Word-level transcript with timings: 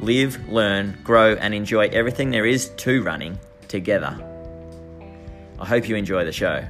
live, 0.00 0.48
learn, 0.48 0.98
grow, 1.04 1.34
and 1.34 1.54
enjoy 1.54 1.88
everything 1.88 2.30
there 2.30 2.46
is 2.46 2.70
to 2.70 3.02
running 3.02 3.38
together. 3.68 4.18
I 5.58 5.66
hope 5.66 5.88
you 5.88 5.96
enjoy 5.96 6.24
the 6.24 6.32
show. 6.32 6.64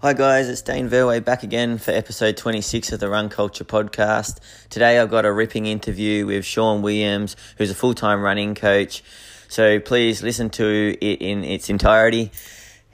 Hi 0.00 0.12
guys, 0.12 0.48
it's 0.48 0.62
Dane 0.62 0.88
Verwey 0.88 1.24
back 1.24 1.42
again 1.42 1.78
for 1.78 1.90
episode 1.90 2.36
26 2.36 2.92
of 2.92 3.00
the 3.00 3.08
Run 3.08 3.28
Culture 3.28 3.64
podcast. 3.64 4.38
Today 4.68 4.98
I've 5.00 5.10
got 5.10 5.24
a 5.24 5.32
ripping 5.32 5.66
interview 5.66 6.26
with 6.26 6.44
Sean 6.44 6.82
Williams, 6.82 7.34
who's 7.58 7.70
a 7.70 7.74
full-time 7.74 8.20
running 8.20 8.54
coach. 8.54 9.02
So 9.48 9.80
please 9.80 10.22
listen 10.22 10.50
to 10.50 10.96
it 11.00 11.22
in 11.22 11.44
its 11.44 11.70
entirety. 11.70 12.30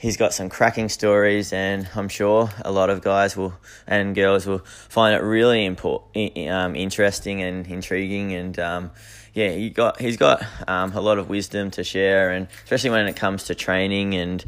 He's 0.03 0.17
got 0.17 0.35
some 0.35 0.49
cracking 0.49 0.89
stories, 0.89 1.53
and 1.53 1.89
I'm 1.95 2.09
sure 2.09 2.51
a 2.65 2.73
lot 2.73 2.91
of 2.91 3.03
guys 3.03 3.37
will 3.37 3.55
and 3.87 4.17
girls 4.17 4.49
will 4.49 4.59
find 4.89 5.15
it 5.15 5.23
really 5.23 5.65
important, 5.65 6.37
um, 6.49 6.75
interesting 6.75 7.41
and 7.41 7.65
intriguing. 7.69 8.33
And 8.33 8.59
um, 8.59 8.91
yeah, 9.33 9.53
he 9.53 9.71
got 9.71 10.01
he's 10.01 10.17
got 10.17 10.45
um, 10.67 10.91
a 10.95 11.01
lot 11.01 11.19
of 11.19 11.29
wisdom 11.29 11.71
to 11.71 11.85
share, 11.85 12.33
and 12.33 12.49
especially 12.65 12.91
when 12.91 13.07
it 13.07 13.15
comes 13.15 13.45
to 13.45 13.55
training 13.55 14.15
and 14.15 14.45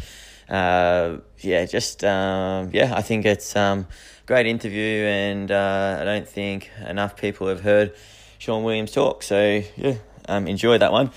uh, 0.49 1.19
yeah, 1.39 1.67
just 1.67 2.03
um, 2.03 2.71
yeah, 2.73 2.93
I 2.93 3.03
think 3.03 3.25
it's 3.25 3.55
um, 3.55 3.87
great 4.27 4.47
interview, 4.47 5.05
and 5.05 5.53
uh, 5.53 5.99
I 6.01 6.05
don't 6.05 6.29
think 6.29 6.69
enough 6.85 7.17
people 7.17 7.47
have 7.47 7.61
heard 7.61 7.95
Sean 8.41 8.65
Williams 8.65 8.91
talk. 8.91 9.23
So 9.23 9.63
yeah, 9.77 9.99
um, 10.29 10.49
enjoy 10.49 10.79
that 10.79 10.91
one. 10.91 11.13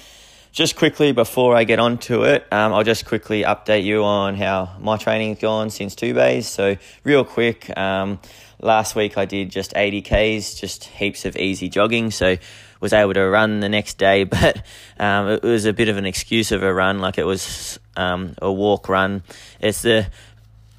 Just 0.58 0.76
quickly 0.76 1.12
before 1.12 1.56
I 1.56 1.66
get 1.66 1.78
on 1.78 2.00
to 2.10 2.24
it, 2.24 2.48
um, 2.52 2.74
I'll 2.74 2.84
just 2.84 3.06
quickly 3.06 3.44
update 3.44 3.84
you 3.84 4.04
on 4.04 4.34
how 4.34 4.76
my 4.80 4.98
training's 4.98 5.38
gone 5.38 5.70
since 5.70 5.94
Two 5.94 6.16
Bays. 6.16 6.48
So 6.48 6.78
real 7.04 7.24
quick, 7.24 7.78
um, 7.78 8.20
last 8.60 8.96
week 8.96 9.20
I 9.20 9.26
did 9.26 9.52
just 9.52 9.74
80 9.76 10.02
Ks, 10.02 10.56
just 10.56 10.86
heaps 10.86 11.26
of 11.26 11.38
easy 11.38 11.70
jogging. 11.70 12.10
So 12.10 12.38
was 12.80 12.92
able 12.92 13.14
to 13.14 13.30
run 13.30 13.60
the 13.60 13.70
next 13.70 14.00
day, 14.00 14.24
but 14.24 14.64
um, 15.00 15.28
it 15.28 15.44
was 15.44 15.66
a 15.66 15.74
bit 15.74 15.90
of 15.90 15.98
an 15.98 16.08
excuse 16.08 16.52
of 16.52 16.64
a 16.64 16.74
run, 16.74 16.98
like 16.98 17.20
it 17.20 17.26
was 17.26 17.78
um, 17.96 18.34
a 18.42 18.52
walk 18.52 18.90
run. 18.90 19.22
It's 19.60 19.84
the 19.84 20.08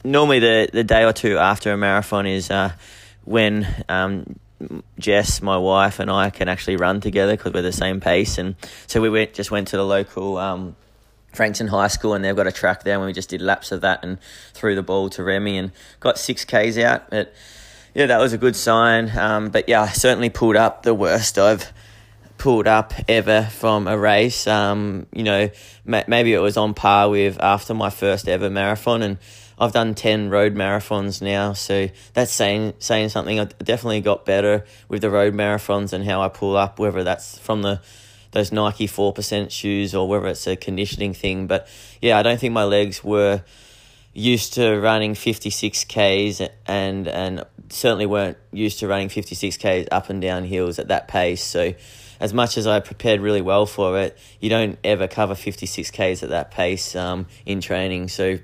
normally 0.03 0.41
the 0.41 0.71
the 0.73 0.83
day 0.83 1.05
or 1.05 1.13
two 1.13 1.39
after 1.39 1.73
a 1.73 1.77
marathon 1.77 2.27
is 2.27 2.51
uh, 2.51 2.73
when 3.25 3.65
um, 3.89 4.41
Jess, 4.99 5.41
my 5.41 5.57
wife, 5.57 6.01
and 6.01 6.11
I 6.11 6.31
can 6.31 6.49
actually 6.49 6.77
run 6.77 7.01
together 7.01 7.37
because 7.37 7.53
we're 7.53 7.63
the 7.63 7.73
same 7.73 8.01
pace, 8.01 8.39
and 8.39 8.57
so 8.87 9.01
we 9.01 9.09
went 9.09 9.35
just 9.35 9.51
went 9.51 9.69
to 9.69 9.77
the 9.77 9.85
local. 9.85 10.37
Um, 10.39 10.77
Frankston 11.33 11.69
High 11.69 11.89
School, 11.89 12.15
and 12.15 12.25
they've 12.25 12.35
got 12.35 12.47
a 12.47 12.53
track 12.53 12.85
there, 12.85 12.97
and 12.97 13.05
we 13.05 13.13
just 13.13 13.29
did 13.29 13.43
laps 13.43 13.71
of 13.71 13.83
that 13.83 14.03
and 14.03 14.19
threw 14.55 14.75
the 14.75 14.83
ball 14.83 15.11
to 15.11 15.23
Remy 15.23 15.59
and 15.59 15.73
got 16.01 16.19
six 16.19 16.45
Ks 16.45 16.79
out. 16.79 17.11
But 17.11 17.35
yeah, 17.95 18.07
that 18.07 18.19
was 18.19 18.33
a 18.33 18.39
good 18.39 18.57
sign. 18.57 19.17
Um, 19.17 19.51
but 19.51 19.69
yeah, 19.69 19.83
I 19.83 19.89
certainly 19.89 20.31
pulled 20.31 20.57
up 20.57 20.83
the 20.83 20.95
worst 20.95 21.39
I've 21.39 21.71
pulled 22.39 22.67
up 22.67 22.95
ever 23.09 23.43
from 23.43 23.87
a 23.87 23.99
race. 23.99 24.47
Um, 24.47 25.07
you 25.13 25.25
know, 25.25 25.51
maybe 25.85 26.33
it 26.33 26.39
was 26.39 26.57
on 26.57 26.75
par 26.75 27.11
with 27.11 27.39
after 27.41 27.75
my 27.75 27.91
first 27.91 28.29
ever 28.29 28.49
marathon, 28.49 29.03
and 29.03 29.19
I've 29.59 29.73
done 29.73 29.95
ten 29.95 30.31
road 30.31 30.55
marathons 30.55 31.21
now, 31.21 31.53
so 31.53 31.89
that's 32.15 32.33
saying 32.33 32.75
saying 32.79 33.09
something. 33.11 33.41
I 33.41 33.45
definitely 33.45 34.01
got 34.01 34.25
better 34.25 34.65
with 34.89 35.03
the 35.03 35.11
road 35.11 35.35
marathons 35.35 35.93
and 35.93 36.05
how 36.05 36.23
I 36.23 36.29
pull 36.29 36.57
up, 36.57 36.79
whether 36.79 37.05
that's 37.05 37.39
from 37.39 37.63
the 37.63 37.81
those 38.31 38.53
Nike 38.53 38.87
four 38.87 39.13
percent 39.13 39.51
shoes 39.53 39.95
or 39.95 40.09
whether 40.09 40.29
it's 40.29 40.47
a 40.47 40.57
conditioning 40.57 41.15
thing. 41.15 41.47
But 41.47 41.69
yeah, 42.01 42.19
I 42.19 42.23
don't 42.23 42.39
think 42.39 42.53
my 42.53 42.65
legs 42.65 43.03
were 43.03 43.43
used 44.13 44.55
to 44.55 44.79
running 44.81 45.15
56 45.15 45.85
k's 45.85 46.41
and 46.67 47.07
and 47.07 47.45
certainly 47.69 48.07
weren't 48.07 48.39
used 48.51 48.81
to 48.81 48.89
running 48.89 49.09
56 49.09 49.57
k's 49.59 49.87
up 49.93 50.09
and 50.11 50.21
down 50.21 50.45
hills 50.45 50.79
at 50.79 50.89
that 50.89 51.07
pace 51.07 51.45
so 51.45 51.75
as 52.21 52.35
much 52.35 52.59
as 52.59 52.67
I 52.67 52.81
prepared 52.81 53.21
really 53.21 53.41
well 53.41 53.67
for 53.67 53.99
it, 54.01 54.19
you 54.41 54.51
don't 54.51 54.79
ever 54.83 55.07
cover 55.09 55.35
56 55.35 55.91
Ks 55.91 56.23
at 56.23 56.31
that 56.31 56.51
pace 56.51 56.97
um, 56.97 57.27
in 57.47 57.61
training. 57.61 58.09
So 58.09 58.39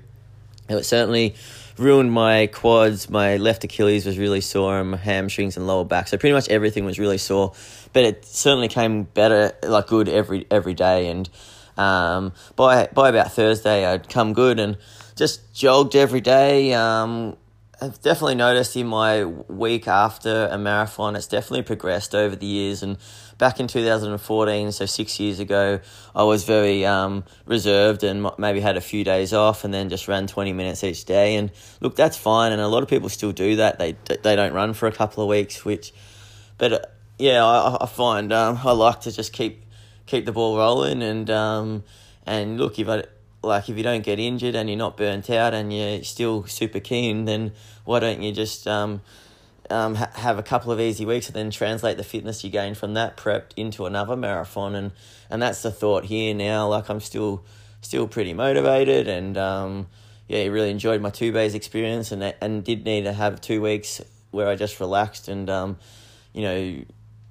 it 0.69 0.83
certainly 0.83 1.35
ruined 1.77 2.11
my 2.11 2.47
quads. 2.47 3.09
My 3.09 3.37
left 3.37 3.63
Achilles 3.63 4.05
was 4.05 4.17
really 4.17 4.41
sore, 4.41 4.79
and 4.79 4.91
my 4.91 4.97
hamstrings 4.97 5.57
and 5.57 5.67
lower 5.67 5.85
back. 5.85 6.07
So 6.07 6.17
pretty 6.17 6.33
much 6.33 6.49
everything 6.49 6.85
was 6.85 6.99
really 6.99 7.17
sore. 7.17 7.53
But 7.93 8.03
it 8.03 8.25
certainly 8.25 8.67
came 8.67 9.03
better, 9.03 9.53
like 9.63 9.87
good 9.87 10.09
every 10.09 10.45
every 10.49 10.73
day. 10.73 11.07
And 11.09 11.29
um, 11.77 12.33
by 12.55 12.87
by 12.93 13.09
about 13.09 13.31
Thursday, 13.31 13.85
I'd 13.85 14.09
come 14.09 14.33
good 14.33 14.59
and 14.59 14.77
just 15.15 15.53
jogged 15.53 15.95
every 15.95 16.21
day. 16.21 16.73
Um, 16.73 17.37
I've 17.81 18.01
definitely 18.01 18.35
noticed 18.35 18.75
in 18.77 18.87
my 18.87 19.25
week 19.25 19.87
after 19.87 20.47
a 20.47 20.57
marathon, 20.57 21.15
it's 21.15 21.27
definitely 21.27 21.63
progressed 21.63 22.15
over 22.15 22.35
the 22.35 22.45
years. 22.45 22.83
And 22.83 22.97
back 23.37 23.59
in 23.59 23.67
2014, 23.67 24.71
so 24.71 24.85
six 24.85 25.19
years 25.19 25.39
ago, 25.39 25.79
I 26.15 26.23
was 26.23 26.43
very 26.43 26.85
um, 26.85 27.23
reserved 27.45 28.03
and 28.03 28.29
maybe 28.37 28.59
had 28.59 28.77
a 28.77 28.81
few 28.81 29.03
days 29.03 29.33
off 29.33 29.63
and 29.63 29.73
then 29.73 29.89
just 29.89 30.07
ran 30.07 30.27
20 30.27 30.53
minutes 30.53 30.83
each 30.83 31.05
day. 31.05 31.35
And 31.35 31.51
look, 31.81 31.95
that's 31.95 32.17
fine. 32.17 32.51
And 32.51 32.61
a 32.61 32.67
lot 32.67 32.83
of 32.83 32.89
people 32.89 33.09
still 33.09 33.31
do 33.31 33.57
that. 33.57 33.79
They 33.79 33.95
they 34.05 34.35
don't 34.35 34.53
run 34.53 34.73
for 34.73 34.87
a 34.87 34.91
couple 34.91 35.23
of 35.23 35.29
weeks, 35.29 35.65
which, 35.65 35.93
but 36.57 36.73
uh, 36.73 36.79
yeah, 37.17 37.45
I, 37.45 37.77
I 37.81 37.85
find 37.87 38.31
um, 38.31 38.59
I 38.63 38.71
like 38.71 39.01
to 39.01 39.11
just 39.11 39.33
keep 39.33 39.63
keep 40.05 40.25
the 40.25 40.31
ball 40.31 40.57
rolling 40.57 41.01
and 41.01 41.29
um, 41.29 41.83
and 42.25 42.57
look 42.57 42.79
if 42.79 42.87
I 42.87 43.03
like 43.41 43.69
if 43.69 43.77
you 43.77 43.83
don't 43.83 44.03
get 44.03 44.19
injured 44.19 44.55
and 44.55 44.69
you're 44.69 44.77
not 44.77 44.97
burnt 44.97 45.29
out 45.29 45.53
and 45.53 45.71
you're 45.71 46.03
still 46.03 46.45
super 46.45 46.79
keen, 46.79 47.25
then 47.25 47.51
why 47.83 47.99
don't 47.99 48.21
you 48.21 48.31
just 48.31 48.67
um, 48.67 49.01
um, 49.69 49.95
ha- 49.95 50.11
have 50.15 50.37
a 50.37 50.43
couple 50.43 50.71
of 50.71 50.79
easy 50.79 51.05
weeks 51.05 51.27
and 51.27 51.35
then 51.35 51.51
translate 51.51 51.97
the 51.97 52.03
fitness 52.03 52.43
you 52.43 52.49
gain 52.49 52.75
from 52.75 52.93
that 52.93 53.17
prep 53.17 53.53
into 53.55 53.85
another 53.85 54.15
marathon. 54.15 54.75
And 54.75 54.91
and 55.29 55.41
that's 55.41 55.61
the 55.61 55.71
thought 55.71 56.05
here 56.05 56.33
now. 56.33 56.67
Like 56.67 56.89
I'm 56.89 56.99
still 56.99 57.43
still 57.81 58.07
pretty 58.07 58.33
motivated 58.33 59.07
and 59.07 59.37
um, 59.37 59.87
yeah, 60.27 60.39
I 60.39 60.45
really 60.45 60.71
enjoyed 60.71 61.01
my 61.01 61.09
Two 61.09 61.31
Bays 61.31 61.55
experience 61.55 62.11
and 62.11 62.33
and 62.41 62.63
did 62.63 62.85
need 62.85 63.03
to 63.03 63.13
have 63.13 63.41
two 63.41 63.61
weeks 63.61 64.01
where 64.31 64.47
I 64.47 64.55
just 64.55 64.79
relaxed 64.79 65.27
and 65.27 65.49
um, 65.49 65.77
you 66.33 66.41
know 66.41 66.57
you 66.57 66.85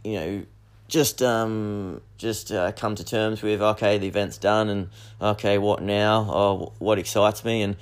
know 0.05 0.43
just 0.87 1.23
um 1.23 2.01
just 2.19 2.53
uh, 2.53 2.73
come 2.73 2.95
to 2.95 3.05
terms 3.05 3.43
with 3.43 3.61
okay 3.61 3.99
the 3.99 4.07
event's 4.07 4.39
done 4.39 4.69
and 4.69 4.89
okay 5.21 5.59
what 5.59 5.83
now? 5.83 6.31
Or 6.31 6.73
what 6.79 6.99
excites 6.99 7.45
me? 7.45 7.63
And 7.63 7.77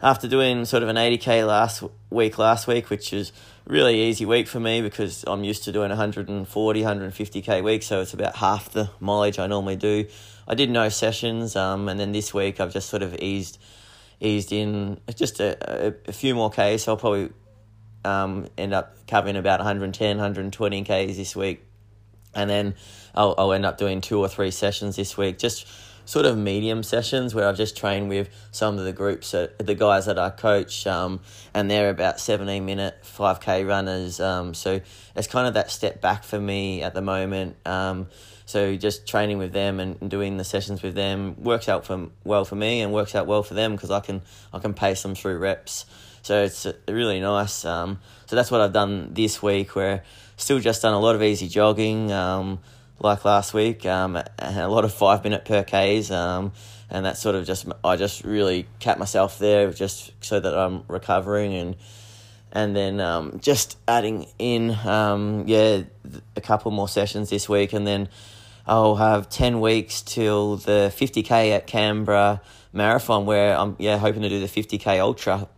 after 0.00 0.28
doing 0.28 0.64
sort 0.64 0.82
of 0.82 0.88
an 0.88 0.96
80k 0.96 1.46
last 1.46 1.82
week 2.10 2.38
last 2.38 2.66
week 2.66 2.88
which 2.88 3.12
is 3.12 3.32
really 3.68 4.00
easy 4.00 4.24
week 4.24 4.48
for 4.48 4.58
me 4.58 4.80
because 4.80 5.24
I'm 5.26 5.44
used 5.44 5.64
to 5.64 5.72
doing 5.72 5.90
140 5.90 6.82
150k 6.82 7.62
week 7.62 7.82
so 7.82 8.00
it's 8.00 8.14
about 8.14 8.36
half 8.36 8.70
the 8.70 8.88
mileage 8.98 9.38
I 9.38 9.46
normally 9.46 9.76
do. 9.76 10.06
I 10.48 10.54
did 10.54 10.70
no 10.70 10.88
sessions 10.88 11.54
um 11.54 11.86
and 11.88 12.00
then 12.00 12.12
this 12.12 12.32
week 12.32 12.60
I've 12.60 12.72
just 12.72 12.88
sort 12.88 13.02
of 13.02 13.14
eased 13.16 13.58
eased 14.20 14.52
in 14.52 14.98
just 15.14 15.38
a, 15.38 15.88
a, 15.88 15.94
a 16.08 16.12
few 16.12 16.34
more 16.34 16.50
k's 16.50 16.84
so 16.84 16.92
I'll 16.92 16.96
probably 16.96 17.28
um 18.06 18.48
end 18.56 18.72
up 18.72 19.06
covering 19.06 19.36
about 19.36 19.60
110 19.60 20.16
120 20.16 20.84
k's 20.84 21.16
this 21.18 21.36
week. 21.36 21.62
And 22.34 22.48
then 22.48 22.74
I'll, 23.14 23.34
I'll 23.36 23.52
end 23.52 23.66
up 23.66 23.78
doing 23.78 24.00
two 24.00 24.18
or 24.20 24.28
three 24.28 24.50
sessions 24.50 24.96
this 24.96 25.16
week, 25.16 25.38
just 25.38 25.66
sort 26.08 26.24
of 26.24 26.38
medium 26.38 26.82
sessions 26.82 27.34
where 27.34 27.46
I've 27.46 27.58
just 27.58 27.76
trained 27.76 28.08
with 28.08 28.30
some 28.50 28.78
of 28.78 28.84
the 28.86 28.94
groups, 28.94 29.32
the 29.32 29.76
guys 29.78 30.06
that 30.06 30.18
I 30.18 30.30
coach, 30.30 30.86
um, 30.86 31.20
and 31.52 31.70
they're 31.70 31.90
about 31.90 32.18
17 32.18 32.64
minute 32.64 32.96
5K 33.02 33.68
runners. 33.68 34.18
Um, 34.18 34.54
so 34.54 34.80
it's 35.14 35.26
kind 35.26 35.46
of 35.46 35.52
that 35.52 35.70
step 35.70 36.00
back 36.00 36.24
for 36.24 36.40
me 36.40 36.82
at 36.82 36.94
the 36.94 37.02
moment. 37.02 37.56
Um, 37.66 38.08
so 38.46 38.74
just 38.76 39.06
training 39.06 39.36
with 39.36 39.52
them 39.52 39.80
and 39.80 40.10
doing 40.10 40.38
the 40.38 40.44
sessions 40.44 40.82
with 40.82 40.94
them 40.94 41.42
works 41.42 41.68
out 41.68 41.84
for 41.84 42.08
well 42.24 42.46
for 42.46 42.56
me 42.56 42.80
and 42.80 42.90
works 42.90 43.14
out 43.14 43.26
well 43.26 43.42
for 43.42 43.52
them 43.52 43.72
because 43.72 43.90
I 43.90 44.00
can 44.00 44.22
I 44.50 44.60
can 44.60 44.72
pace 44.72 45.02
them 45.02 45.14
through 45.14 45.36
reps. 45.36 45.84
So 46.22 46.42
it's 46.42 46.66
really 46.88 47.20
nice. 47.20 47.66
Um, 47.66 47.98
so 48.24 48.34
that's 48.34 48.50
what 48.50 48.62
I've 48.62 48.72
done 48.72 49.12
this 49.12 49.42
week 49.42 49.76
where 49.76 50.04
still 50.38 50.58
just 50.58 50.80
done 50.80 50.94
a 50.94 51.00
lot 51.00 51.16
of 51.16 51.22
easy 51.22 51.48
jogging, 51.48 52.10
um, 52.12 52.60
like 53.00 53.24
last 53.24 53.54
week, 53.54 53.86
um, 53.86 54.16
and 54.16 54.58
a 54.58 54.68
lot 54.68 54.84
of 54.84 54.92
five 54.92 55.22
minute 55.24 55.44
per 55.44 55.62
Ks, 55.62 56.10
um, 56.10 56.52
and 56.90 57.04
that 57.04 57.16
sort 57.16 57.34
of 57.34 57.46
just 57.46 57.66
I 57.84 57.96
just 57.96 58.24
really 58.24 58.66
kept 58.80 58.98
myself 58.98 59.38
there 59.38 59.70
just 59.72 60.12
so 60.20 60.40
that 60.40 60.56
I'm 60.56 60.84
recovering 60.88 61.54
and 61.54 61.76
and 62.50 62.74
then 62.74 63.00
um, 63.00 63.40
just 63.40 63.76
adding 63.86 64.26
in 64.38 64.70
um, 64.70 65.44
yeah 65.46 65.82
a 66.36 66.40
couple 66.40 66.70
more 66.70 66.88
sessions 66.88 67.30
this 67.30 67.48
week, 67.48 67.72
and 67.72 67.86
then 67.86 68.08
I'll 68.66 68.96
have 68.96 69.28
ten 69.28 69.60
weeks 69.60 70.02
till 70.02 70.56
the 70.56 70.92
fifty 70.94 71.22
k 71.22 71.52
at 71.52 71.66
Canberra 71.66 72.40
Marathon, 72.72 73.26
where 73.26 73.56
I'm 73.56 73.76
yeah 73.78 73.98
hoping 73.98 74.22
to 74.22 74.28
do 74.28 74.40
the 74.40 74.48
fifty 74.48 74.78
k 74.78 74.98
ultra. 74.98 75.48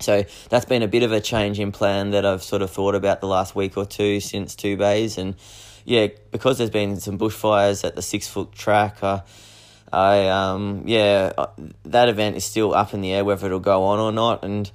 So 0.00 0.24
that's 0.48 0.64
been 0.64 0.82
a 0.82 0.88
bit 0.88 1.04
of 1.04 1.12
a 1.12 1.20
change 1.20 1.60
in 1.60 1.70
plan 1.70 2.10
that 2.10 2.26
I've 2.26 2.42
sort 2.42 2.62
of 2.62 2.72
thought 2.72 2.96
about 2.96 3.20
the 3.20 3.28
last 3.28 3.54
week 3.54 3.76
or 3.76 3.86
two 3.86 4.18
since 4.18 4.56
two 4.56 4.76
bays, 4.76 5.16
and 5.16 5.36
yeah 5.84 6.08
because 6.30 6.58
there's 6.58 6.70
been 6.70 7.00
some 7.00 7.18
bushfires 7.18 7.84
at 7.84 7.94
the 7.94 8.02
six 8.02 8.28
foot 8.28 8.52
track. 8.52 9.02
Uh, 9.02 9.20
I 9.92 10.28
um 10.28 10.84
yeah 10.86 11.32
uh, 11.36 11.48
that 11.84 12.08
event 12.08 12.36
is 12.36 12.44
still 12.44 12.74
up 12.74 12.94
in 12.94 13.02
the 13.02 13.12
air 13.12 13.24
whether 13.24 13.46
it'll 13.46 13.60
go 13.60 13.84
on 13.84 13.98
or 13.98 14.10
not 14.10 14.42
and 14.42 14.70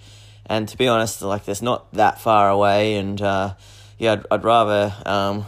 and 0.45 0.67
to 0.67 0.77
be 0.77 0.87
honest 0.87 1.21
like 1.23 1.47
it's 1.47 1.61
not 1.61 1.91
that 1.93 2.21
far 2.21 2.49
away 2.49 2.95
and 2.97 3.19
uh, 3.21 3.55
yeah 3.97 4.13
I'd, 4.13 4.25
I'd 4.29 4.43
rather 4.43 4.93
um 5.05 5.45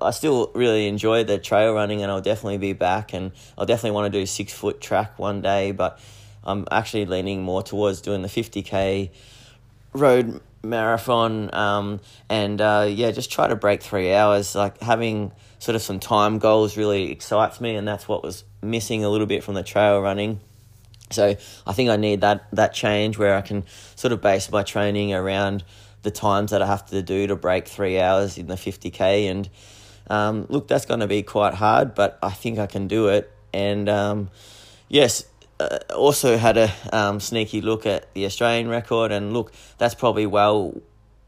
I 0.00 0.10
still 0.10 0.50
really 0.54 0.88
enjoy 0.88 1.24
the 1.24 1.38
trail 1.38 1.72
running 1.72 2.02
and 2.02 2.10
I'll 2.10 2.20
definitely 2.20 2.58
be 2.58 2.72
back 2.72 3.12
and 3.12 3.32
I'll 3.56 3.66
definitely 3.66 3.92
want 3.92 4.12
to 4.12 4.18
do 4.18 4.26
six 4.26 4.52
foot 4.52 4.80
track 4.80 5.18
one 5.18 5.40
day 5.40 5.70
but 5.70 6.00
I'm 6.42 6.66
actually 6.70 7.06
leaning 7.06 7.42
more 7.42 7.62
towards 7.62 8.00
doing 8.00 8.22
the 8.22 8.28
50k 8.28 9.10
road 9.92 10.40
marathon 10.62 11.52
um, 11.54 12.00
and 12.28 12.60
uh, 12.60 12.86
yeah 12.88 13.10
just 13.10 13.32
try 13.32 13.48
to 13.48 13.56
break 13.56 13.82
three 13.82 14.12
hours 14.12 14.54
like 14.54 14.80
having 14.80 15.32
sort 15.58 15.76
of 15.76 15.82
some 15.82 16.00
time 16.00 16.38
goals 16.38 16.76
really 16.76 17.10
excites 17.12 17.60
me 17.60 17.76
and 17.76 17.86
that's 17.86 18.08
what 18.08 18.22
was 18.22 18.44
missing 18.62 19.04
a 19.04 19.08
little 19.08 19.26
bit 19.26 19.44
from 19.44 19.54
the 19.54 19.62
trail 19.62 20.00
running. 20.00 20.40
So 21.10 21.36
I 21.66 21.72
think 21.72 21.90
I 21.90 21.96
need 21.96 22.20
that 22.20 22.46
that 22.52 22.72
change 22.72 23.18
where 23.18 23.36
I 23.36 23.40
can 23.40 23.64
sort 23.96 24.12
of 24.12 24.20
base 24.20 24.50
my 24.50 24.62
training 24.62 25.12
around 25.12 25.64
the 26.02 26.10
times 26.10 26.52
that 26.52 26.62
I 26.62 26.66
have 26.66 26.86
to 26.86 27.02
do 27.02 27.26
to 27.26 27.36
break 27.36 27.68
three 27.68 28.00
hours 28.00 28.38
in 28.38 28.46
the 28.46 28.54
50k. 28.54 29.30
And 29.30 29.48
um, 30.08 30.46
look, 30.48 30.68
that's 30.68 30.86
going 30.86 31.00
to 31.00 31.06
be 31.06 31.22
quite 31.22 31.54
hard, 31.54 31.94
but 31.94 32.18
I 32.22 32.30
think 32.30 32.58
I 32.58 32.66
can 32.66 32.86
do 32.86 33.08
it. 33.08 33.30
And 33.52 33.88
um, 33.88 34.30
yes, 34.88 35.24
uh, 35.60 35.78
also 35.94 36.36
had 36.36 36.56
a 36.56 36.72
um, 36.92 37.20
sneaky 37.20 37.60
look 37.60 37.86
at 37.86 38.12
the 38.14 38.24
Australian 38.24 38.68
record, 38.68 39.12
and 39.12 39.32
look, 39.32 39.52
that's 39.78 39.94
probably 39.94 40.26
well 40.26 40.74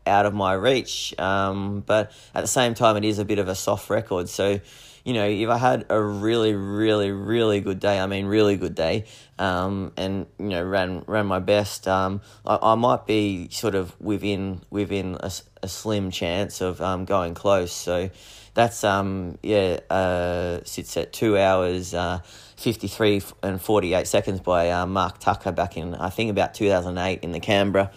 out 0.07 0.27
of 0.27 0.35
my 0.35 0.55
reach. 0.55 1.15
Um, 1.19 1.81
but 1.87 2.13
at 2.35 2.41
the 2.41 2.49
same 2.49 2.75
time, 2.75 2.97
it 2.97 3.05
is 3.05 3.19
a 3.19 3.25
bit 3.25 3.39
of 3.39 3.49
a 3.49 3.55
soft 3.55 3.91
record. 3.91 4.29
So 4.29 4.61
you 5.05 5.15
know, 5.15 5.27
if 5.27 5.49
I 5.49 5.59
had 5.59 5.87
a 5.91 6.01
really, 6.01 6.55
really, 6.55 7.11
really 7.11 7.61
good 7.61 7.81
day, 7.81 7.99
I 7.99 8.07
mean, 8.07 8.27
really 8.27 8.57
good 8.57 8.75
day, 8.75 9.07
um, 9.39 9.93
and 9.97 10.27
you 10.39 10.49
know, 10.49 10.65
ran 10.65 11.05
ran 11.07 11.27
my 11.27 11.41
best, 11.41 11.89
um, 11.89 12.21
I, 12.47 12.59
I 12.63 12.75
might 12.77 13.07
be 13.07 13.49
sort 13.51 13.75
of 13.75 14.01
within 14.01 14.63
within 14.71 15.17
a, 15.21 15.31
a 15.63 15.69
slim 15.69 16.11
chance 16.11 16.61
of 16.61 16.81
um, 16.81 17.05
going 17.05 17.35
close. 17.35 17.73
So 17.73 18.11
that's 18.55 18.85
um 18.85 19.39
yeah 19.43 19.81
uh 19.89 20.61
sits 20.65 20.97
at 20.97 21.13
two 21.13 21.39
hours 21.39 21.95
uh 21.95 22.21
53 22.63 23.23
and 23.43 23.61
48 23.61 24.07
seconds 24.07 24.41
by 24.41 24.71
uh, 24.71 24.87
Mark 24.87 25.19
Tucker 25.19 25.51
back 25.51 25.77
in 25.77 25.95
I 25.97 26.11
think 26.11 26.31
about 26.31 26.55
2008 26.55 27.21
in 27.23 27.33
the 27.33 27.41
Canberra 27.41 27.91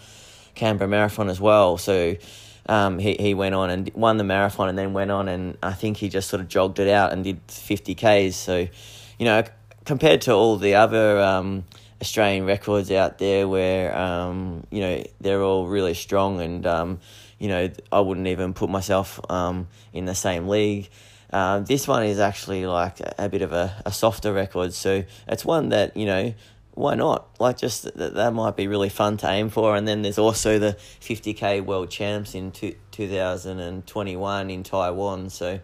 Canberra 0.56 0.88
Marathon 0.88 1.28
as 1.28 1.40
well. 1.40 1.78
So 1.78 2.16
um, 2.68 2.98
he, 2.98 3.14
he 3.14 3.34
went 3.34 3.54
on 3.54 3.70
and 3.70 3.90
won 3.94 4.16
the 4.16 4.24
marathon 4.24 4.68
and 4.68 4.76
then 4.76 4.92
went 4.92 5.10
on 5.12 5.28
and 5.28 5.56
I 5.62 5.72
think 5.72 5.98
he 5.98 6.08
just 6.08 6.28
sort 6.28 6.40
of 6.40 6.48
jogged 6.48 6.80
it 6.80 6.88
out 6.88 7.12
and 7.12 7.22
did 7.22 7.40
50 7.46 7.94
Ks. 7.94 8.34
So, 8.34 8.66
you 9.18 9.24
know, 9.24 9.44
compared 9.84 10.22
to 10.22 10.32
all 10.32 10.56
the 10.56 10.74
other 10.74 11.20
um, 11.20 11.64
Australian 12.00 12.44
records 12.44 12.90
out 12.90 13.18
there 13.18 13.46
where, 13.46 13.96
um, 13.96 14.66
you 14.70 14.80
know, 14.80 15.04
they're 15.20 15.42
all 15.42 15.68
really 15.68 15.94
strong 15.94 16.40
and, 16.40 16.66
um, 16.66 17.00
you 17.38 17.48
know, 17.48 17.70
I 17.92 18.00
wouldn't 18.00 18.26
even 18.26 18.52
put 18.52 18.68
myself 18.68 19.20
um, 19.30 19.68
in 19.92 20.06
the 20.06 20.14
same 20.14 20.48
league. 20.48 20.88
Uh, 21.32 21.60
this 21.60 21.88
one 21.88 22.04
is 22.04 22.18
actually 22.18 22.66
like 22.66 23.00
a, 23.00 23.14
a 23.18 23.28
bit 23.28 23.42
of 23.42 23.52
a, 23.52 23.82
a 23.84 23.92
softer 23.92 24.32
record. 24.32 24.72
So 24.72 25.04
it's 25.26 25.44
one 25.44 25.70
that, 25.70 25.96
you 25.96 26.06
know, 26.06 26.34
why 26.76 26.94
not? 26.94 27.28
Like, 27.40 27.56
just 27.56 27.84
that, 27.96 28.14
that 28.14 28.34
might 28.34 28.54
be 28.54 28.68
really 28.68 28.90
fun 28.90 29.16
to 29.18 29.30
aim 29.30 29.48
for. 29.48 29.74
And 29.74 29.88
then 29.88 30.02
there's 30.02 30.18
also 30.18 30.58
the 30.58 30.76
50k 31.00 31.64
world 31.64 31.90
champs 31.90 32.34
in 32.34 32.52
two, 32.52 32.76
2021 32.92 34.50
in 34.50 34.62
Taiwan. 34.62 35.30
So, 35.30 35.60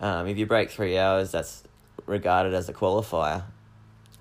um, 0.00 0.26
if 0.26 0.36
you 0.36 0.44
break 0.44 0.70
three 0.70 0.98
hours, 0.98 1.32
that's 1.32 1.64
regarded 2.04 2.52
as 2.52 2.68
a 2.68 2.74
qualifier. 2.74 3.44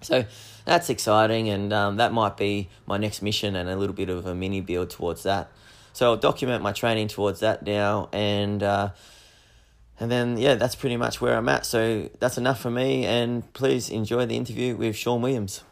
So, 0.02 0.24
that's 0.64 0.90
exciting, 0.90 1.50
and 1.50 1.74
um, 1.74 1.98
that 1.98 2.14
might 2.14 2.38
be 2.38 2.70
my 2.86 2.98
next 2.98 3.22
mission 3.22 3.58
and 3.58 3.70
a 3.70 3.76
little 3.76 3.96
bit 3.96 4.08
of 4.08 4.26
a 4.26 4.34
mini 4.34 4.62
build 4.62 4.92
towards 4.92 5.24
that. 5.24 5.52
So, 5.92 6.12
I'll 6.12 6.18
document 6.18 6.64
my 6.64 6.72
training 6.72 7.10
towards 7.10 7.42
that 7.42 7.64
now, 7.64 8.08
and 8.14 8.64
uh, 8.64 8.92
and 10.00 10.10
then 10.10 10.38
yeah, 10.38 10.56
that's 10.56 10.76
pretty 10.76 10.98
much 10.98 11.20
where 11.20 11.36
I'm 11.36 11.50
at. 11.50 11.66
So, 11.66 12.10
that's 12.20 12.38
enough 12.38 12.62
for 12.62 12.72
me, 12.72 13.06
and 13.06 13.52
please 13.54 13.90
enjoy 13.90 14.26
the 14.26 14.38
interview 14.38 14.76
with 14.76 14.96
Sean 14.96 15.22
Williams. 15.22 15.64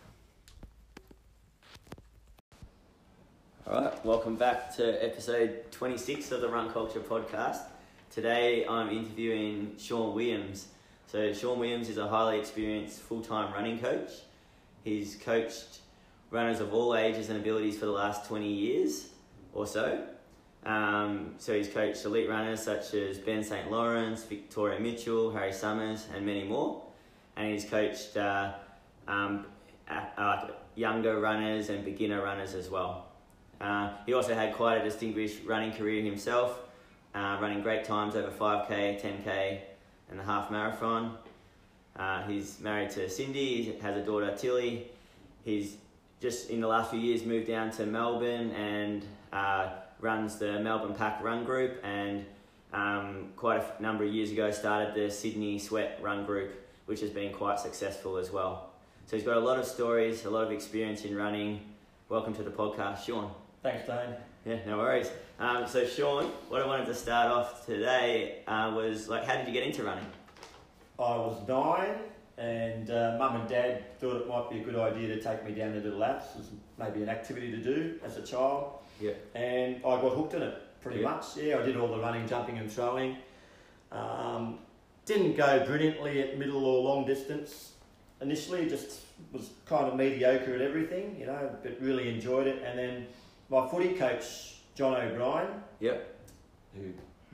All 3.66 3.82
right, 3.82 4.06
welcome 4.06 4.36
back 4.36 4.76
to 4.78 5.04
episode 5.04 5.72
26 5.72 6.32
of 6.32 6.42
the 6.42 6.50
Run 6.50 6.72
Culture 6.72 7.00
podcast. 7.00 7.62
Today 8.12 8.66
I'm 8.66 8.90
interviewing 8.90 9.76
Sean 9.78 10.14
Williams. 10.14 10.68
So, 11.08 11.32
Sean 11.34 11.60
Williams 11.60 11.90
is 11.90 11.98
a 11.98 12.08
highly 12.08 12.40
experienced 12.40 13.00
full 13.00 13.22
time 13.22 13.54
running 13.54 13.80
coach. 13.80 14.12
He's 14.84 15.16
coached 15.16 15.80
runners 16.32 16.60
of 16.60 16.74
all 16.74 16.96
ages 16.96 17.30
and 17.30 17.40
abilities 17.40 17.78
for 17.78 17.86
the 17.86 17.92
last 17.92 18.28
20 18.28 18.52
years 18.52 19.08
or 19.54 19.66
so. 19.66 20.04
Um, 20.68 21.34
so, 21.38 21.54
he's 21.54 21.70
coached 21.70 22.04
elite 22.04 22.30
runners 22.30 22.62
such 22.62 22.94
as 22.94 23.18
Ben 23.18 23.44
St. 23.44 23.72
Lawrence, 23.72 24.24
Victoria 24.26 24.80
Mitchell, 24.80 25.32
Harry 25.32 25.54
Summers, 25.54 26.08
and 26.14 26.26
many 26.26 26.44
more. 26.44 26.84
And 27.38 27.52
he's 27.52 27.64
coached 27.66 28.18
uh, 28.18 28.54
um, 29.08 29.46
uh, 29.90 30.48
younger 30.76 31.20
runners 31.20 31.70
and 31.70 31.86
beginner 31.86 32.22
runners 32.22 32.54
as 32.54 32.70
well. 32.70 33.06
Uh, 33.60 33.92
he 34.06 34.14
also 34.14 34.36
had 34.36 34.54
quite 34.54 34.78
a 34.78 34.84
distinguished 34.84 35.44
running 35.46 35.72
career 35.72 36.04
himself, 36.04 36.60
uh, 37.16 37.38
running 37.42 37.62
great 37.62 37.84
times 37.84 38.16
over 38.16 38.30
5k, 38.30 39.02
10k, 39.02 39.60
and 40.10 40.20
the 40.20 40.24
half 40.24 40.52
marathon. 40.52 41.18
Uh, 41.96 42.24
he's 42.24 42.60
married 42.60 42.92
to 42.92 43.10
Cindy, 43.10 43.64
he 43.64 43.80
has 43.80 43.98
a 43.98 44.06
daughter 44.06 44.36
Tilly. 44.38 44.88
He's 45.44 45.78
just 46.20 46.50
in 46.50 46.62
the 46.62 46.68
last 46.68 46.92
few 46.92 47.00
years 47.00 47.24
moved 47.24 47.48
down 47.48 47.72
to 47.72 47.86
Melbourne 47.86 48.52
and 48.52 49.06
uh, 49.34 49.70
runs 50.00 50.38
the 50.38 50.60
Melbourne 50.60 50.94
Pack 50.94 51.24
Run 51.24 51.44
Group 51.44 51.80
and 51.84 52.26
um, 52.74 53.30
quite 53.36 53.60
a 53.62 53.64
f- 53.64 53.80
number 53.80 54.04
of 54.04 54.14
years 54.14 54.32
ago 54.32 54.52
started 54.52 54.94
the 54.94 55.10
Sydney 55.10 55.58
Sweat 55.58 56.00
Run 56.02 56.26
Group, 56.26 56.54
which 56.86 57.00
has 57.02 57.10
been 57.10 57.34
quite 57.34 57.60
successful 57.60 58.18
as 58.18 58.32
well. 58.32 58.70
So 59.06 59.16
he's 59.16 59.26
got 59.26 59.38
a 59.38 59.42
lot 59.42 59.58
of 59.58 59.66
stories, 59.66 60.26
a 60.26 60.30
lot 60.30 60.44
of 60.44 60.52
experience 60.52 61.04
in 61.06 61.16
running. 61.16 61.62
Welcome 62.10 62.34
to 62.36 62.44
the 62.44 62.52
podcast, 62.52 63.06
Sean. 63.06 63.32
Thanks, 63.64 63.88
Dane. 63.88 64.14
Yeah, 64.46 64.60
no 64.66 64.78
worries. 64.78 65.10
Um, 65.40 65.68
so, 65.68 65.86
Sean, 65.86 66.26
what 66.50 66.62
I 66.62 66.68
wanted 66.68 66.86
to 66.86 66.94
start 66.96 67.32
off 67.32 67.66
today 67.66 68.44
uh, 68.48 68.72
was 68.76 69.10
like, 69.10 69.26
how 69.26 69.36
did 69.36 69.48
you 69.48 69.54
get 69.54 69.64
into 69.64 69.84
running? 69.84 70.06
I 71.00 71.16
was 71.16 71.48
nine, 71.48 71.96
and 72.38 72.90
uh, 72.90 73.16
mum 73.18 73.42
and 73.42 73.50
dad 73.50 74.00
thought 74.00 74.22
it 74.22 74.28
might 74.28 74.50
be 74.50 74.60
a 74.60 74.64
good 74.64 74.76
idea 74.76 75.08
to 75.16 75.22
take 75.22 75.46
me 75.46 75.54
down 75.54 75.74
to 75.74 75.82
the 75.82 75.96
laps 75.96 76.28
as 76.40 76.50
maybe 76.78 77.02
an 77.04 77.10
activity 77.10 77.52
to 77.52 77.58
do 77.58 78.00
as 78.04 78.18
a 78.18 78.22
child. 78.22 78.80
Yeah. 79.00 79.12
And 79.36 79.78
I 79.78 80.02
got 80.02 80.14
hooked 80.16 80.34
in 80.34 80.42
it 80.42 80.56
pretty 80.82 81.00
Yeah. 81.02 81.10
much. 81.12 81.38
Yeah, 81.38 81.60
I 81.60 81.62
did 81.64 81.78
all 81.78 81.88
the 81.88 82.00
running, 82.00 82.28
jumping, 82.28 82.58
and 82.58 82.72
throwing. 82.72 83.18
Um, 83.92 84.60
didn't 85.06 85.36
go 85.36 85.66
brilliantly 85.66 86.22
at 86.22 86.38
middle 86.38 86.66
or 86.66 86.84
long 86.84 87.06
distance 87.06 87.74
initially. 88.22 88.68
Just 88.70 89.02
was 89.32 89.50
kind 89.66 89.88
of 89.88 89.96
mediocre 89.96 90.54
at 90.56 90.62
everything, 90.62 91.16
you 91.20 91.26
know, 91.26 91.50
but 91.64 91.78
really 91.80 92.10
enjoyed 92.14 92.48
it. 92.48 92.62
And 92.64 92.78
then 92.78 93.08
my 93.50 93.68
footy 93.68 93.94
coach, 93.94 94.56
John 94.76 94.96
O'Brien, 94.96 95.62
Yep. 95.80 96.16
who 96.76 96.94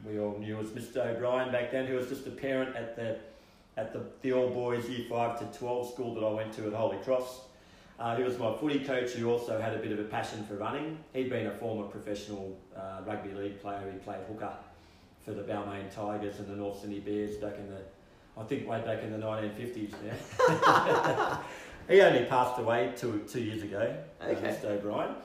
we 0.10 0.20
all 0.20 0.38
knew 0.38 0.60
as 0.60 0.68
Mr. 0.70 0.98
O'Brien 1.06 1.52
back 1.52 1.72
then, 1.72 1.88
who 1.88 1.96
was 1.96 2.08
just 2.10 2.28
a 2.28 2.32
parent 2.32 2.76
at 2.76 2.96
the 2.96 3.18
at 3.76 3.92
the, 3.92 4.02
the 4.22 4.32
all 4.32 4.50
boys 4.52 4.88
year 4.88 5.08
five 5.10 5.40
to 5.40 5.58
twelve 5.58 5.90
school 5.92 6.14
that 6.14 6.24
I 6.24 6.32
went 6.32 6.54
to 6.54 6.68
at 6.68 6.74
Holy 6.74 6.98
Cross. 6.98 7.42
Uh, 8.00 8.16
he 8.16 8.24
was 8.24 8.38
my 8.38 8.56
footy 8.58 8.80
coach 8.80 9.12
who 9.12 9.30
also 9.30 9.60
had 9.62 9.74
a 9.74 9.78
bit 9.78 9.92
of 9.92 10.00
a 10.00 10.04
passion 10.04 10.44
for 10.46 10.56
running. 10.56 10.98
He'd 11.14 11.30
been 11.30 11.48
a 11.48 11.52
former 11.52 11.88
professional 11.88 12.58
uh, 12.76 13.02
rugby 13.06 13.34
league 13.34 13.62
player. 13.62 13.90
He 13.92 13.98
played 14.00 14.22
hooker 14.28 14.54
for 15.24 15.32
the 15.32 15.44
Balmain 15.44 15.94
Tigers 15.94 16.40
and 16.40 16.48
the 16.48 16.56
North 16.56 16.82
Sydney 16.82 17.00
Bears 17.00 17.38
back 17.38 17.56
in 17.58 17.70
the, 17.70 17.82
I 18.38 18.44
think 18.44 18.68
way 18.68 18.82
back 18.82 19.04
in 19.04 19.12
the 19.12 19.18
1950s 19.18 19.94
now. 20.04 21.42
he 21.88 22.02
only 22.02 22.26
passed 22.26 22.60
away 22.60 22.94
two, 22.96 23.26
two 23.28 23.42
years 23.42 23.64
ago, 23.64 23.96
uh, 24.22 24.26
Okay. 24.26 24.50
Mr. 24.50 24.66
O'Brien 24.66 25.16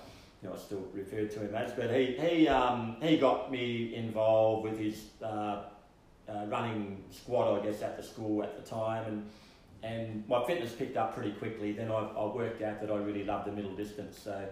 you 0.43 0.49
know, 0.49 0.55
I 0.55 0.59
still 0.59 0.85
refer 0.95 1.25
to 1.27 1.41
him 1.41 1.55
as, 1.55 1.73
but 1.73 1.91
he 1.91 2.13
he 2.13 2.49
um, 2.49 2.97
he 3.03 3.17
got 3.17 3.51
me 3.51 3.95
involved 3.95 4.65
with 4.71 4.79
his 4.79 5.07
uh, 5.23 5.63
uh, 6.29 6.47
running 6.47 7.03
squad, 7.11 7.61
I 7.61 7.65
guess, 7.65 7.83
at 7.83 7.97
the 7.97 8.03
school 8.03 8.43
at 8.43 8.57
the 8.57 8.69
time, 8.69 9.05
and 9.07 9.31
and 9.83 10.27
my 10.29 10.45
fitness 10.45 10.73
picked 10.73 10.97
up 10.97 11.15
pretty 11.15 11.33
quickly. 11.33 11.73
Then 11.73 11.91
I, 11.91 11.99
I 12.17 12.27
worked 12.27 12.63
out 12.63 12.81
that 12.81 12.91
I 12.91 12.97
really 12.97 13.25
loved 13.25 13.47
the 13.47 13.53
middle 13.53 13.75
distance. 13.75 14.19
So 14.19 14.49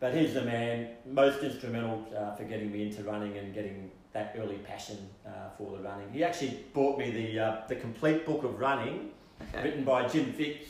but 0.00 0.14
he's 0.14 0.34
the 0.34 0.42
man 0.42 0.88
most 1.06 1.42
instrumental 1.42 2.04
uh, 2.16 2.34
for 2.34 2.44
getting 2.44 2.70
me 2.70 2.82
into 2.82 3.02
running 3.04 3.36
and 3.38 3.54
getting 3.54 3.90
that 4.12 4.34
early 4.38 4.56
passion 4.58 4.98
uh, 5.26 5.30
for 5.56 5.76
the 5.76 5.82
running. 5.82 6.10
He 6.12 6.22
actually 6.22 6.64
bought 6.72 6.98
me 6.98 7.10
the 7.10 7.38
uh, 7.38 7.60
the 7.68 7.76
complete 7.76 8.26
book 8.26 8.44
of 8.44 8.58
running, 8.58 9.10
Okay. 9.52 9.64
written 9.64 9.84
by 9.84 10.06
Jim 10.06 10.32
Fixx, 10.32 10.66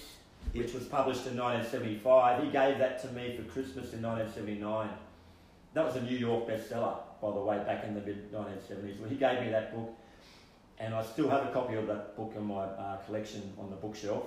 which 0.53 0.73
was 0.73 0.85
published 0.85 1.27
in 1.27 1.37
1975. 1.37 2.45
He 2.45 2.51
gave 2.51 2.79
that 2.79 3.01
to 3.03 3.09
me 3.09 3.37
for 3.37 3.43
Christmas 3.43 3.93
in 3.93 4.03
1979. 4.03 4.89
That 5.75 5.85
was 5.85 5.97
a 5.97 6.03
New 6.03 6.17
York 6.17 6.49
bestseller, 6.49 6.97
by 7.21 7.31
the 7.31 7.41
way, 7.41 7.59
back 7.59 7.85
in 7.85 7.95
the 7.95 8.01
mid 8.01 8.33
1970s. 8.33 9.01
Well, 9.01 9.11
he 9.11 9.17
gave 9.17 9.41
me 9.41 9.51
that 9.51 9.75
book, 9.75 9.91
and 10.85 10.95
I 10.95 11.03
still 11.03 11.29
have 11.31 11.47
a 11.47 11.51
copy 11.53 11.75
of 11.75 11.87
that 11.87 12.17
book 12.17 12.35
in 12.37 12.45
my 12.45 12.65
uh, 12.65 12.97
collection 12.99 13.53
on 13.59 13.71
the 13.71 13.77
bookshelf 13.77 14.25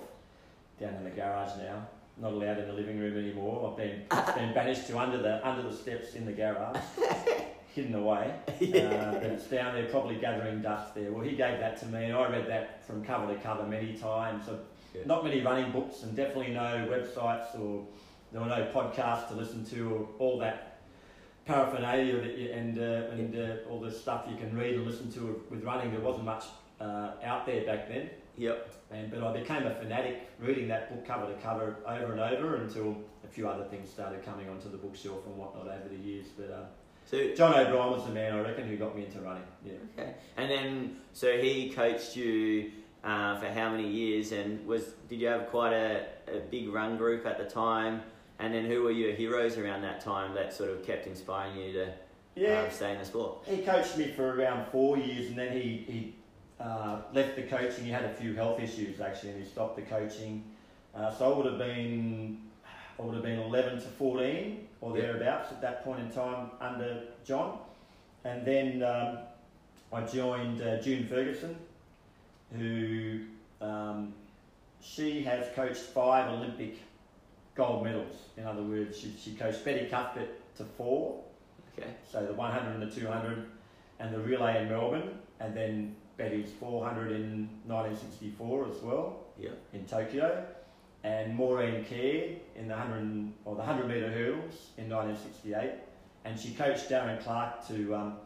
down 0.79 0.95
in 0.95 1.03
the 1.03 1.11
garage 1.11 1.57
now. 1.59 1.87
Not 2.19 2.33
allowed 2.33 2.57
in 2.57 2.67
the 2.67 2.73
living 2.73 2.99
room 2.99 3.15
anymore. 3.17 3.69
I've 3.69 3.77
been 3.77 4.01
been 4.35 4.53
banished 4.53 4.87
to 4.87 4.97
under 4.97 5.19
the 5.19 5.47
under 5.47 5.61
the 5.61 5.75
steps 5.75 6.15
in 6.15 6.25
the 6.25 6.31
garage, 6.31 6.77
hidden 7.75 7.93
away. 7.93 8.33
Uh, 8.47 9.13
but 9.13 9.23
it's 9.23 9.45
down 9.45 9.75
there, 9.75 9.85
probably 9.85 10.15
gathering 10.15 10.63
dust 10.63 10.95
there. 10.95 11.11
Well, 11.11 11.23
he 11.23 11.31
gave 11.31 11.59
that 11.59 11.77
to 11.81 11.85
me, 11.85 12.05
and 12.05 12.13
I 12.13 12.27
read 12.27 12.47
that 12.47 12.83
from 12.87 13.03
cover 13.05 13.31
to 13.31 13.39
cover 13.39 13.63
many 13.67 13.93
times. 13.93 14.47
So 14.47 14.59
Yeah. 14.95 15.01
Not 15.05 15.23
many 15.23 15.41
running 15.41 15.71
books, 15.71 16.01
and 16.01 16.15
definitely 16.15 16.53
no 16.53 16.87
websites 16.89 17.59
or 17.59 17.85
there 18.31 18.41
were 18.41 18.47
no 18.47 18.67
podcasts 18.73 19.27
to 19.29 19.35
listen 19.35 19.63
to, 19.67 19.93
or 19.93 20.07
all 20.17 20.39
that 20.39 20.66
paraphernalia 21.47 22.17
and 22.53 22.77
uh, 22.77 23.11
and 23.11 23.35
uh, 23.35 23.69
all 23.69 23.79
the 23.79 23.91
stuff 23.91 24.25
you 24.29 24.35
can 24.37 24.55
read 24.55 24.75
and 24.75 24.85
listen 24.85 25.11
to 25.13 25.43
with 25.49 25.63
running. 25.63 25.91
There 25.91 26.01
wasn't 26.01 26.25
much 26.25 26.45
uh, 26.79 27.11
out 27.23 27.45
there 27.45 27.65
back 27.65 27.87
then. 27.87 28.09
Yep. 28.37 28.69
And, 28.91 29.09
but 29.11 29.23
I 29.23 29.33
became 29.33 29.65
a 29.65 29.73
fanatic 29.73 30.29
reading 30.39 30.67
that 30.67 30.89
book 30.89 31.05
cover 31.05 31.31
to 31.31 31.39
cover 31.39 31.77
over 31.87 32.11
and 32.11 32.21
over 32.21 32.57
until 32.57 32.95
a 33.23 33.27
few 33.27 33.47
other 33.47 33.63
things 33.65 33.89
started 33.89 34.23
coming 34.23 34.47
onto 34.47 34.69
the 34.69 34.77
bookshelf 34.77 35.25
and 35.25 35.35
whatnot 35.37 35.67
over 35.67 35.89
the 35.89 35.97
years. 35.97 36.27
But 36.37 36.51
uh, 36.51 36.65
So 37.05 37.33
John 37.35 37.53
O'Brien 37.55 37.91
was 37.91 38.05
the 38.05 38.11
man 38.11 38.33
I 38.33 38.41
reckon 38.41 38.67
who 38.67 38.77
got 38.77 38.95
me 38.95 39.05
into 39.05 39.19
running. 39.19 39.43
Yeah. 39.65 39.73
okay, 39.97 40.13
and 40.37 40.51
then 40.51 40.97
so 41.13 41.37
he 41.37 41.71
coached 41.71 42.15
you 42.15 42.71
uh, 43.03 43.39
for 43.39 43.47
how 43.47 43.71
many 43.71 43.87
years? 43.87 44.31
And 44.31 44.65
was 44.67 44.93
did 45.09 45.19
you 45.19 45.27
have 45.27 45.47
quite 45.47 45.73
a, 45.73 46.05
a 46.27 46.39
big 46.51 46.69
run 46.69 46.97
group 46.97 47.25
at 47.25 47.37
the 47.37 47.45
time? 47.45 48.01
And 48.39 48.53
then 48.53 48.65
who 48.65 48.83
were 48.83 48.91
your 48.91 49.13
heroes 49.13 49.57
around 49.57 49.81
that 49.81 49.99
time 50.01 50.33
that 50.35 50.53
sort 50.53 50.69
of 50.69 50.85
kept 50.85 51.07
inspiring 51.07 51.57
you 51.57 51.73
to 51.73 51.93
Yeah, 52.35 52.61
um, 52.61 52.71
stay 52.71 52.91
in 52.93 52.99
the 52.99 53.05
sport? 53.05 53.39
he 53.45 53.57
coached 53.63 53.97
me 53.97 54.11
for 54.11 54.35
around 54.35 54.67
four 54.71 54.97
years, 54.97 55.27
and 55.27 55.37
then 55.37 55.51
he 55.53 55.83
he 55.87 56.15
uh, 56.59 57.01
left 57.13 57.35
the 57.35 57.43
coaching. 57.43 57.85
He 57.85 57.91
had 57.91 58.05
a 58.05 58.13
few 58.13 58.35
health 58.35 58.59
issues 58.61 58.99
actually, 59.01 59.31
and 59.31 59.43
he 59.43 59.49
stopped 59.49 59.75
the 59.75 59.81
coaching. 59.83 60.43
Uh, 60.95 61.11
so 61.13 61.31
I 61.33 61.35
would 61.37 61.45
have 61.47 61.57
been 61.57 62.39
I 62.99 63.01
would 63.03 63.15
have 63.15 63.23
been 63.23 63.39
eleven 63.39 63.75
to 63.79 63.87
fourteen 63.87 64.67
or 64.81 64.95
Yeah. 64.95 65.03
thereabouts 65.03 65.51
at 65.51 65.61
that 65.61 65.83
point 65.83 65.99
in 66.01 66.11
time 66.11 66.51
under 66.61 67.03
John, 67.25 67.57
and 68.23 68.45
then 68.45 68.83
um, 68.83 69.17
I 69.91 70.01
joined 70.05 70.61
uh, 70.61 70.79
June 70.79 71.07
Ferguson, 71.07 71.55
who 72.55 73.21
um, 73.61 74.13
she 74.81 75.23
has 75.23 75.47
coached 75.55 75.77
five 75.81 76.29
Olympic 76.31 76.75
gold 77.57 77.83
medals. 77.83 78.15
In 78.37 78.45
other 78.45 78.61
words, 78.61 78.97
she, 78.97 79.13
she 79.19 79.33
coached 79.33 79.65
Betty 79.65 79.87
Cuthbert 79.89 80.29
to 80.57 80.63
four. 80.63 81.23
Okay. 81.77 81.89
So 82.09 82.25
the 82.25 82.33
100 82.33 82.71
and 82.81 82.81
the 82.91 82.95
200 83.01 83.45
and 83.99 84.13
the 84.13 84.19
relay 84.19 84.61
in 84.61 84.69
Melbourne, 84.69 85.17
and 85.39 85.57
then 85.57 85.95
Betty's 86.17 86.51
400 86.59 87.11
in 87.11 87.49
1964 87.65 88.67
as 88.69 88.77
well 88.81 89.19
Yeah. 89.39 89.49
in 89.73 89.85
Tokyo, 89.85 90.45
and 91.03 91.35
Maureen 91.35 91.83
Caird 91.85 92.39
in 92.55 92.67
the 92.67 92.75
100 92.75 92.97
and- 93.01 93.33
or 93.45 93.55
the 93.55 93.61
100 93.63 93.87
metre 93.87 94.09
hurdles 94.09 94.71
in 94.77 94.87
1968, 94.89 95.73
and 96.25 96.39
she 96.39 96.53
coached 96.53 96.89
Darren 96.89 97.19
Clark 97.23 97.67
to 97.67 97.95
um, 97.95 98.17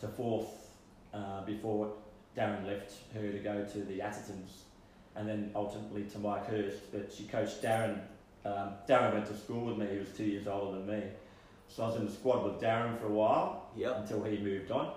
to 0.00 0.08
fourth 0.08 0.70
uh, 1.12 1.42
before 1.44 1.92
Darren 2.36 2.64
left 2.66 2.92
her 3.12 3.32
to 3.32 3.38
go 3.38 3.64
to 3.64 3.78
the 3.84 3.98
Athertons, 4.00 4.62
and 5.16 5.28
then 5.28 5.50
ultimately 5.54 6.04
to 6.04 6.18
Mike 6.18 6.46
Hurst. 6.46 6.90
But 6.92 7.12
she 7.12 7.24
coached 7.24 7.62
Darren. 7.62 8.00
Um, 8.44 8.70
Darren 8.88 9.12
went 9.14 9.26
to 9.26 9.36
school 9.36 9.66
with 9.66 9.76
me. 9.76 9.86
He 9.92 9.98
was 9.98 10.08
two 10.16 10.24
years 10.24 10.46
older 10.46 10.78
than 10.78 10.86
me. 10.86 11.02
So 11.68 11.84
I 11.84 11.86
was 11.88 11.96
in 11.96 12.06
the 12.06 12.12
squad 12.12 12.44
with 12.44 12.60
Darren 12.60 12.98
for 12.98 13.06
a 13.06 13.12
while 13.12 13.70
Yep. 13.76 13.98
until 14.00 14.24
he 14.24 14.38
moved 14.38 14.70
on. 14.70 14.92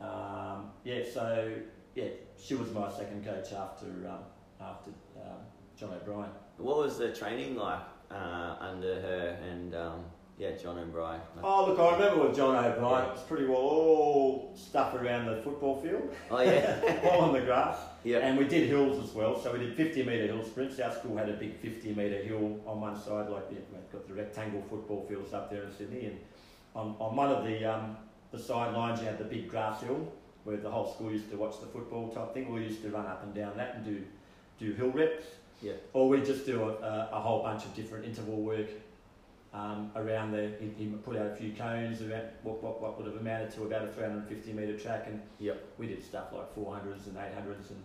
Um, 0.00 0.70
yeah, 0.82 1.02
so 1.12 1.52
yeah, 1.94 2.08
she 2.42 2.54
was 2.54 2.70
my 2.72 2.90
second 2.90 3.24
coach 3.24 3.52
after 3.52 3.86
um, 4.08 4.18
after 4.60 4.90
um, 5.16 5.38
John 5.78 5.90
O'Brien. 5.94 6.30
What 6.58 6.78
was 6.78 6.98
the 6.98 7.12
training 7.14 7.56
like 7.56 7.80
uh, 8.10 8.56
under 8.60 9.00
her 9.00 9.38
and 9.50 9.74
um, 9.74 10.04
yeah, 10.38 10.52
John 10.52 10.78
O'Brien? 10.78 11.20
Oh 11.42 11.66
look, 11.66 11.78
I 11.78 11.92
remember 11.96 12.26
with 12.26 12.36
John 12.36 12.56
O'Brien, 12.56 13.04
it 13.08 13.12
was 13.12 13.22
pretty 13.22 13.46
well 13.46 13.58
all 13.58 14.52
stuff 14.56 14.94
around 14.94 15.26
the 15.26 15.40
football 15.42 15.80
field, 15.80 16.14
Oh 16.30 16.40
yeah. 16.40 16.80
all 17.04 17.20
on 17.20 17.32
the 17.32 17.40
grass, 17.40 17.78
yeah. 18.02 18.18
and 18.18 18.36
we 18.38 18.44
did 18.46 18.68
hills 18.68 19.02
as 19.02 19.14
well. 19.14 19.40
So 19.40 19.52
we 19.52 19.60
did 19.60 19.76
50 19.76 20.02
metre 20.02 20.26
hill 20.26 20.44
sprints. 20.44 20.78
Our 20.80 20.92
school 20.92 21.16
had 21.16 21.28
a 21.28 21.34
big 21.34 21.56
50 21.60 21.94
metre 21.94 22.22
hill 22.22 22.60
on 22.66 22.80
one 22.80 22.96
side, 23.00 23.28
like 23.28 23.48
the, 23.48 23.56
we've 23.72 23.92
got 23.92 24.08
the 24.08 24.14
rectangle 24.14 24.62
football 24.68 25.06
fields 25.08 25.32
up 25.32 25.50
there 25.50 25.62
in 25.62 25.72
Sydney, 25.72 26.06
and 26.06 26.18
on, 26.74 26.96
on 26.98 27.14
one 27.14 27.30
of 27.30 27.44
the 27.44 27.64
um, 27.64 27.96
the 28.32 28.38
sidelines 28.38 29.00
you 29.00 29.06
had 29.06 29.18
the 29.18 29.24
big 29.24 29.48
grass 29.48 29.80
hill 29.82 30.12
where 30.42 30.56
the 30.58 30.70
whole 30.70 30.92
school 30.92 31.10
used 31.10 31.30
to 31.30 31.36
watch 31.36 31.58
the 31.60 31.66
football 31.66 32.10
type 32.10 32.34
thing. 32.34 32.52
We 32.52 32.62
used 32.64 32.82
to 32.82 32.90
run 32.90 33.06
up 33.06 33.22
and 33.22 33.34
down 33.34 33.56
that 33.56 33.76
and 33.76 33.84
do 33.84 34.02
do 34.58 34.72
hill 34.72 34.90
reps. 34.90 35.26
Yeah. 35.62 35.72
Or 35.92 36.08
we 36.08 36.20
just 36.20 36.44
do 36.44 36.62
a, 36.64 36.72
a, 36.72 37.08
a 37.12 37.20
whole 37.20 37.42
bunch 37.42 37.64
of 37.64 37.74
different 37.74 38.04
interval 38.04 38.42
work 38.42 38.68
um, 39.54 39.90
around 39.94 40.32
the. 40.32 40.52
He, 40.60 40.84
he 40.84 40.90
put 40.90 41.16
out 41.16 41.26
a 41.26 41.34
few 41.34 41.52
cones 41.52 42.02
around 42.02 42.24
what, 42.42 42.62
what, 42.62 42.82
what 42.82 42.98
would 42.98 43.06
have 43.06 43.20
amounted 43.20 43.52
to 43.52 43.62
about 43.62 43.84
a 43.84 43.92
350 43.92 44.52
metre 44.52 44.76
track, 44.78 45.04
and 45.06 45.22
Yep. 45.38 45.64
we 45.78 45.86
did 45.86 46.04
stuff 46.04 46.32
like 46.32 46.54
400s 46.54 47.06
and 47.06 47.16
800s 47.16 47.70
and, 47.70 47.82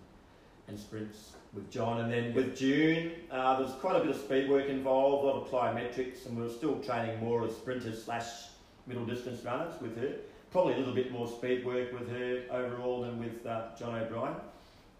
and 0.68 0.80
sprints 0.80 1.34
with 1.54 1.70
John. 1.72 2.02
And 2.02 2.12
then 2.12 2.34
with 2.34 2.58
June, 2.58 3.12
uh, 3.32 3.58
there 3.58 3.66
was 3.66 3.76
quite 3.76 3.96
a 3.96 4.00
bit 4.00 4.10
of 4.10 4.18
speed 4.18 4.50
work 4.50 4.68
involved, 4.68 5.24
a 5.24 5.28
lot 5.28 5.42
of 5.44 5.48
plyometrics, 5.50 6.26
and 6.26 6.36
we 6.36 6.44
were 6.44 6.50
still 6.50 6.80
training 6.82 7.20
more 7.24 7.46
as 7.46 7.56
sprinters 7.56 8.04
slash 8.04 8.48
middle 8.88 9.06
distance 9.06 9.44
runners 9.46 9.80
with 9.80 9.96
her. 9.98 10.16
Probably 10.52 10.74
a 10.74 10.78
little 10.78 10.96
bit 10.96 11.12
more 11.12 11.28
speed 11.28 11.64
work 11.64 11.94
with 11.94 12.10
her 12.10 12.44
overall 12.50 13.02
than 13.02 13.20
with 13.20 13.46
uh, 13.46 13.68
John 13.78 13.96
O'Brien. 13.96 14.36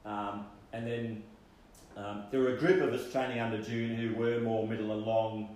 Um, 0.06 0.46
and 0.74 0.86
then 0.86 1.24
um, 1.98 2.26
there 2.30 2.40
were 2.40 2.54
a 2.54 2.58
group 2.58 2.82
of 2.82 2.94
us 2.94 3.12
training 3.12 3.40
under 3.40 3.60
June 3.60 3.96
who 3.96 4.14
were 4.14 4.40
more 4.40 4.68
middle 4.68 4.92
and 4.92 5.02
long 5.02 5.56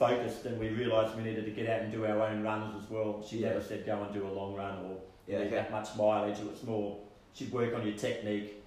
focused, 0.00 0.44
and 0.44 0.58
we 0.58 0.68
realised 0.68 1.16
we 1.16 1.22
needed 1.22 1.44
to 1.46 1.50
get 1.50 1.68
out 1.68 1.80
and 1.82 1.92
do 1.92 2.04
our 2.04 2.20
own 2.22 2.42
runs 2.42 2.82
as 2.82 2.88
well. 2.90 3.24
She 3.26 3.38
Yeah. 3.38 3.48
never 3.48 3.62
said 3.62 3.86
go 3.86 4.02
and 4.02 4.12
do 4.12 4.26
a 4.26 4.28
long 4.30 4.54
run 4.54 4.78
or 4.84 4.98
Yeah, 5.26 5.38
okay. 5.38 5.50
that 5.50 5.70
much 5.70 5.96
mileage. 5.96 6.38
It 6.38 6.50
was 6.50 6.62
more 6.62 6.98
she'd 7.32 7.52
work 7.52 7.74
on 7.74 7.86
your 7.86 7.96
technique. 7.96 8.62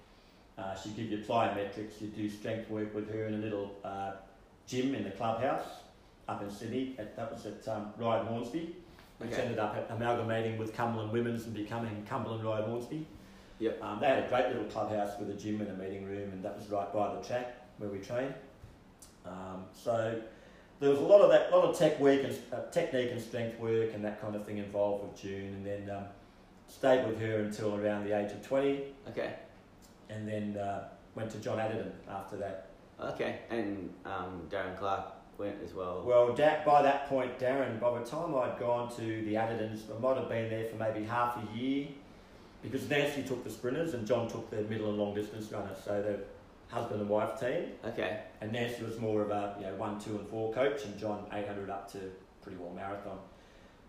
Uh, 0.58 0.74
she'd 0.74 0.96
give 0.96 1.06
you 1.10 1.18
plyometrics. 1.18 2.00
You'd 2.00 2.14
do 2.16 2.28
strength 2.28 2.68
work 2.68 2.94
with 2.94 3.10
her 3.12 3.26
in 3.26 3.34
a 3.34 3.38
little 3.38 3.74
uh, 3.84 4.12
gym 4.66 4.94
in 4.94 5.04
the 5.04 5.10
clubhouse 5.10 5.64
up 6.28 6.42
in 6.42 6.50
Sydney. 6.50 6.94
At, 6.98 7.16
that 7.16 7.32
was 7.32 7.46
at 7.46 7.66
um, 7.68 7.92
Ryde 7.96 8.26
Hornsby, 8.26 8.74
which 9.18 9.32
Okay. 9.32 9.42
ended 9.42 9.58
up 9.58 9.88
amalgamating 9.90 10.58
with 10.58 10.74
Cumberland 10.74 11.12
Women's 11.12 11.44
and 11.46 11.54
becoming 11.54 12.04
Cumberland 12.08 12.44
Ryde 12.44 12.64
Hornsby. 12.64 13.06
Yep. 13.60 13.82
Um, 13.82 14.00
they 14.00 14.06
had 14.08 14.24
a 14.24 14.28
great 14.28 14.48
little 14.48 14.64
clubhouse 14.64 15.18
with 15.18 15.30
a 15.30 15.34
gym 15.34 15.60
and 15.60 15.70
a 15.70 15.74
meeting 15.74 16.04
room, 16.06 16.30
and 16.32 16.42
that 16.44 16.56
was 16.56 16.68
right 16.70 16.92
by 16.92 17.14
the 17.14 17.20
track 17.22 17.54
where 17.78 17.88
we 17.90 17.98
trained. 17.98 18.34
Um, 19.24 19.64
so 19.72 20.20
there 20.80 20.90
was 20.90 20.98
a 20.98 21.02
lot 21.02 21.20
of 21.20 21.30
that, 21.30 21.52
lot 21.52 21.64
of 21.64 21.78
tech 21.78 22.00
work 22.00 22.24
and 22.24 22.36
uh, 22.52 22.70
technique 22.70 23.10
and 23.12 23.20
strength 23.20 23.58
work 23.60 23.92
and 23.94 24.04
that 24.04 24.20
kind 24.20 24.34
of 24.34 24.44
thing 24.46 24.58
involved 24.58 25.04
with 25.04 25.20
June, 25.20 25.54
and 25.54 25.66
then 25.66 25.90
um, 25.94 26.04
stayed 26.68 27.06
with 27.06 27.20
her 27.20 27.40
until 27.40 27.76
around 27.76 28.04
the 28.04 28.16
age 28.18 28.32
of 28.32 28.42
twenty, 28.46 28.84
Okay. 29.08 29.34
and 30.08 30.26
then 30.26 30.56
uh, 30.56 30.88
went 31.14 31.30
to 31.32 31.38
John 31.38 31.58
Adderton 31.58 31.92
after 32.08 32.36
that. 32.38 32.66
Okay. 33.00 33.40
And 33.50 33.92
um, 34.04 34.42
Darren 34.50 34.76
Clark 34.78 35.12
went 35.38 35.56
as 35.64 35.72
well. 35.74 36.02
Well, 36.04 36.34
da- 36.34 36.64
by 36.64 36.82
that 36.82 37.08
point, 37.08 37.38
Darren, 37.38 37.80
by 37.80 37.98
the 37.98 38.04
time 38.04 38.34
I'd 38.34 38.58
gone 38.58 38.94
to 38.96 39.02
the 39.24 39.34
Addertons, 39.34 39.80
I 39.94 39.98
might 40.00 40.16
have 40.18 40.28
been 40.28 40.50
there 40.50 40.66
for 40.66 40.76
maybe 40.76 41.04
half 41.06 41.38
a 41.38 41.56
year, 41.58 41.88
because 42.62 42.88
Nancy 42.88 43.22
took 43.22 43.42
the 43.44 43.50
sprinters 43.50 43.94
and 43.94 44.06
John 44.06 44.28
took 44.28 44.50
the 44.50 44.62
middle 44.62 44.90
and 44.90 44.98
long 44.98 45.14
distance 45.14 45.50
runners, 45.50 45.78
so 45.84 46.02
the 46.02 46.18
husband 46.70 47.00
and 47.00 47.10
wife 47.10 47.38
team. 47.40 47.72
Okay. 47.84 48.20
And 48.40 48.52
Nancy 48.52 48.82
was 48.84 48.98
more 48.98 49.22
of 49.22 49.30
a 49.30 49.56
you 49.58 49.66
know 49.66 49.74
one, 49.74 49.98
two, 50.00 50.16
and 50.18 50.26
four 50.28 50.52
coach, 50.52 50.84
and 50.84 50.98
John 50.98 51.26
800 51.32 51.70
up 51.70 51.90
to 51.92 51.98
pretty 52.42 52.58
well 52.58 52.72
marathon. 52.72 53.18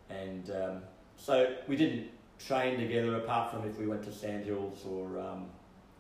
And 0.09 0.50
um, 0.51 0.81
so 1.17 1.55
we 1.67 1.75
didn't 1.75 2.09
train 2.39 2.79
together 2.79 3.15
apart 3.17 3.51
from 3.51 3.67
if 3.67 3.77
we 3.77 3.88
went 3.88 4.03
to 4.03 4.11
Sandhills 4.11 4.85
or 4.85 5.19
um, 5.19 5.45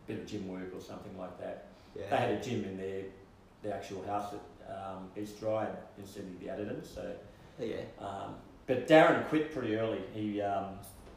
a 0.05 0.07
bit 0.07 0.19
of 0.19 0.25
gym 0.25 0.47
work 0.47 0.71
or 0.75 0.81
something 0.81 1.17
like 1.17 1.37
that. 1.39 1.67
They 1.95 2.15
had 2.17 2.31
a 2.31 2.41
gym 2.41 2.63
in 2.65 2.77
their 2.77 3.03
their 3.63 3.73
actual 3.75 4.03
house 4.05 4.33
at 4.33 4.75
um, 4.75 5.09
East 5.15 5.35
Ryde 5.41 5.75
in 5.99 6.05
Sydney, 6.05 6.35
the 6.41 6.47
Adderton. 6.51 6.83
So, 6.85 7.13
Oh, 7.59 7.63
yeah. 7.63 7.75
um, 7.99 8.35
but 8.65 8.87
Darren 8.87 9.27
quit 9.29 9.53
pretty 9.53 9.75
early. 9.75 9.99
He 10.13 10.41
um, 10.41 10.75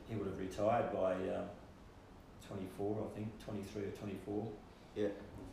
he 0.08 0.14
would 0.16 0.26
have 0.26 0.38
retired 0.38 0.92
by 0.92 1.12
um, 1.14 1.46
24, 2.48 3.08
I 3.10 3.16
think, 3.16 3.44
23 3.44 3.82
or 3.84 3.90
24. 3.92 4.46
Yeah. 4.96 5.06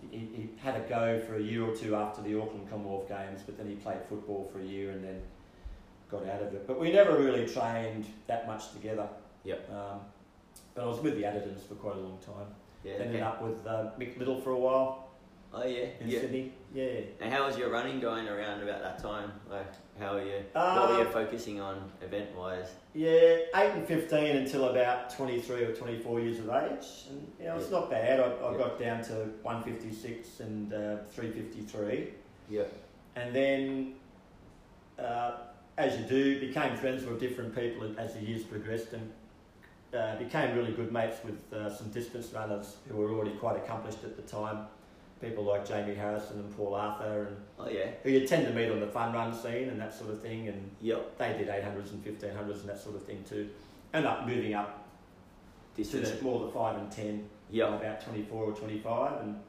He, 0.10 0.18
he 0.18 0.50
had 0.58 0.76
a 0.76 0.88
go 0.88 1.20
for 1.20 1.36
a 1.36 1.42
year 1.42 1.64
or 1.64 1.76
two 1.76 1.96
after 1.96 2.22
the 2.22 2.40
Auckland 2.40 2.70
Commonwealth 2.70 3.08
Games, 3.08 3.42
but 3.46 3.58
then 3.58 3.68
he 3.68 3.76
played 3.76 4.00
football 4.10 4.50
for 4.52 4.60
a 4.60 4.66
year 4.66 4.92
and 4.92 5.04
then 5.04 5.22
got 6.10 6.26
out 6.28 6.42
of 6.42 6.54
it. 6.54 6.66
But 6.68 6.80
we 6.80 6.92
never 6.92 7.18
really 7.18 7.48
trained 7.48 8.06
that 8.28 8.48
much 8.48 8.72
together. 8.72 9.08
Yep. 9.44 9.70
Um, 9.72 10.00
but 10.74 10.84
I 10.84 10.88
was 10.88 11.00
with 11.00 11.16
the 11.16 11.24
Additons 11.24 11.68
for 11.68 11.76
quite 11.76 11.96
a 11.96 12.00
long 12.00 12.18
time. 12.26 12.48
Yeah. 12.84 12.94
Ended 12.94 13.18
okay. 13.18 13.22
up 13.22 13.42
with 13.42 13.66
uh, 13.68 13.92
Mick 14.00 14.18
Little 14.18 14.42
for 14.42 14.52
a 14.52 14.60
while 14.60 15.11
Oh 15.54 15.66
yeah. 15.66 15.88
in 16.00 16.08
Yeah. 16.10 16.20
Sydney. 16.22 16.54
Yeah. 16.74 17.02
And 17.20 17.32
how 17.34 17.46
was 17.46 17.58
your 17.58 17.70
running 17.70 18.00
going 18.00 18.28
around 18.30 18.62
about 18.64 18.82
that 18.82 19.00
time? 19.00 19.32
Like, 19.50 19.68
how 20.00 20.14
were 20.14 20.24
you? 20.24 20.44
what 20.54 20.62
Uh, 20.64 20.88
were 20.94 21.00
you 21.04 21.10
focusing 21.10 21.60
on 21.60 21.92
event 22.02 22.34
wise? 22.36 22.72
Yeah, 22.94 23.38
8 23.54 23.72
and 23.74 23.86
15 23.88 24.38
until 24.38 24.70
about 24.70 25.10
23 25.14 25.64
or 25.66 25.76
24 25.76 26.20
years 26.22 26.40
of 26.40 26.50
age. 26.50 26.86
And, 27.10 27.28
you 27.40 27.46
know, 27.46 27.58
it's 27.58 27.70
not 27.70 27.90
bad. 27.90 28.20
I, 28.22 28.24
I 28.24 28.52
Yeah. 28.52 28.58
got 28.58 28.80
down 28.80 29.04
to 29.04 29.14
156 29.44 30.40
and 30.40 30.74
uh, 30.74 30.98
353. 31.12 32.14
Yeah. 32.50 32.64
And 33.18 33.36
then, 33.36 33.96
uh, 34.98 35.32
as 35.78 36.00
you 36.00 36.06
do, 36.06 36.40
became 36.40 36.78
friends 36.78 37.04
with 37.04 37.20
different 37.20 37.54
people 37.54 37.94
as 37.98 38.14
the 38.14 38.22
years 38.22 38.44
progressed 38.44 38.94
and 38.94 39.12
uh, 39.94 40.16
became 40.18 40.56
really 40.56 40.72
good 40.72 40.94
mates 40.94 41.18
with 41.26 41.52
uh, 41.52 41.70
some 41.70 41.90
distance 41.90 42.32
runners 42.34 42.78
who 42.88 42.96
were 42.96 43.12
already 43.12 43.36
quite 43.38 43.58
accomplished 43.58 44.02
at 44.06 44.16
the 44.16 44.22
time. 44.22 44.68
People 45.22 45.44
like 45.44 45.68
Jamie 45.68 45.94
Harrison 45.94 46.40
and 46.40 46.58
Paul 46.58 46.74
Arthur, 46.74 47.28
and 47.28 47.38
Oh 47.60 47.70
yeah. 47.70 47.92
who 48.04 48.10
you 48.10 48.26
tend 48.28 48.48
to 48.48 48.54
meet 48.54 48.72
on 48.72 48.80
the 48.80 48.88
fun 48.88 49.14
run 49.14 49.34
scene 49.34 49.70
and 49.70 49.80
that 49.80 49.94
sort 49.94 50.10
of 50.10 50.22
thing. 50.22 50.48
And 50.48 50.72
Yep. 50.82 51.18
they 51.20 51.34
did 51.38 51.48
800s 51.48 51.92
and 51.92 52.04
1500s 52.04 52.62
and 52.62 52.70
that 52.70 52.80
sort 52.80 52.96
of 52.96 53.04
thing 53.04 53.24
too. 53.30 53.50
End 53.94 54.06
up 54.08 54.26
moving 54.28 54.54
up 54.56 54.88
to 55.76 55.84
Distance. 55.84 56.10
the, 56.12 56.24
more 56.24 56.46
the 56.48 56.52
5 56.52 56.78
and 56.78 56.92
10 56.92 57.30
Yep. 57.52 57.70
about 57.82 58.02
24 58.02 58.44
or 58.46 58.52
25 58.54 59.22
and 59.22 59.40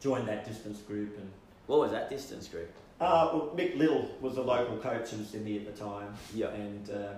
joined 0.00 0.28
that 0.28 0.44
distance 0.44 0.78
group. 0.82 1.16
And 1.18 1.30
What 1.66 1.80
was 1.80 1.90
that 1.90 2.08
distance 2.08 2.46
group? 2.48 2.70
uh, 3.00 3.30
well, 3.32 3.52
Mick 3.56 3.76
Little 3.76 4.08
was 4.20 4.36
a 4.36 4.42
local 4.42 4.76
coach 4.76 5.12
in 5.12 5.24
Sydney 5.24 5.56
at 5.58 5.64
the 5.66 5.72
time. 5.84 6.14
Yep. 6.34 6.54
And 6.54 6.90
uh, 6.90 7.12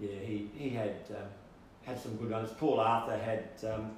yeah, 0.00 0.18
he, 0.24 0.48
he 0.56 0.70
had 0.70 0.94
um, 1.10 1.26
had 1.82 2.00
some 2.00 2.16
good 2.16 2.30
runners. 2.30 2.50
Paul 2.58 2.80
Arthur 2.80 3.18
had 3.18 3.44
um, 3.70 3.90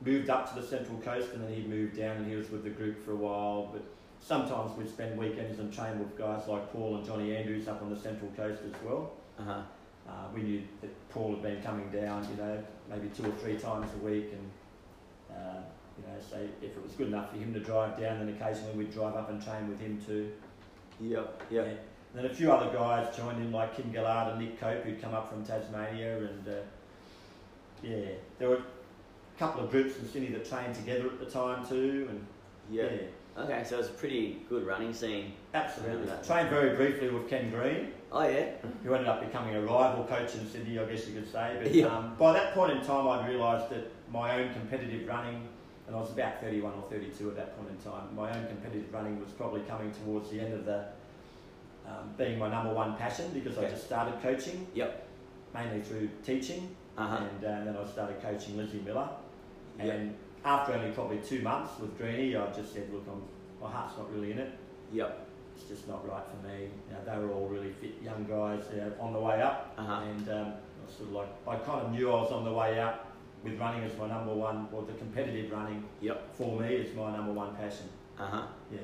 moved 0.00 0.30
up 0.30 0.52
to 0.54 0.60
the 0.60 0.66
Central 0.66 0.98
Coast 0.98 1.32
and 1.32 1.42
then 1.42 1.52
he 1.52 1.62
moved 1.62 1.96
down 1.96 2.16
and 2.16 2.26
he 2.26 2.36
was 2.36 2.50
with 2.50 2.64
the 2.64 2.70
group 2.70 3.04
for 3.04 3.12
a 3.12 3.16
while. 3.16 3.70
But 3.72 3.82
sometimes 4.20 4.76
we'd 4.76 4.88
spend 4.88 5.18
weekends 5.18 5.58
and 5.58 5.72
train 5.72 5.98
with 5.98 6.16
guys 6.16 6.46
like 6.48 6.72
Paul 6.72 6.96
and 6.96 7.06
Johnny 7.06 7.36
Andrews 7.36 7.68
up 7.68 7.82
on 7.82 7.90
the 7.90 7.98
Central 7.98 8.30
Coast 8.36 8.62
as 8.64 8.82
well. 8.82 9.12
Uh 9.38 9.42
huh. 9.44 9.62
Uh, 10.08 10.12
we 10.34 10.42
knew 10.42 10.62
that 10.80 11.10
Paul 11.10 11.32
had 11.32 11.42
been 11.42 11.62
coming 11.62 11.88
down, 11.90 12.26
you 12.30 12.42
know, 12.42 12.62
maybe 12.88 13.08
two 13.14 13.24
or 13.24 13.32
three 13.32 13.56
times 13.56 13.88
a 13.94 14.04
week, 14.04 14.32
and 14.32 15.36
uh, 15.36 15.60
you 15.96 16.04
know, 16.04 16.18
so 16.18 16.36
if 16.62 16.76
it 16.76 16.82
was 16.82 16.92
good 16.92 17.08
enough 17.08 17.30
for 17.30 17.36
him 17.36 17.52
to 17.54 17.60
drive 17.60 17.98
down, 17.98 18.18
then 18.18 18.28
occasionally 18.34 18.72
we'd 18.72 18.92
drive 18.92 19.14
up 19.14 19.30
and 19.30 19.42
train 19.42 19.68
with 19.68 19.78
him 19.78 20.02
too. 20.04 20.32
Yep. 21.00 21.42
Yep. 21.50 21.66
And 21.66 21.78
then 22.14 22.30
a 22.30 22.34
few 22.34 22.50
other 22.50 22.76
guys 22.76 23.16
joined 23.16 23.38
in, 23.38 23.52
like 23.52 23.76
Kim 23.76 23.92
Gillard 23.92 24.32
and 24.32 24.40
Nick 24.40 24.58
Cope, 24.58 24.82
who'd 24.82 25.00
come 25.00 25.14
up 25.14 25.30
from 25.30 25.44
Tasmania, 25.44 26.18
and 26.18 26.48
uh, 26.48 26.52
yeah, 27.82 28.12
there 28.38 28.48
were 28.48 28.62
couple 29.40 29.64
of 29.64 29.70
groups 29.70 29.96
in 29.98 30.06
Sydney 30.06 30.28
that 30.28 30.44
trained 30.48 30.74
together 30.74 31.06
at 31.06 31.18
the 31.18 31.24
time 31.24 31.66
too, 31.66 32.06
and 32.10 32.26
Yeah. 32.70 32.84
yeah, 32.84 33.42
Okay, 33.42 33.64
so 33.64 33.76
it 33.76 33.78
was 33.78 33.88
a 33.88 33.92
pretty 33.92 34.42
good 34.50 34.66
running 34.66 34.92
scene. 34.92 35.32
absolutely. 35.54 36.06
Trained 36.26 36.50
very 36.50 36.76
briefly 36.76 37.08
with 37.08 37.26
Ken 37.28 37.50
Green. 37.50 37.92
Oh 38.12 38.28
yeah. 38.28 38.50
who 38.84 38.92
ended 38.92 39.08
up 39.08 39.20
becoming 39.24 39.54
a 39.54 39.62
rival 39.62 40.04
coach 40.04 40.34
in 40.34 40.46
Sydney, 40.46 40.78
I 40.78 40.84
guess 40.84 41.08
you 41.08 41.14
could 41.14 41.30
say. 41.32 41.58
But 41.62 41.72
Yeah. 41.74 41.86
um, 41.86 42.14
by 42.18 42.32
that 42.34 42.52
point 42.54 42.72
in 42.72 42.82
time, 42.84 43.08
I'd 43.08 43.26
realised 43.28 43.70
that 43.70 43.90
my 44.12 44.38
own 44.42 44.52
competitive 44.52 45.08
running, 45.08 45.48
and 45.86 45.96
I 45.96 45.98
was 46.00 46.10
about 46.12 46.40
31 46.42 46.74
or 46.74 46.82
32 46.90 47.30
at 47.30 47.36
that 47.36 47.56
point 47.56 47.70
in 47.70 47.76
time, 47.90 48.14
my 48.14 48.28
own 48.36 48.46
competitive 48.46 48.92
running 48.92 49.18
was 49.20 49.32
probably 49.32 49.62
coming 49.62 49.90
towards 49.92 50.28
the 50.30 50.38
end 50.40 50.52
of 50.52 50.64
the 50.66 50.84
um, 51.86 52.12
being 52.18 52.38
my 52.38 52.48
number 52.50 52.74
one 52.74 52.94
passion 52.96 53.30
because 53.32 53.56
I 53.56 53.70
just 53.70 53.84
started 53.86 54.20
coaching. 54.20 54.66
Yep. 54.74 55.06
Mainly 55.54 55.80
through 55.80 56.08
teaching, 56.24 56.76
Uh 56.98 57.06
huh. 57.06 57.24
and, 57.24 57.44
uh, 57.44 57.48
and 57.48 57.66
then 57.68 57.76
I 57.76 57.84
started 57.90 58.20
coaching 58.20 58.56
Lizzie 58.58 58.80
Miller. 58.84 59.08
Yep. 59.84 59.94
And 59.94 60.14
after 60.44 60.72
only 60.74 60.90
probably 60.92 61.18
two 61.18 61.40
months 61.42 61.78
with 61.80 61.96
Greenie, 61.98 62.36
I 62.36 62.50
just 62.52 62.72
said, 62.72 62.88
look, 62.92 63.04
I'm, 63.10 63.22
my 63.60 63.70
heart's 63.70 63.96
not 63.98 64.12
really 64.12 64.32
in 64.32 64.38
it 64.38 64.50
Yep. 64.92 65.26
it's 65.54 65.64
just 65.68 65.86
not 65.88 66.08
right 66.08 66.22
for 66.30 66.46
me. 66.48 66.64
You 66.88 66.94
know, 66.94 67.04
they 67.14 67.18
were 67.24 67.32
all 67.32 67.46
really 67.48 67.72
fit 67.72 67.94
young 68.02 68.24
guys 68.24 68.62
you 68.72 68.78
know, 68.80 68.92
on 69.00 69.12
the 69.12 69.20
way 69.20 69.40
up, 69.42 69.74
Uh 69.78 69.82
huh. 69.84 70.02
and 70.08 70.28
um, 70.30 70.46
I 70.86 70.90
sort 70.96 71.08
of 71.10 71.12
like 71.14 71.28
I 71.46 71.56
kind 71.56 71.84
of 71.86 71.92
knew 71.92 72.10
I 72.10 72.14
was 72.22 72.32
on 72.32 72.44
the 72.44 72.52
way 72.52 72.80
up 72.80 73.06
with 73.44 73.58
running 73.58 73.82
as 73.84 73.96
my 73.96 74.06
number 74.08 74.34
one, 74.34 74.68
or 74.72 74.82
the 74.82 74.92
competitive 74.94 75.50
running 75.52 75.84
Yep. 76.00 76.34
for 76.34 76.60
me 76.60 76.68
is 76.74 76.94
my 76.96 77.10
number 77.16 77.32
one 77.32 77.54
passion. 77.56 77.86
Uh 78.18 78.26
huh. 78.26 78.42
Yeah, 78.72 78.78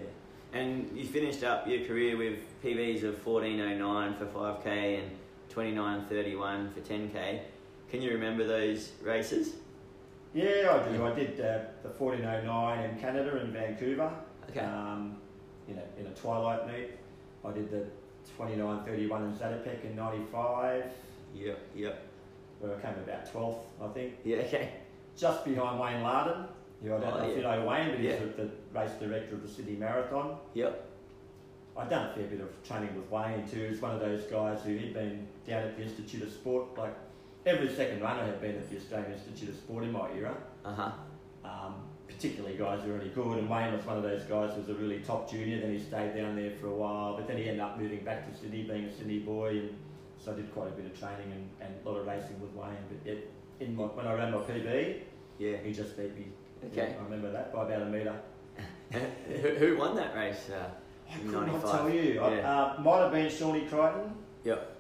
And 0.59 0.97
you 0.97 1.05
finished 1.05 1.43
up 1.45 1.67
your 1.67 1.85
career 1.87 2.17
with 2.17 2.39
PBs 2.63 3.03
of 3.05 3.27
1409 3.27 4.15
for 4.15 4.27
5k 4.27 4.99
and 5.01 5.11
2931 5.51 6.73
for 6.73 6.81
10k. 6.81 7.41
Can 7.91 8.03
you 8.03 8.13
remember 8.13 8.47
those 8.47 8.93
races? 9.03 9.55
Yeah, 10.37 10.81
I 10.85 10.93
do. 10.93 11.05
I 11.07 11.15
did 11.15 11.41
uh, 11.41 11.59
the 11.83 11.89
1409 11.89 12.91
in 12.91 12.99
Canada 13.01 13.41
in 13.41 13.53
Vancouver. 13.53 14.11
Okay. 14.51 14.61
Um, 14.61 15.17
you 15.69 15.75
know, 15.75 15.83
in 15.99 16.07
a 16.07 16.11
twilight 16.11 16.67
meet. 16.69 16.91
I 17.45 17.53
did 17.53 17.71
the 17.71 17.85
2931 18.37 19.23
in 19.25 19.33
Zatopek 19.35 19.85
in 19.85 19.97
'95, 19.97 20.85
Yep. 21.35 21.59
Yep. 21.75 22.03
where 22.61 22.77
I 22.77 22.81
came 22.81 22.95
about 23.03 23.33
12th, 23.33 23.59
I 23.83 23.89
think. 23.89 24.15
Yeah. 24.25 24.39
Okay. 24.39 24.71
just 25.17 25.45
behind 25.47 25.81
Wayne 25.81 26.03
Larden. 26.03 26.47
who 26.83 26.95
I 26.95 27.01
don't 27.01 27.13
Oh, 27.15 27.19
know 27.21 27.31
if 27.31 27.37
you 27.37 27.43
know 27.43 27.65
Wayne, 27.67 27.91
but 27.91 28.01
he's 28.01 28.11
Yeah. 28.13 28.19
the 28.37 28.51
race 28.75 28.91
director 29.01 29.35
of 29.37 29.43
the 29.43 29.49
Sydney 29.49 29.77
Marathon. 29.77 30.37
Yep. 30.55 30.85
I'd 31.79 31.89
done 31.91 32.11
a 32.11 32.15
fair 32.15 32.25
bit 32.27 32.41
of 32.43 32.51
training 32.63 32.95
with 32.95 33.11
Wayne 33.11 33.47
too. 33.49 33.67
He's 33.71 33.81
one 33.81 33.93
of 33.93 34.01
those 34.01 34.25
guys 34.25 34.63
who 34.63 34.75
he'd 34.77 34.93
been 34.95 35.27
down 35.47 35.63
at 35.63 35.77
the 35.77 35.83
Institute 35.85 36.23
of 36.23 36.31
Sport. 36.31 36.77
Like 36.77 36.95
every 37.47 37.73
second 37.73 38.01
runner 38.03 38.25
had 38.25 38.41
been 38.41 38.57
at 38.57 38.69
the 38.69 38.77
Australian 38.77 39.13
Institute 39.13 39.51
of 39.51 39.57
Sport 39.57 39.85
in 39.85 39.93
my 39.93 40.11
era. 40.13 40.37
Uh 40.65 40.75
huh. 40.75 40.91
Um, 41.45 41.75
particularly 42.09 42.57
guys 42.57 42.83
who 42.83 42.91
are 42.91 42.95
really 42.99 43.11
good. 43.11 43.39
And 43.39 43.49
Wayne 43.49 43.73
was 43.73 43.85
one 43.85 43.97
of 43.97 44.03
those 44.03 44.23
guys 44.25 44.53
who 44.55 44.61
was 44.61 44.69
a 44.71 44.75
really 44.75 45.01
top 45.01 45.31
junior. 45.31 45.61
Then 45.61 45.73
he 45.73 45.79
stayed 45.79 46.15
down 46.17 46.35
there 46.37 46.53
for 46.61 46.69
a 46.69 46.75
while, 46.75 47.17
but 47.17 47.27
then 47.29 47.37
he 47.37 47.45
ended 47.45 47.61
up 47.61 47.79
moving 47.79 48.05
back 48.05 48.31
to 48.31 48.37
Sydney, 48.39 48.63
being 48.63 48.85
a 48.85 48.97
Sydney 48.97 49.21
boy. 49.21 49.51
And 49.51 49.77
so 50.23 50.33
I 50.33 50.37
did 50.37 50.53
quite 50.53 50.69
a 50.69 50.71
bit 50.71 50.87
of 50.87 50.99
training 50.99 51.31
and, 51.33 51.49
and 51.61 51.75
a 51.85 51.89
lot 51.89 51.99
of 51.99 52.07
racing 52.07 52.41
with 52.41 52.53
Wayne. 52.53 52.77
But 52.89 53.11
it, 53.11 53.31
in 53.61 53.77
my, 53.77 53.85
when 53.85 54.07
I 54.07 54.15
ran 54.15 54.33
my 54.33 54.39
PB, 54.39 55.01
Yeah. 55.39 55.57
he 55.59 55.73
just 55.73 55.97
beat 55.97 56.15
me. 56.17 56.27
Okay. 56.73 56.97
I 56.99 57.05
remember 57.05 57.31
that 57.33 57.53
by 57.53 57.65
about 57.67 57.83
a 57.83 57.87
metre. 57.87 58.19
who, 58.93 59.49
who 59.49 59.77
won 59.77 59.95
that 59.97 60.15
race? 60.17 60.49
Uh, 60.51 60.71
I 61.11 61.21
In 61.21 61.31
could 61.31 61.47
not 61.47 61.61
tell 61.61 61.91
you. 61.91 62.21
I, 62.21 62.41
uh, 62.41 62.81
might 62.81 62.99
have 62.99 63.13
been 63.13 63.31
Shawnee 63.31 63.67
Creighton. 63.67 64.13
Yep. 64.45 64.76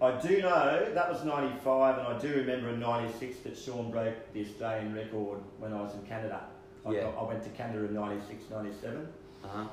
I 0.00 0.12
do 0.20 0.40
know 0.42 0.88
that 0.94 1.10
was 1.12 1.24
95, 1.24 1.98
and 1.98 2.06
I 2.06 2.18
do 2.18 2.28
remember 2.34 2.68
in 2.70 2.78
96 2.80 3.38
that 3.40 3.56
Sean 3.58 3.90
broke 3.90 4.14
the 4.32 4.42
Australian 4.44 4.94
record 4.94 5.40
when 5.58 5.72
I 5.72 5.82
was 5.82 5.94
in 5.94 6.02
Canada. 6.02 6.40
I, 6.86 6.92
Yeah. 6.92 7.08
I 7.18 7.24
went 7.24 7.42
to 7.44 7.50
Canada 7.50 7.84
in 7.84 7.94
96, 7.94 8.44
97, 8.50 9.08
Uh 9.44 9.48
huh. 9.48 9.64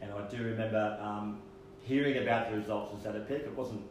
and 0.00 0.12
I 0.12 0.20
do 0.28 0.42
remember 0.44 0.98
um, 1.00 1.40
hearing 1.82 2.18
about 2.22 2.50
the 2.50 2.56
results 2.58 2.92
of 2.94 3.00
Zatopek. 3.12 3.30
It 3.44 3.56
wasn't, 3.56 3.82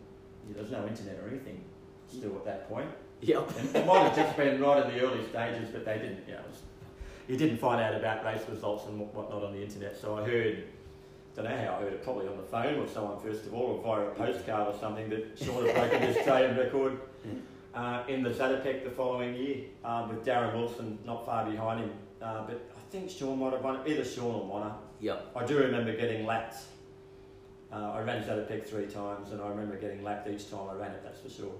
you 0.48 0.54
know, 0.56 0.62
there 0.62 0.64
was 0.64 0.72
no 0.72 0.88
internet 0.88 1.20
or 1.24 1.28
anything 1.28 1.62
still 2.08 2.36
at 2.38 2.46
that 2.46 2.70
point. 2.70 2.90
Yep. 3.22 3.50
And 3.60 3.76
it 3.76 3.86
might 3.86 4.04
have 4.04 4.16
just 4.16 4.38
been 4.38 4.62
right 4.62 4.86
in 4.86 4.94
the 4.96 5.02
early 5.06 5.24
stages, 5.28 5.70
but 5.74 5.84
they 5.86 5.96
didn't, 6.00 6.24
you 6.28 6.34
know, 6.36 6.42
was, 6.50 6.62
you 7.28 7.36
didn't 7.38 7.58
find 7.58 7.82
out 7.82 7.94
about 7.96 8.24
race 8.26 8.42
results 8.50 8.86
and 8.88 8.98
whatnot 9.14 9.44
on 9.44 9.52
the 9.54 9.62
internet. 9.62 9.96
So 10.00 10.18
I 10.18 10.24
heard, 10.24 10.64
don't 11.36 11.46
know 11.46 11.58
how 11.58 11.76
I 11.78 11.82
heard 11.82 11.94
it, 11.94 12.04
probably 12.04 12.28
on 12.28 12.38
the 12.38 12.44
phone 12.44 12.80
with 12.80 12.92
someone 12.92 13.20
first 13.20 13.46
of 13.46 13.54
all, 13.54 13.82
or 13.84 13.84
via 13.84 14.08
a 14.08 14.12
postcard 14.12 14.74
or 14.74 14.80
something, 14.80 15.10
that 15.10 15.38
Sean 15.38 15.66
had 15.66 15.76
broken 15.76 16.02
the 16.02 16.20
Australian 16.20 16.58
record 16.58 17.00
uh, 17.74 18.04
in 18.08 18.24
the 18.24 18.30
Zatopek 18.30 18.84
the 18.84 18.90
following 18.90 19.36
year 19.36 19.64
uh, 19.84 20.08
with 20.10 20.26
Darren 20.26 20.54
Wilson 20.54 21.00
not 21.06 21.26
far 21.26 21.50
behind 21.50 21.82
him. 21.82 21.92
Uh, 22.22 22.44
but 22.46 22.70
I 22.76 22.92
think 22.92 23.10
Sean 23.10 23.40
might 23.40 23.54
have 23.54 23.64
won 23.64 23.78
it, 23.78 23.88
either 23.88 24.04
Sean 24.04 24.36
or 24.36 24.46
Mona. 24.46 24.76
Yep. 25.00 25.32
I 25.36 25.46
do 25.46 25.58
remember 25.58 25.96
getting 25.96 26.26
lapped. 26.26 26.58
Uh, 27.72 27.94
I 27.94 28.02
ran 28.02 28.22
Zatopek 28.24 28.68
three 28.68 28.88
times, 28.88 29.32
and 29.32 29.42
I 29.42 29.48
remember 29.48 29.78
getting 29.78 30.04
lapped 30.04 30.28
each 30.28 30.52
time 30.52 30.70
I 30.70 30.74
ran 30.74 30.92
it. 30.92 31.02
That's 31.04 31.22
for 31.22 31.30
sure. 31.30 31.54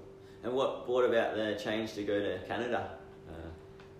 And 0.44 0.52
what 0.52 0.86
brought 0.86 1.04
about 1.04 1.34
the 1.34 1.58
change 1.62 1.94
to 1.94 2.02
go 2.04 2.20
to 2.20 2.38
Canada? 2.46 2.98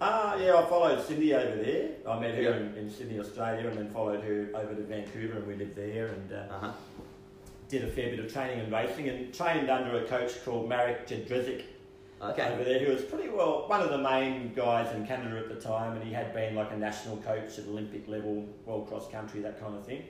Uh, 0.02 0.08
Ah, 0.10 0.34
yeah, 0.36 0.56
I 0.56 0.66
followed 0.66 1.00
Cindy 1.06 1.32
over 1.32 1.62
there. 1.62 1.90
I 2.08 2.18
met 2.18 2.34
her 2.34 2.42
Yeah. 2.42 2.56
in, 2.56 2.74
in 2.76 2.90
Sydney, 2.90 3.20
Australia, 3.20 3.68
and 3.68 3.78
then 3.78 3.88
followed 3.90 4.24
her 4.24 4.48
over 4.54 4.74
to 4.74 4.82
Vancouver, 4.82 5.38
and 5.38 5.46
we 5.46 5.54
lived 5.54 5.76
there 5.76 6.08
and 6.08 6.32
uh, 6.32 6.36
uh 6.36 6.58
huh. 6.58 6.72
did 7.68 7.84
a 7.84 7.90
fair 7.90 8.10
bit 8.10 8.18
of 8.18 8.32
training 8.32 8.58
and 8.60 8.72
racing, 8.72 9.08
and 9.08 9.32
trained 9.32 9.70
under 9.70 10.02
a 10.02 10.04
coach 10.08 10.44
called 10.44 10.68
Marek 10.68 11.06
Jedrzejek 11.06 11.62
Okay. 12.20 12.52
over 12.52 12.64
there, 12.64 12.80
who 12.80 12.92
was 12.92 13.02
pretty 13.02 13.28
well 13.28 13.68
one 13.68 13.80
of 13.80 13.90
the 13.90 13.98
main 13.98 14.52
guys 14.54 14.92
in 14.94 15.06
Canada 15.06 15.38
at 15.38 15.48
the 15.48 15.60
time, 15.60 15.92
and 15.96 16.02
he 16.02 16.12
had 16.12 16.34
been 16.34 16.56
like 16.56 16.72
a 16.72 16.76
national 16.76 17.18
coach 17.18 17.58
at 17.60 17.66
Olympic 17.68 18.08
level, 18.08 18.44
world 18.66 18.88
cross 18.88 19.08
country, 19.08 19.40
that 19.40 19.60
kind 19.60 19.76
of 19.76 19.86
thing. 19.86 20.02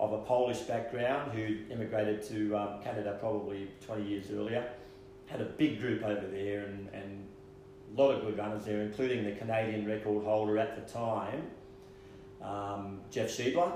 Of 0.00 0.12
a 0.14 0.18
Polish 0.18 0.60
background, 0.60 1.32
who 1.32 1.58
immigrated 1.70 2.22
to 2.28 2.56
um, 2.56 2.82
Canada 2.82 3.18
probably 3.20 3.68
20 3.84 4.04
years 4.04 4.30
earlier, 4.30 4.70
had 5.26 5.42
a 5.42 5.44
big 5.44 5.80
group 5.80 6.02
over 6.02 6.26
there, 6.26 6.64
and, 6.64 6.88
and 6.94 7.26
lot 7.94 8.10
of 8.10 8.22
good 8.22 8.38
runners 8.38 8.64
there, 8.64 8.80
including 8.82 9.24
the 9.24 9.32
Canadian 9.32 9.86
record 9.86 10.24
holder 10.24 10.58
at 10.58 10.74
the 10.86 10.92
time, 10.92 11.42
um, 12.42 13.00
Jeff 13.10 13.28
Schiedler, 13.28 13.72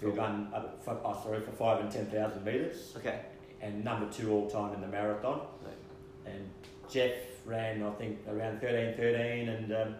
who 0.00 0.10
For- 0.12 0.16
ran 0.18 0.48
uh, 0.54 0.62
for, 0.80 0.98
oh, 1.04 1.20
sorry 1.22 1.40
for 1.40 1.52
five 1.52 1.80
and 1.80 1.90
ten 1.90 2.06
thousand 2.06 2.44
meters. 2.44 2.94
Okay. 2.96 3.20
and 3.62 3.84
number 3.84 4.10
two 4.10 4.32
all 4.32 4.48
time 4.48 4.72
in 4.74 4.80
the 4.80 4.86
marathon. 4.88 5.40
Right. 5.64 6.32
And 6.34 6.48
Jeff 6.90 7.12
ran, 7.44 7.82
I 7.82 7.90
think, 7.92 8.18
around 8.28 8.60
13 8.60 8.96
13 8.96 9.48
and 9.48 9.72
um, 9.72 9.94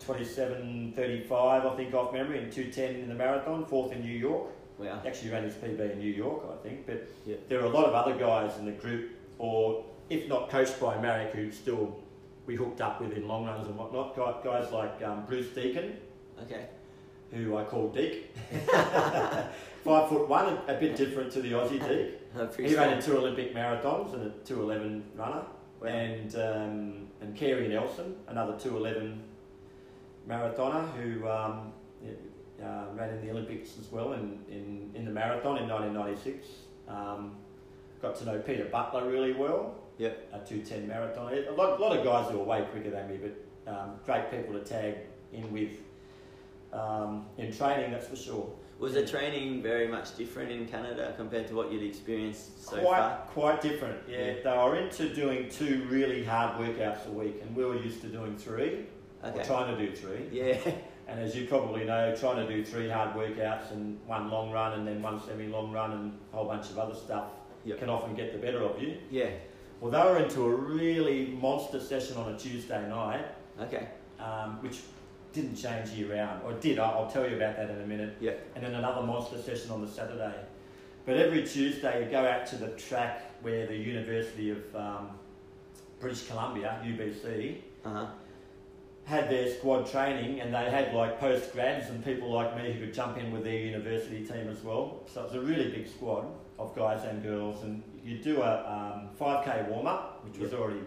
27 0.00 0.92
35, 0.96 1.66
I 1.66 1.76
think, 1.76 1.94
off 1.94 2.12
memory, 2.12 2.38
and 2.38 2.52
210 2.52 3.02
in 3.02 3.08
the 3.08 3.14
marathon, 3.14 3.64
fourth 3.66 3.92
in 3.92 4.02
New 4.02 4.16
York. 4.16 4.48
Wow. 4.78 5.00
Actually 5.06 5.30
ran 5.30 5.44
his 5.44 5.54
PB 5.54 5.92
in 5.92 5.98
New 5.98 6.10
York, 6.12 6.42
I 6.52 6.56
think. 6.66 6.86
But 6.86 7.06
Yeah. 7.26 7.36
there 7.48 7.60
are 7.60 7.66
a 7.66 7.68
lot 7.70 7.84
of 7.84 7.94
other 7.94 8.14
guys 8.16 8.56
in 8.58 8.64
the 8.64 8.72
group, 8.72 9.10
or 9.38 9.84
if 10.08 10.26
not 10.28 10.48
coached 10.48 10.80
by 10.80 10.98
Marek, 11.00 11.34
who 11.34 11.50
still 11.52 11.96
we 12.50 12.56
hooked 12.56 12.80
up 12.80 13.00
with 13.00 13.12
in 13.12 13.28
long 13.28 13.46
runs 13.46 13.68
and 13.68 13.76
whatnot. 13.78 14.16
Guy- 14.16 14.34
Guys 14.42 14.72
like 14.72 15.00
um, 15.04 15.24
Bruce 15.24 15.46
Deacon, 15.54 15.96
Okay. 16.42 16.66
who 17.30 17.56
I 17.56 17.62
call 17.62 17.90
Deek. 17.90 18.34
Five 19.84 20.08
foot 20.08 20.28
one, 20.28 20.46
a, 20.66 20.74
a 20.74 20.80
bit 20.80 20.96
different 20.96 21.30
to 21.32 21.42
the 21.42 21.52
Aussie 21.52 21.78
Deek. 21.88 22.18
Appreciate 22.36 22.70
He 22.70 22.76
ran 22.76 22.94
in 22.94 23.00
two 23.00 23.16
Olympic 23.16 23.54
marathons 23.54 24.14
and 24.14 24.26
a 24.26 24.30
211 24.44 25.04
runner. 25.14 25.42
Wow. 25.80 25.88
And, 25.88 26.34
um, 26.34 27.06
and 27.20 27.36
Carey 27.36 27.68
Nelson, 27.68 28.16
another 28.26 28.58
211 28.58 29.22
marathoner 30.28 30.84
who 30.96 31.28
um, 31.28 31.72
uh, 32.60 32.86
ran 32.96 33.10
in 33.10 33.24
the 33.24 33.30
Olympics 33.30 33.78
as 33.80 33.92
well 33.92 34.14
in, 34.14 34.40
in, 34.50 34.90
in 34.96 35.04
the 35.04 35.10
marathon 35.12 35.56
in 35.58 35.68
1996. 35.68 36.46
Um, 36.88 37.36
got 38.02 38.16
to 38.16 38.24
know 38.24 38.38
Peter 38.40 38.64
Butler 38.64 39.08
really 39.08 39.34
well. 39.34 39.76
Yep. 40.00 40.30
A 40.32 40.38
210 40.38 40.88
marathon. 40.88 41.34
A 41.34 41.52
lot, 41.52 41.78
lot 41.78 41.94
of 41.94 42.02
guys 42.02 42.30
who 42.30 42.40
are 42.40 42.44
way 42.44 42.62
quicker 42.72 42.88
than 42.88 43.06
me, 43.06 43.18
but 43.18 43.70
um, 43.70 43.90
great 44.06 44.30
people 44.30 44.54
to 44.54 44.60
tag 44.60 44.96
in 45.30 45.52
with 45.52 45.72
um, 46.72 47.26
in 47.36 47.52
training, 47.52 47.90
that's 47.90 48.06
for 48.06 48.16
sure. 48.16 48.50
Was 48.78 48.94
the 48.94 49.06
training 49.06 49.62
very 49.62 49.88
much 49.88 50.16
different 50.16 50.50
in 50.50 50.66
Canada 50.66 51.12
compared 51.18 51.48
to 51.48 51.54
what 51.54 51.70
you'd 51.70 51.82
experienced 51.82 52.64
so 52.64 52.78
quite, 52.78 52.98
far? 52.98 53.18
Quite 53.28 53.60
different, 53.60 53.98
yeah. 54.08 54.34
They 54.42 54.56
were 54.56 54.76
into 54.76 55.14
doing 55.14 55.50
two 55.50 55.86
really 55.90 56.24
hard 56.24 56.58
workouts 56.58 57.06
a 57.06 57.10
week, 57.10 57.42
and 57.42 57.54
we 57.54 57.66
were 57.66 57.76
used 57.76 58.00
to 58.00 58.06
doing 58.06 58.38
three, 58.38 58.86
okay. 59.22 59.38
or 59.38 59.44
trying 59.44 59.76
to 59.76 59.86
do 59.86 59.94
three. 59.94 60.28
Yeah. 60.32 60.56
And 61.08 61.18
as 61.18 61.34
you 61.34 61.44
probably 61.48 61.84
know, 61.84 62.14
trying 62.14 62.36
to 62.36 62.46
do 62.46 62.64
three 62.64 62.88
hard 62.88 63.16
workouts 63.16 63.72
and 63.72 63.98
one 64.06 64.30
long 64.30 64.52
run 64.52 64.74
and 64.74 64.86
then 64.86 65.02
one 65.02 65.20
semi-long 65.20 65.72
run 65.72 65.90
and 65.90 66.12
a 66.32 66.36
whole 66.36 66.44
bunch 66.44 66.70
of 66.70 66.78
other 66.78 66.94
stuff 66.94 67.24
Yep. 67.64 67.78
can 67.80 67.90
often 67.90 68.14
get 68.14 68.32
the 68.32 68.38
better 68.38 68.62
of 68.62 68.80
you. 68.80 68.96
Yeah. 69.10 69.30
Well, 69.80 69.90
they 69.90 69.98
were 69.98 70.18
into 70.22 70.42
a 70.44 70.50
really 70.54 71.26
monster 71.40 71.80
session 71.80 72.16
on 72.18 72.34
a 72.34 72.38
Tuesday 72.38 72.86
night, 72.88 73.24
Okay. 73.60 73.88
um, 74.18 74.58
which 74.62 74.80
didn't 75.32 75.56
change 75.56 75.90
year 75.90 76.12
round, 76.14 76.42
or 76.44 76.52
did. 76.54 76.78
I'll, 76.78 77.04
I'll 77.04 77.10
tell 77.10 77.28
you 77.28 77.36
about 77.36 77.56
that 77.56 77.70
in 77.70 77.80
a 77.80 77.86
minute. 77.86 78.16
Yeah. 78.20 78.32
And 78.54 78.64
then 78.64 78.74
another 78.74 79.02
monster 79.02 79.40
session 79.40 79.70
on 79.70 79.80
the 79.80 79.88
Saturday. 79.88 80.34
But 81.06 81.16
every 81.16 81.46
Tuesday, 81.46 82.04
you 82.04 82.10
go 82.10 82.26
out 82.26 82.46
to 82.48 82.56
the 82.56 82.68
track 82.70 83.22
where 83.42 83.66
the 83.66 83.76
University 83.76 84.50
of 84.50 84.76
um, 84.76 85.10
British 85.98 86.26
Columbia, 86.26 86.80
UBC, 86.84 87.58
Uh 87.84 87.88
huh. 87.90 88.06
had 89.04 89.30
their 89.30 89.50
squad 89.54 89.90
training, 89.90 90.40
and 90.40 90.52
they 90.52 90.70
had 90.70 90.92
like 90.94 91.18
post 91.18 91.52
grads 91.52 91.88
and 91.88 92.04
people 92.04 92.30
like 92.30 92.54
me 92.56 92.72
who 92.72 92.80
could 92.84 92.92
jump 92.94 93.16
in 93.16 93.32
with 93.32 93.44
their 93.44 93.58
university 93.58 94.26
team 94.26 94.48
as 94.50 94.62
well. 94.62 95.00
So 95.06 95.22
it 95.22 95.24
was 95.32 95.34
a 95.36 95.40
really 95.40 95.70
big 95.70 95.88
squad 95.88 96.26
of 96.58 96.76
guys 96.76 97.04
and 97.04 97.22
girls, 97.22 97.62
and 97.62 97.82
you 98.04 98.18
do 98.18 98.42
a 98.42 98.66
um, 98.66 99.08
5k 99.18 99.68
warm 99.68 99.86
up, 99.86 100.24
which 100.24 100.38
was 100.38 100.52
Yep. 100.52 100.60
already 100.60 100.80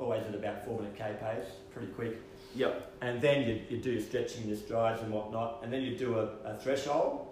always 0.00 0.22
at 0.26 0.34
about 0.34 0.64
4 0.64 0.80
minute 0.80 0.96
k 0.96 1.14
pace, 1.20 1.46
pretty 1.72 1.88
quick. 1.92 2.18
Yep. 2.56 2.92
And 3.02 3.20
then 3.20 3.46
you, 3.46 3.60
you 3.68 3.76
do 3.82 4.00
stretching 4.00 4.48
your 4.48 4.56
strides 4.56 5.00
and 5.02 5.12
whatnot, 5.12 5.60
and 5.62 5.72
then 5.72 5.82
you 5.82 5.96
do 5.96 6.18
a, 6.18 6.24
a 6.44 6.56
threshold. 6.56 7.28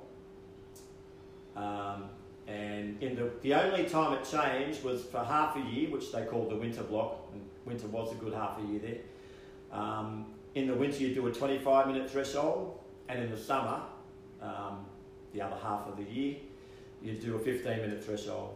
Um, 1.56 2.04
and 2.46 3.02
in 3.02 3.16
the, 3.16 3.30
the 3.42 3.54
only 3.54 3.84
time 3.84 4.12
it 4.12 4.24
changed 4.24 4.84
was 4.84 5.02
for 5.04 5.18
half 5.24 5.56
a 5.56 5.60
year, 5.60 5.90
which 5.90 6.12
they 6.12 6.24
called 6.24 6.50
the 6.50 6.56
winter 6.56 6.82
block, 6.82 7.28
and 7.32 7.42
winter 7.64 7.88
was 7.88 8.12
a 8.12 8.14
good 8.16 8.32
half 8.32 8.58
a 8.60 8.62
year 8.62 8.80
there. 8.80 9.78
Um, 9.78 10.26
in 10.54 10.66
the 10.66 10.74
winter, 10.74 11.02
you 11.02 11.14
do 11.14 11.26
a 11.26 11.32
25 11.32 11.88
minute 11.88 12.10
threshold, 12.10 12.78
and 13.08 13.22
in 13.22 13.30
the 13.30 13.36
summer, 13.36 13.82
um, 14.40 14.86
the 15.32 15.42
other 15.42 15.56
half 15.56 15.86
of 15.88 15.96
the 15.96 16.04
year, 16.04 16.36
you 17.02 17.14
do 17.14 17.36
a 17.36 17.38
15 17.38 17.78
minute 17.80 18.02
threshold. 18.04 18.54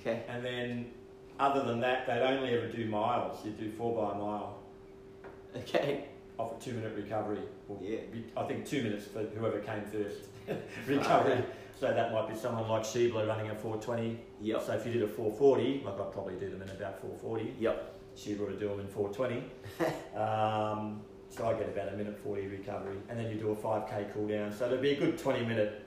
Okay. 0.00 0.22
And 0.28 0.44
then, 0.44 0.90
other 1.38 1.62
than 1.64 1.80
that, 1.80 2.06
they'd 2.06 2.22
only 2.22 2.50
ever 2.50 2.68
do 2.68 2.86
miles. 2.86 3.44
You'd 3.44 3.58
do 3.58 3.70
four 3.72 3.94
by 3.94 4.12
a 4.14 4.18
mile 4.18 4.58
Okay. 5.56 6.04
off 6.38 6.60
a 6.60 6.64
two 6.64 6.72
minute 6.72 6.94
recovery. 6.96 7.40
Or 7.68 7.78
Yeah. 7.80 7.98
I 8.36 8.44
think 8.44 8.66
two 8.66 8.82
minutes 8.82 9.06
for 9.06 9.22
whoever 9.22 9.60
came 9.60 9.82
first. 9.84 10.24
recovery. 10.86 11.42
So 11.78 11.92
that 11.92 12.12
might 12.12 12.28
be 12.28 12.34
someone 12.34 12.68
like 12.68 12.82
Schiedler 12.82 13.26
running 13.28 13.50
a 13.50 13.54
420. 13.54 14.18
Yep. 14.40 14.62
So 14.62 14.72
if 14.72 14.86
you 14.86 14.92
did 14.92 15.02
a 15.02 15.08
440, 15.08 15.82
like 15.84 16.00
I'd 16.00 16.12
probably 16.12 16.34
do 16.36 16.48
them 16.50 16.62
in 16.62 16.70
about 16.70 17.00
440. 17.00 17.54
Yep. 17.60 17.94
Schiedler 18.16 18.46
would 18.46 18.58
do 18.60 18.68
them 18.68 18.80
in 18.80 18.86
420. 18.88 19.44
um, 20.16 21.02
so 21.28 21.46
I 21.46 21.52
get 21.54 21.68
about 21.68 21.92
a 21.92 21.96
minute 21.96 22.18
40 22.18 22.46
recovery. 22.46 22.96
And 23.10 23.18
then 23.18 23.30
you 23.30 23.36
do 23.36 23.50
a 23.50 23.56
5k 23.56 24.14
cool 24.14 24.26
down. 24.26 24.52
So 24.52 24.66
it'd 24.66 24.80
be 24.80 24.92
a 24.92 24.96
good 24.96 25.18
20 25.18 25.44
minute, 25.44 25.85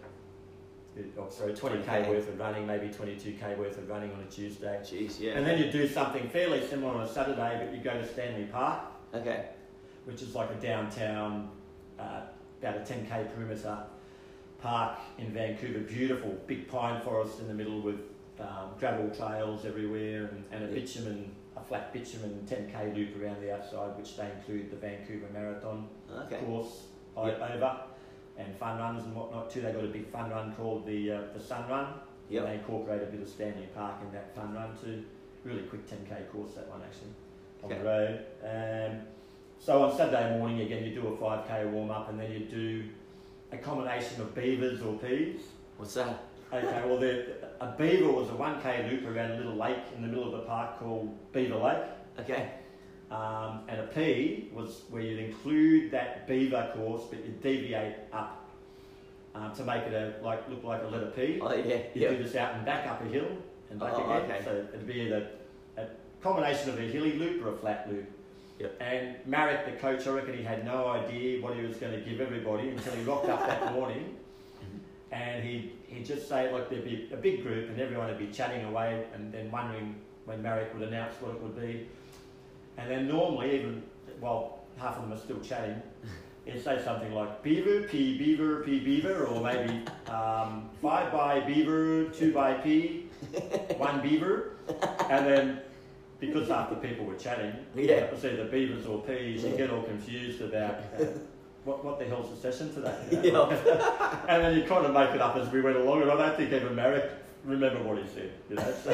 oh, 1.17 1.30
sorry, 1.30 1.54
20k 1.54 1.86
20K. 1.86 2.10
worth 2.10 2.30
of 2.30 2.39
running, 2.39 2.65
maybe 2.67 2.88
22k 2.88 3.58
worth 3.58 3.78
of 3.78 3.89
running 3.89 4.12
on 4.12 4.19
a 4.21 4.25
Tuesday. 4.32 4.80
Jeez. 4.84 5.19
Yeah. 5.19 5.34
And 5.34 5.45
then 5.45 5.58
you 5.62 5.71
do 5.71 5.88
something 5.88 6.28
fairly 6.30 6.65
similar 6.67 6.93
on 6.95 7.02
a 7.02 7.08
Saturday, 7.08 7.62
but 7.63 7.75
you 7.75 7.84
go 7.84 7.93
to 7.93 8.08
Stanley 8.08 8.45
Park 8.45 8.82
Okay. 9.13 9.45
which 10.06 10.21
is 10.21 10.36
like 10.36 10.49
a 10.52 10.56
downtown, 10.56 11.49
uh, 11.99 12.21
about 12.62 12.75
a 12.78 12.80
10k 12.82 13.34
perimeter 13.34 13.78
park 14.62 14.97
in 15.17 15.32
Vancouver. 15.32 15.80
Beautiful, 15.80 16.36
big 16.47 16.67
pine 16.67 17.02
forest 17.02 17.39
in 17.39 17.47
the 17.47 17.54
middle 17.54 17.82
with 17.82 17.99
um, 18.39 18.71
gravel 18.80 19.10
trails 19.10 19.65
everywhere 19.65 20.25
and, 20.25 20.43
and 20.52 20.63
a 20.63 20.67
Yeah. 20.67 20.73
bitumen, 20.82 21.32
a 21.58 21.62
flat 21.62 21.91
bitumen 21.93 22.45
10k 22.49 22.95
loop 22.95 23.21
around 23.21 23.41
the 23.41 23.54
outside, 23.54 23.97
which 23.97 24.15
they 24.17 24.30
include 24.38 24.69
the 24.71 24.78
Vancouver 24.78 25.28
Marathon 25.34 25.88
Okay. 26.25 26.38
course 26.39 26.86
Yep. 27.17 27.41
over 27.41 27.78
and 28.39 28.56
fun 28.58 28.80
runs 28.80 29.04
and 29.04 29.13
whatnot 29.15 29.52
too. 29.52 29.62
They 29.62 29.71
got 29.71 29.84
a 29.84 29.88
big 29.88 30.08
fun 30.08 30.32
run 30.32 30.54
called 30.54 30.86
the 30.88 31.12
uh, 31.12 31.21
the 31.34 31.39
Sun 31.39 31.69
Run. 31.69 31.93
Yep. 32.30 32.45
They 32.45 32.54
incorporate 32.56 33.04
a 33.04 33.06
bit 33.08 33.21
of 33.21 33.28
Stanley 33.28 33.67
Park 33.75 33.95
in 34.04 34.12
that 34.13 34.34
fun 34.36 34.54
run 34.54 34.69
too. 34.82 35.04
Really 35.43 35.63
quick 35.63 35.88
10k 35.88 36.32
course 36.32 36.54
that 36.56 36.67
one 36.69 36.82
actually 36.82 37.12
on 37.63 37.71
Okay. 37.71 37.80
the 37.80 37.86
road. 37.86 38.91
Um, 38.91 39.02
so 39.60 39.84
on 39.84 39.95
Saturday 39.97 40.38
morning 40.38 40.62
again 40.62 40.84
you 40.86 40.93
do 40.93 41.08
a 41.08 41.12
5k 41.17 41.69
warm 41.71 41.91
up 41.91 42.10
and 42.10 42.19
then 42.19 42.32
you 42.32 42.39
do 42.39 42.84
a 43.52 43.58
combination 43.58 44.21
of 44.21 44.34
beavers 44.36 44.82
or 44.82 44.93
peas. 44.97 45.41
What's 45.78 45.95
that? 45.95 46.23
Okay, 46.54 46.82
well 46.86 46.97
the, 46.97 47.25
a 47.62 47.75
beaver 47.78 48.12
was 48.12 48.30
a 48.30 48.34
1k 48.34 48.89
loop 48.91 49.06
around 49.08 49.32
a 49.32 49.38
little 49.38 49.56
lake 49.56 49.78
in 49.95 50.02
the 50.02 50.08
middle 50.08 50.25
of 50.25 50.32
the 50.32 50.47
park 50.47 50.80
called 50.80 51.15
Beaver 51.32 51.56
Lake. 51.56 51.84
Okay. 52.19 52.52
Um, 53.12 53.62
and 53.67 53.80
a 53.82 53.88
P 53.88 54.50
was 54.54 54.84
where 54.89 55.02
you'd 55.02 55.19
include 55.19 55.89
that 55.91 56.28
beaver 56.28 56.72
course, 56.76 57.04
but 57.10 57.26
you 57.26 57.32
deviate 57.41 57.95
up 58.13 58.48
um, 59.34 59.52
to 59.56 59.63
make 59.63 59.84
it 59.84 59.93
a 59.93 60.24
like 60.24 60.48
look 60.50 60.63
like 60.63 60.84
a 60.84 60.88
letter 60.88 61.12
P. 61.15 61.39
Oh 61.41 61.52
yeah. 61.54 61.76
You 61.95 62.02
Yep. 62.02 62.17
do 62.17 62.24
this 62.24 62.36
out 62.36 62.54
and 62.56 62.65
back 62.65 62.86
up 62.88 63.02
a 63.02 63.06
hill 63.06 63.28
and 63.72 63.80
back 63.80 63.93
Oh, 63.95 64.04
again. 64.13 64.30
okay. 64.32 64.41
So 64.43 64.52
it'd 64.74 64.86
be 64.86 64.93
either 65.02 65.28
a 65.78 65.86
combination 66.22 66.69
of 66.69 66.78
a 66.78 66.84
hilly 66.84 67.13
loop 67.13 67.43
or 67.43 67.50
a 67.54 67.58
flat 67.58 67.89
loop. 67.89 68.06
Yep. 68.60 68.78
And 68.80 69.15
Marek, 69.26 69.65
the 69.65 69.72
coach, 69.80 70.06
I 70.06 70.12
reckon 70.12 70.38
he 70.38 70.43
had 70.43 70.63
no 70.65 70.88
idea 70.89 71.41
what 71.41 71.56
he 71.56 71.63
was 71.63 71.78
going 71.78 71.93
to 71.93 72.02
give 72.08 72.19
everybody 72.22 72.69
until 72.69 72.93
he 72.93 73.04
rocked 73.04 73.30
up 73.30 73.45
that 73.48 73.74
morning. 73.80 74.15
And 75.12 75.43
he 75.43 75.72
he'd 75.88 76.06
just 76.06 76.30
say 76.30 76.52
like 76.54 76.69
there'd 76.69 76.84
be 76.86 77.10
a 77.12 77.17
big 77.17 77.41
group 77.41 77.69
and 77.69 77.80
everyone 77.80 78.08
would 78.10 78.19
be 78.19 78.28
chatting 78.28 78.63
away 78.65 79.06
and 79.15 79.34
then 79.34 79.50
wondering 79.50 79.95
when 80.26 80.43
Marek 80.43 80.72
would 80.78 80.88
announce 80.88 81.15
what 81.22 81.34
it 81.36 81.41
would 81.41 81.60
be. 81.60 81.88
And 82.80 82.89
then 82.89 83.08
normally 83.08 83.56
even 83.56 83.84
well 84.22 84.60
half 84.78 84.96
of 84.98 85.04
them 85.04 85.13
are 85.13 85.18
still 85.22 85.39
chatting. 85.42 85.82
He'd 86.46 86.63
say 86.63 86.82
something 86.84 87.13
like 87.13 87.44
beaver, 87.44 87.82
p 87.88 88.18
beaver, 88.18 88.63
p 88.63 88.80
beaver, 88.80 89.26
or 89.26 89.42
maybe 89.44 89.84
um, 90.08 90.70
five 90.82 91.12
by 91.12 91.42
beaver, 91.42 92.06
two 92.06 92.34
by 92.34 92.54
p, 92.56 93.06
one 93.78 94.02
beaver, 94.02 94.54
and 95.10 95.28
then 95.28 95.60
because 96.20 96.48
half 96.48 96.70
the 96.70 96.76
people 96.78 97.06
were 97.06 97.15
chatting, 97.15 97.54
Yeah. 97.76 97.92
it 97.96 98.12
was 98.12 98.26
either 98.26 98.46
beavers 98.46 98.86
or 98.88 99.02
peas. 99.02 99.44
You 99.44 99.56
get 99.58 99.70
all 99.70 99.84
confused 99.84 100.42
about 100.42 100.80
uh, 101.00 101.06
what 101.65 101.84
what 101.86 102.00
the 102.00 102.06
hell's 102.06 102.30
the 102.32 102.52
session 102.52 102.74
today. 102.74 102.96
you 103.28 103.32
know? 103.34 103.50
and 104.28 104.44
then 104.44 104.58
you 104.58 104.63
kind 104.63 104.86
of 104.86 104.94
make 104.94 105.12
it 105.12 105.22
up 105.22 105.36
as 105.36 105.50
we 105.52 105.62
went 105.62 105.78
along, 105.78 106.02
and 106.02 106.10
I 106.12 106.15
don't 106.15 106.38
think 106.38 106.52
even 106.54 106.74
Marek 106.74 107.12
remembered 107.43 107.86
what 107.86 107.97
he 107.97 108.08
said. 108.08 108.32
You 108.49 108.56
know, 108.58 108.73
so 108.84 108.89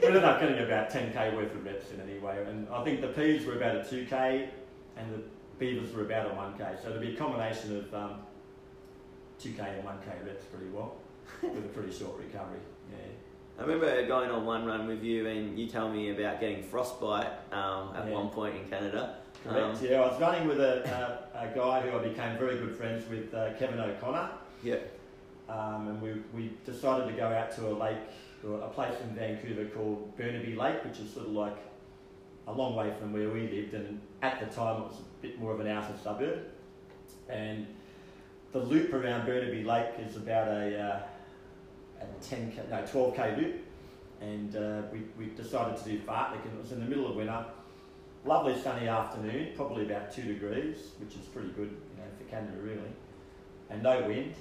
we 0.00 0.06
ended 0.06 0.24
up 0.24 0.40
getting 0.40 0.58
about 0.64 0.90
10k 0.90 1.34
worth 1.36 1.54
of 1.54 1.64
reps 1.64 1.90
in 1.92 2.00
anyway, 2.00 2.44
and 2.48 2.68
I 2.70 2.82
think 2.84 3.00
the 3.00 3.08
peas 3.08 3.44
were 3.46 3.56
about 3.56 3.76
a 3.76 3.80
2k, 3.80 4.48
and 4.96 5.14
the 5.14 5.20
beavers 5.58 5.92
were 5.94 6.02
about 6.02 6.26
a 6.26 6.30
1k. 6.30 6.82
So 6.82 6.90
it'd 6.90 7.00
be 7.02 7.14
a 7.14 7.16
combination 7.16 7.76
of 7.76 7.94
um, 7.94 8.14
2k 9.42 9.58
and 9.78 9.84
1k 9.86 10.26
reps 10.26 10.44
pretty 10.46 10.70
well, 10.72 10.96
with 11.42 11.64
a 11.64 11.68
pretty 11.68 11.92
short 11.92 12.18
recovery. 12.18 12.58
Yeah. 12.90 12.96
I 13.58 13.62
remember 13.62 14.06
going 14.06 14.30
on 14.30 14.46
one 14.46 14.64
run 14.64 14.86
with 14.86 15.02
you, 15.02 15.26
and 15.26 15.58
you 15.58 15.68
told 15.68 15.92
me 15.92 16.10
about 16.10 16.40
getting 16.40 16.62
frostbite 16.62 17.30
um, 17.52 17.94
at 17.94 18.06
Yeah. 18.08 18.14
one 18.14 18.28
point 18.30 18.56
in 18.56 18.64
Canada. 18.70 19.16
Correct. 19.44 19.78
Um, 19.78 19.86
yeah, 19.86 20.00
I 20.00 20.10
was 20.10 20.20
running 20.20 20.48
with 20.48 20.60
a, 20.60 20.82
a, 21.34 21.46
a 21.46 21.54
guy 21.54 21.80
who 21.82 21.98
I 21.98 22.02
became 22.02 22.38
very 22.38 22.58
good 22.58 22.74
friends 22.76 23.08
with, 23.08 23.32
uh, 23.34 23.52
Kevin 23.58 23.80
O'Connor, 23.80 24.30
yeah. 24.62 24.76
Um, 25.50 25.88
and 25.88 26.02
we, 26.02 26.12
we 26.32 26.52
decided 26.64 27.08
to 27.08 27.12
go 27.12 27.26
out 27.26 27.50
to 27.56 27.68
a 27.68 27.74
lake 27.74 27.98
to 28.42 28.54
a 28.56 28.68
place 28.68 28.94
in 29.02 29.14
Vancouver 29.14 29.64
called 29.66 30.16
Burnaby 30.16 30.54
Lake, 30.54 30.84
which 30.84 31.00
is 31.00 31.12
sort 31.12 31.26
of 31.26 31.32
like 31.32 31.56
a 32.46 32.52
long 32.52 32.74
way 32.74 32.92
from 32.98 33.12
where 33.12 33.28
we 33.28 33.42
lived, 33.48 33.74
and 33.74 34.00
at 34.22 34.40
the 34.40 34.46
time 34.46 34.82
it 34.82 34.86
was 34.86 35.00
a 35.00 35.22
bit 35.22 35.38
more 35.38 35.52
of 35.52 35.60
an 35.60 35.66
outer 35.66 35.94
suburb. 36.02 36.40
And 37.28 37.66
the 38.52 38.60
loop 38.60 38.92
around 38.92 39.26
Burnaby 39.26 39.64
Lake 39.64 39.94
is 39.98 40.16
about 40.16 40.48
a, 40.48 40.80
uh, 40.80 42.02
a 42.02 42.24
10 42.24 42.52
k, 42.52 42.62
no 42.70 42.82
12k 42.82 43.36
loop, 43.36 43.56
and 44.20 44.56
uh, 44.56 44.82
we, 44.92 45.00
we 45.18 45.32
decided 45.34 45.76
to 45.78 45.84
do 45.84 45.98
fartlek, 46.00 46.44
and 46.44 46.54
it 46.54 46.62
was 46.62 46.72
in 46.72 46.80
the 46.80 46.86
middle 46.86 47.08
of 47.08 47.16
winter. 47.16 47.44
Lovely 48.24 48.60
sunny 48.60 48.86
afternoon, 48.86 49.52
probably 49.56 49.84
about 49.84 50.12
two 50.14 50.22
degrees, 50.22 50.92
which 50.98 51.14
is 51.14 51.26
pretty 51.32 51.48
good, 51.48 51.70
you 51.70 51.96
know, 51.96 52.08
for 52.18 52.24
Canada 52.30 52.56
really, 52.62 52.92
and 53.68 53.82
no 53.82 54.06
wind. 54.06 54.34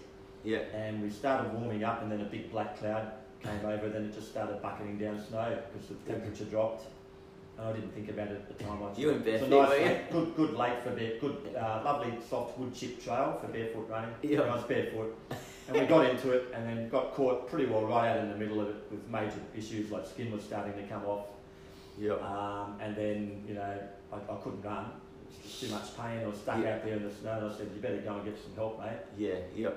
Yeah. 0.43 0.59
And 0.73 1.01
we 1.01 1.09
started 1.09 1.53
warming 1.53 1.83
up, 1.83 2.01
and 2.01 2.11
then 2.11 2.21
a 2.21 2.25
big 2.25 2.51
black 2.51 2.77
cloud 2.77 3.11
came 3.43 3.59
over. 3.65 3.85
and 3.85 3.93
Then 3.95 4.05
it 4.05 4.13
just 4.13 4.29
started 4.29 4.61
bucketing 4.61 4.97
down 4.97 5.19
snow 5.23 5.57
because 5.71 5.89
the 5.89 5.95
temperature 6.11 6.45
dropped. 6.45 6.85
And 7.57 7.67
I 7.67 7.73
didn't 7.73 7.91
think 7.93 8.09
about 8.09 8.27
it 8.29 8.35
at 8.49 8.57
the 8.57 8.63
time. 8.63 8.79
I 8.81 8.97
You 8.97 9.11
barefoot, 9.13 9.49
nice 9.49 9.69
were 9.69 9.77
you? 9.77 9.97
good, 10.11 10.35
good 10.37 10.53
lake 10.53 10.81
for 10.81 10.91
bare, 10.91 11.19
good, 11.19 11.55
uh, 11.57 11.81
lovely 11.83 12.13
soft 12.29 12.57
wood 12.57 12.73
chip 12.73 13.03
trail 13.03 13.37
for 13.41 13.47
barefoot 13.47 13.87
running. 13.89 14.11
Yeah. 14.21 14.41
I 14.41 14.55
was 14.55 14.63
barefoot, 14.63 15.13
and 15.67 15.77
we 15.77 15.85
got 15.85 16.09
into 16.09 16.31
it, 16.31 16.47
and 16.53 16.65
then 16.65 16.87
got 16.89 17.13
caught 17.13 17.49
pretty 17.49 17.65
well 17.65 17.83
right 17.85 18.09
out 18.11 18.19
in 18.19 18.29
the 18.29 18.37
middle 18.37 18.61
of 18.61 18.69
it 18.69 18.75
with 18.89 19.05
major 19.09 19.33
issues 19.57 19.91
like 19.91 20.05
skin 20.07 20.31
was 20.31 20.41
starting 20.43 20.71
to 20.73 20.83
come 20.83 21.03
off, 21.05 21.25
Yep. 21.99 22.21
um, 22.23 22.77
and 22.79 22.95
then 22.95 23.43
you 23.45 23.55
know 23.55 23.77
I, 24.13 24.15
I 24.15 24.35
couldn't 24.37 24.61
run. 24.61 24.85
It 24.85 25.27
was 25.27 25.37
just 25.43 25.59
too 25.61 25.67
much 25.69 25.97
pain. 25.97 26.23
I 26.23 26.27
was 26.27 26.37
stuck 26.37 26.63
Yeah. 26.63 26.75
out 26.75 26.85
there 26.85 26.95
in 26.95 27.03
the 27.03 27.13
snow, 27.13 27.39
and 27.43 27.51
I 27.51 27.57
said, 27.57 27.67
"You 27.75 27.81
better 27.81 27.97
go 27.97 28.13
and 28.15 28.23
get 28.23 28.37
some 28.41 28.55
help, 28.55 28.79
mate." 28.79 28.99
Yeah. 29.17 29.33
Yep. 29.33 29.45
Yeah, 29.53 29.69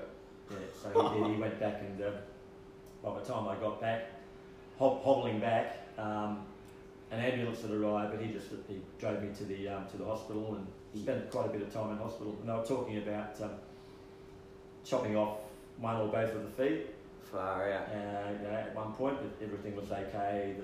so 0.49 1.09
he 1.13 1.19
did. 1.19 1.31
He 1.35 1.37
went 1.41 1.59
back, 1.59 1.81
and 1.81 2.01
uh, 2.01 2.11
by 3.03 3.19
the 3.19 3.25
time 3.25 3.47
I 3.47 3.55
got 3.55 3.79
back, 3.81 4.05
hob- 4.77 5.03
hobbling 5.03 5.39
back, 5.39 5.87
um, 5.97 6.45
an 7.11 7.19
ambulance 7.19 7.61
had 7.61 7.71
arrived, 7.71 8.11
but 8.13 8.21
he 8.21 8.31
just 8.31 8.47
he 8.67 8.79
drove 8.99 9.21
me 9.21 9.29
to 9.37 9.43
the 9.45 9.67
um, 9.69 9.85
to 9.91 9.97
the 9.97 10.05
hospital 10.05 10.55
and 10.55 11.01
spent 11.01 11.29
quite 11.31 11.45
a 11.47 11.49
bit 11.49 11.61
of 11.61 11.73
time 11.73 11.91
in 11.91 11.97
hospital. 11.97 12.35
And 12.39 12.49
they 12.49 12.53
were 12.53 12.65
talking 12.65 12.97
about 12.97 13.39
um, 13.41 13.51
chopping 14.85 15.15
off 15.15 15.37
one 15.79 15.95
or 15.97 16.07
both 16.07 16.33
of 16.35 16.43
the 16.43 16.63
feet. 16.63 16.87
Far 17.31 17.71
out. 17.71 17.87
Uh, 17.87 18.31
you 18.31 18.47
know, 18.47 18.53
at 18.53 18.75
one 18.75 18.93
point, 18.93 19.17
but 19.19 19.43
everything 19.43 19.75
was 19.75 19.91
okay. 19.91 20.55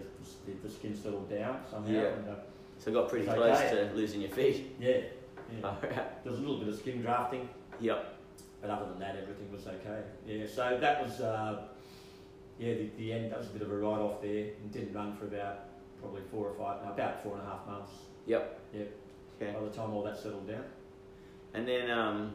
The, 0.45 0.51
the, 0.51 0.57
the 0.67 0.69
skin 0.69 0.95
settled 0.95 1.29
down 1.29 1.61
somehow. 1.69 1.91
Yeah. 1.91 2.07
And, 2.09 2.29
uh, 2.29 2.35
So 2.77 2.91
got 2.91 3.09
pretty 3.09 3.25
close 3.25 3.57
okay. 3.57 3.69
to 3.89 3.95
losing 3.95 4.21
your 4.21 4.29
feet. 4.29 4.75
yeah, 4.79 4.89
yeah. 5.51 5.61
Far 5.61 5.71
out. 5.71 6.23
There 6.23 6.31
was 6.31 6.37
a 6.39 6.43
little 6.43 6.59
bit 6.59 6.67
of 6.67 6.75
skin 6.77 7.01
grafting. 7.01 7.49
Yep. 7.79 8.18
But 8.61 8.69
other 8.69 8.85
than 8.89 8.99
that, 8.99 9.15
everything 9.21 9.51
was 9.51 9.65
okay. 9.67 10.01
Yeah, 10.25 10.45
so 10.45 10.77
that 10.81 11.01
was, 11.01 11.21
uh, 11.21 11.61
yeah, 12.57 12.73
the, 12.73 12.89
the 12.97 13.13
end. 13.13 13.31
That 13.31 13.39
was 13.39 13.47
a 13.47 13.51
bit 13.51 13.61
of 13.61 13.71
a 13.71 13.77
write 13.77 13.99
off 14.01 14.21
there. 14.21 14.47
And 14.61 14.71
didn't 14.71 14.93
run 14.93 15.15
for 15.15 15.25
about 15.25 15.65
probably 16.01 16.21
four 16.29 16.47
or 16.47 16.53
five, 16.55 16.83
no, 16.85 16.91
about 16.91 17.23
four 17.23 17.33
and 17.37 17.41
a 17.41 17.45
half 17.45 17.65
months. 17.67 17.91
Yep. 18.25 18.59
Yep. 18.73 18.91
Okay. 19.41 19.53
By 19.53 19.63
the 19.63 19.69
time 19.71 19.91
all 19.91 20.03
that 20.03 20.17
settled 20.17 20.47
down. 20.47 20.63
And 21.53 21.67
then 21.67 21.89
um, 21.89 22.33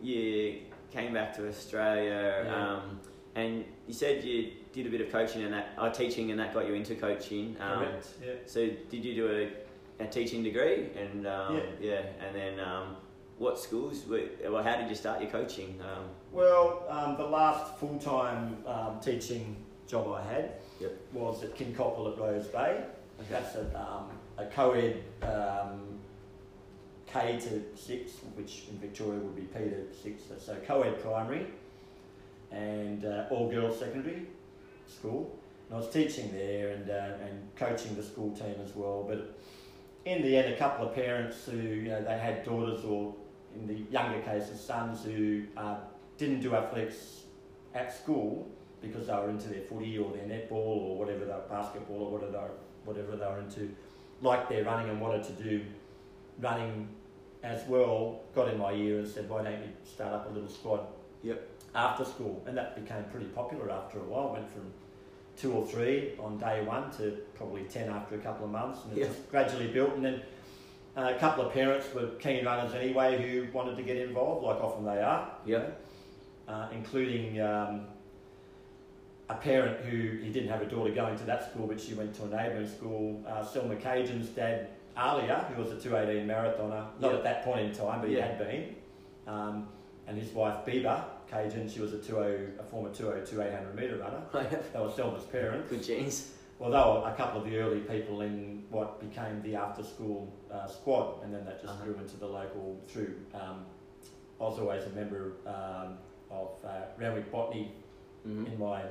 you 0.00 0.60
came 0.92 1.12
back 1.12 1.34
to 1.36 1.48
Australia, 1.48 2.44
Yeah. 2.46 2.72
um, 2.76 3.00
and 3.34 3.64
you 3.88 3.92
said 3.94 4.22
you 4.24 4.52
did 4.72 4.86
a 4.86 4.90
bit 4.90 5.00
of 5.00 5.10
coaching 5.10 5.42
and 5.42 5.52
that, 5.52 5.72
uh, 5.76 5.90
teaching, 5.90 6.30
and 6.30 6.38
that 6.38 6.54
got 6.54 6.66
you 6.68 6.74
into 6.74 6.94
coaching. 6.94 7.56
Um, 7.60 7.78
Correct. 7.80 8.08
Yeah. 8.24 8.32
So 8.46 8.70
did 8.90 9.04
you 9.04 9.14
do 9.14 9.50
a, 9.98 10.04
a 10.04 10.06
teaching 10.06 10.44
degree? 10.44 10.90
And 10.96 11.26
um, 11.26 11.60
Yeah. 11.80 12.02
and 12.24 12.34
then 12.34 12.60
um, 12.60 12.96
what 13.38 13.58
schools? 13.58 14.04
Were, 14.06 14.22
well, 14.48 14.62
how 14.62 14.76
did 14.76 14.88
you 14.88 14.94
start 14.94 15.20
your 15.20 15.30
coaching? 15.30 15.80
Um, 15.80 16.04
Well, 16.32 16.84
um, 16.88 17.16
the 17.16 17.26
last 17.26 17.76
full 17.78 17.98
time 17.98 18.58
um, 18.66 19.00
teaching 19.00 19.56
job 19.86 20.08
I 20.08 20.22
had 20.22 20.52
Yep. 20.80 20.92
was 21.12 21.42
at 21.44 21.56
Kincoppal 21.56 22.12
at 22.12 22.18
Rose 22.18 22.46
Bay. 22.48 22.82
Okay. 23.20 23.28
That's 23.30 23.54
a, 23.56 23.60
um, 23.78 24.10
a 24.38 24.46
co 24.46 24.72
ed 24.72 25.02
um, 25.22 25.98
K 27.06 27.38
to 27.38 27.62
6, 27.76 28.12
which 28.34 28.64
in 28.70 28.78
Victoria 28.78 29.20
would 29.20 29.36
be 29.36 29.42
P 29.42 29.60
to 29.70 29.84
6. 30.02 30.22
So 30.44 30.56
co 30.66 30.82
ed 30.82 31.00
primary 31.00 31.46
and 32.50 33.04
uh, 33.04 33.26
all 33.30 33.48
girls 33.50 33.78
secondary 33.78 34.26
school. 34.88 35.38
And 35.68 35.76
I 35.76 35.80
was 35.80 35.90
teaching 35.92 36.30
there 36.32 36.70
and, 36.70 36.90
uh, 36.90 37.24
and 37.24 37.48
coaching 37.56 37.94
the 37.96 38.02
school 38.02 38.30
team 38.34 38.54
as 38.64 38.74
well. 38.74 39.04
But 39.08 39.38
in 40.04 40.22
the 40.22 40.36
end, 40.36 40.52
a 40.52 40.56
couple 40.56 40.86
of 40.88 40.94
parents 40.94 41.46
who 41.46 41.56
you 41.56 41.88
know, 41.88 42.02
they 42.02 42.18
had 42.18 42.44
daughters 42.44 42.84
or 42.84 43.14
in 43.54 43.66
the 43.66 43.74
younger 43.90 44.20
cases, 44.20 44.60
sons 44.60 45.04
who 45.04 45.44
uh, 45.56 45.76
didn't 46.18 46.40
do 46.40 46.54
athletics 46.54 47.22
at 47.74 47.92
school 47.92 48.48
because 48.80 49.06
they 49.06 49.12
were 49.14 49.30
into 49.30 49.48
their 49.48 49.62
footy 49.62 49.98
or 49.98 50.12
their 50.12 50.24
netball 50.24 50.52
or 50.52 50.98
whatever 50.98 51.24
they 51.24 51.34
basketball 51.48 52.02
or 52.02 52.10
whatever 52.12 52.32
they 52.32 52.38
were, 52.38 52.50
whatever 52.84 53.16
they 53.16 53.24
were 53.26 53.38
into, 53.38 53.74
like 54.20 54.48
their 54.48 54.64
running 54.64 54.90
and 54.90 55.00
wanted 55.00 55.24
to 55.24 55.32
do 55.42 55.62
running 56.40 56.88
as 57.42 57.66
well, 57.68 58.20
got 58.34 58.48
in 58.48 58.58
my 58.58 58.72
ear 58.72 58.98
and 58.98 59.08
said, 59.08 59.28
why 59.28 59.42
don't 59.42 59.52
you 59.52 59.68
start 59.84 60.12
up 60.12 60.30
a 60.30 60.32
little 60.32 60.48
squad 60.48 60.86
Yep. 61.22 61.46
after 61.74 62.04
school? 62.04 62.42
And 62.46 62.56
that 62.56 62.74
became 62.82 63.04
pretty 63.04 63.26
popular 63.26 63.70
after 63.70 63.98
a 63.98 64.02
while. 64.02 64.32
Went 64.32 64.50
from 64.50 64.70
two 65.36 65.52
or 65.52 65.66
three 65.66 66.12
on 66.18 66.38
day 66.38 66.62
one 66.64 66.90
to 66.92 67.18
probably 67.34 67.64
10 67.64 67.88
after 67.90 68.14
a 68.14 68.18
couple 68.18 68.46
of 68.46 68.52
months. 68.52 68.80
And 68.84 68.96
it 68.96 69.00
Yeah. 69.00 69.06
just 69.08 69.28
gradually 69.30 69.68
built. 69.68 69.94
And 69.94 70.04
then 70.04 70.22
uh, 70.96 71.12
a 71.14 71.18
couple 71.18 71.44
of 71.44 71.52
parents 71.52 71.86
were 71.94 72.06
keen 72.20 72.44
runners 72.44 72.74
anyway 72.74 73.20
who 73.20 73.46
wanted 73.52 73.76
to 73.76 73.82
get 73.82 73.96
involved, 73.96 74.44
like 74.46 74.60
often 74.62 74.84
they 74.84 75.00
are 75.02 75.30
Yep. 75.44 75.80
uh, 76.48 76.68
including 76.72 77.40
um, 77.40 77.86
a 79.28 79.34
parent 79.34 79.80
who 79.84 80.18
he 80.22 80.30
didn't 80.30 80.48
have 80.50 80.62
a 80.62 80.66
daughter 80.66 80.92
going 80.94 81.16
to 81.18 81.24
that 81.24 81.50
school, 81.50 81.66
but 81.66 81.80
she 81.80 81.94
went 81.94 82.14
to 82.16 82.24
a 82.24 82.26
neighbouring 82.26 82.68
school. 82.68 83.22
Uh, 83.26 83.44
Selma 83.44 83.74
Kajan's 83.76 84.28
dad, 84.28 84.68
Alia, 84.96 85.46
who 85.54 85.62
was 85.62 85.72
a 85.72 85.80
218 85.80 86.26
marathoner, 86.28 86.86
not 87.00 87.10
Yeah. 87.12 87.16
at 87.18 87.24
that 87.24 87.44
point 87.44 87.60
in 87.60 87.72
time, 87.72 88.00
but 88.00 88.10
he 88.10 88.16
had 88.16 88.38
been. 88.38 88.76
Um, 89.26 89.68
and 90.06 90.18
his 90.18 90.30
wife, 90.32 90.64
Biba 90.66 91.04
Cajun, 91.30 91.68
she 91.68 91.80
was 91.80 91.94
a, 91.94 91.98
20, 91.98 92.58
a 92.60 92.62
former 92.70 92.90
202 92.90 93.40
800 93.40 93.74
metre 93.74 93.96
runner. 93.96 94.22
that 94.72 94.80
was 94.82 94.94
Selma's 94.94 95.24
parents. 95.24 95.70
Good 95.70 95.82
genes. 95.82 96.30
Well, 96.58 96.70
they 96.70 96.76
were 96.78 97.08
a 97.08 97.14
couple 97.16 97.40
of 97.42 97.46
the 97.50 97.56
early 97.58 97.80
people 97.80 98.20
in 98.20 98.62
what 98.70 99.00
became 99.00 99.42
the 99.42 99.56
after 99.56 99.82
school 99.82 100.32
uh, 100.52 100.66
squad, 100.66 101.22
and 101.24 101.34
then 101.34 101.44
that 101.44 101.60
just 101.60 101.74
Uh-huh. 101.74 101.84
grew 101.84 101.94
into 101.98 102.16
the 102.16 102.26
local 102.26 102.78
through. 102.86 103.16
Um, 103.34 103.66
I 104.40 104.44
was 104.44 104.58
always 104.58 104.84
a 104.84 104.90
member 104.90 105.32
um, 105.46 105.98
of 106.30 106.50
uh, 106.64 106.82
Randwick 106.98 107.30
Botany 107.30 107.72
hmm 108.24 108.46
in 108.46 108.58
my 108.58 108.82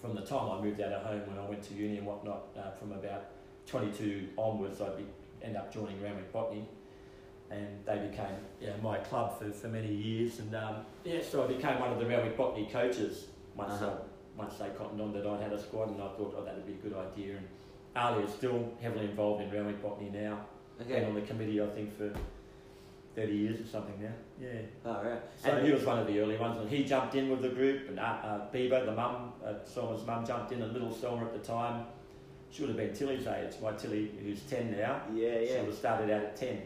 from 0.00 0.14
the 0.14 0.22
time 0.22 0.50
I 0.50 0.60
moved 0.62 0.80
out 0.80 0.92
of 0.92 1.02
home 1.04 1.20
when 1.26 1.38
I 1.38 1.46
went 1.48 1.62
to 1.64 1.74
uni 1.74 1.98
and 1.98 2.06
whatnot. 2.06 2.44
Uh, 2.56 2.70
from 2.72 2.92
about 2.92 3.24
22 3.66 4.28
onwards, 4.36 4.80
I'd 4.80 4.96
be, 4.96 5.04
end 5.42 5.56
up 5.56 5.72
joining 5.72 6.00
Randwick 6.02 6.32
Botany, 6.32 6.64
and 7.50 7.68
they 7.84 7.98
became 7.98 8.34
yeah, 8.60 8.70
my 8.82 8.96
club 8.98 9.38
for, 9.38 9.50
for 9.52 9.68
many 9.68 9.92
years. 9.92 10.38
And 10.40 10.54
um, 10.54 10.76
yeah, 11.04 11.20
so 11.22 11.44
I 11.44 11.46
became 11.48 11.78
one 11.78 11.92
of 11.92 11.98
the 11.98 12.06
Randwick 12.06 12.36
Botany 12.36 12.66
coaches 12.72 13.26
once 13.54 13.72
Uh-huh. 13.82 13.90
I, 13.90 14.09
once 14.40 14.56
they 14.56 14.68
cottoned 14.70 15.00
on 15.02 15.12
that 15.12 15.26
I'd 15.26 15.40
had 15.42 15.52
a 15.52 15.60
squad, 15.60 15.88
and 15.90 16.00
I 16.02 16.08
thought 16.16 16.34
oh 16.38 16.44
that'd 16.44 16.66
be 16.66 16.72
a 16.72 16.76
good 16.76 16.96
idea. 16.96 17.36
And 17.36 17.46
Ali 17.94 18.24
is 18.24 18.32
still 18.32 18.72
heavily 18.80 19.04
involved 19.04 19.42
in 19.42 19.50
Randwick 19.50 19.82
Botany 19.82 20.10
now. 20.10 20.46
Been 20.78 20.92
Okay. 20.96 21.04
on 21.04 21.14
the 21.14 21.20
committee 21.20 21.60
I 21.60 21.66
think 21.66 21.94
for 21.96 22.10
30 23.16 23.32
years 23.34 23.60
or 23.60 23.66
something 23.66 24.00
now. 24.00 24.12
Yeah. 24.40 24.60
Oh, 24.86 24.94
All 24.94 25.04
right. 25.04 25.20
So 25.36 25.50
And- 25.50 25.66
he 25.66 25.72
was 25.72 25.84
one 25.84 25.98
of 25.98 26.06
the 26.06 26.18
early 26.20 26.38
ones, 26.38 26.58
and 26.58 26.70
he 26.70 26.84
jumped 26.84 27.14
in 27.16 27.28
with 27.28 27.42
the 27.42 27.50
group, 27.50 27.88
and 27.90 27.98
uh, 27.98 28.02
uh, 28.02 28.50
Bieber, 28.52 28.86
the 28.86 28.92
mum, 28.92 29.34
uh, 29.44 29.54
Selma's 29.64 30.06
mum, 30.06 30.24
jumped 30.24 30.52
in, 30.52 30.62
and 30.62 30.72
little 30.72 30.90
Selma 30.92 31.26
at 31.26 31.32
the 31.34 31.40
time, 31.40 31.84
she 32.50 32.62
would 32.62 32.68
have 32.70 32.78
been 32.78 32.94
Tilly's 32.94 33.26
age. 33.26 33.52
My 33.60 33.72
Tilly, 33.72 34.10
who's 34.22 34.40
10 34.44 34.70
now, 34.72 35.02
Yeah. 35.12 35.26
yeah. 35.26 35.38
she 35.40 35.52
Yeah. 35.52 35.56
would 35.58 35.66
have 35.66 35.74
started 35.74 36.10
out 36.10 36.22
at 36.22 36.36
10, 36.36 36.62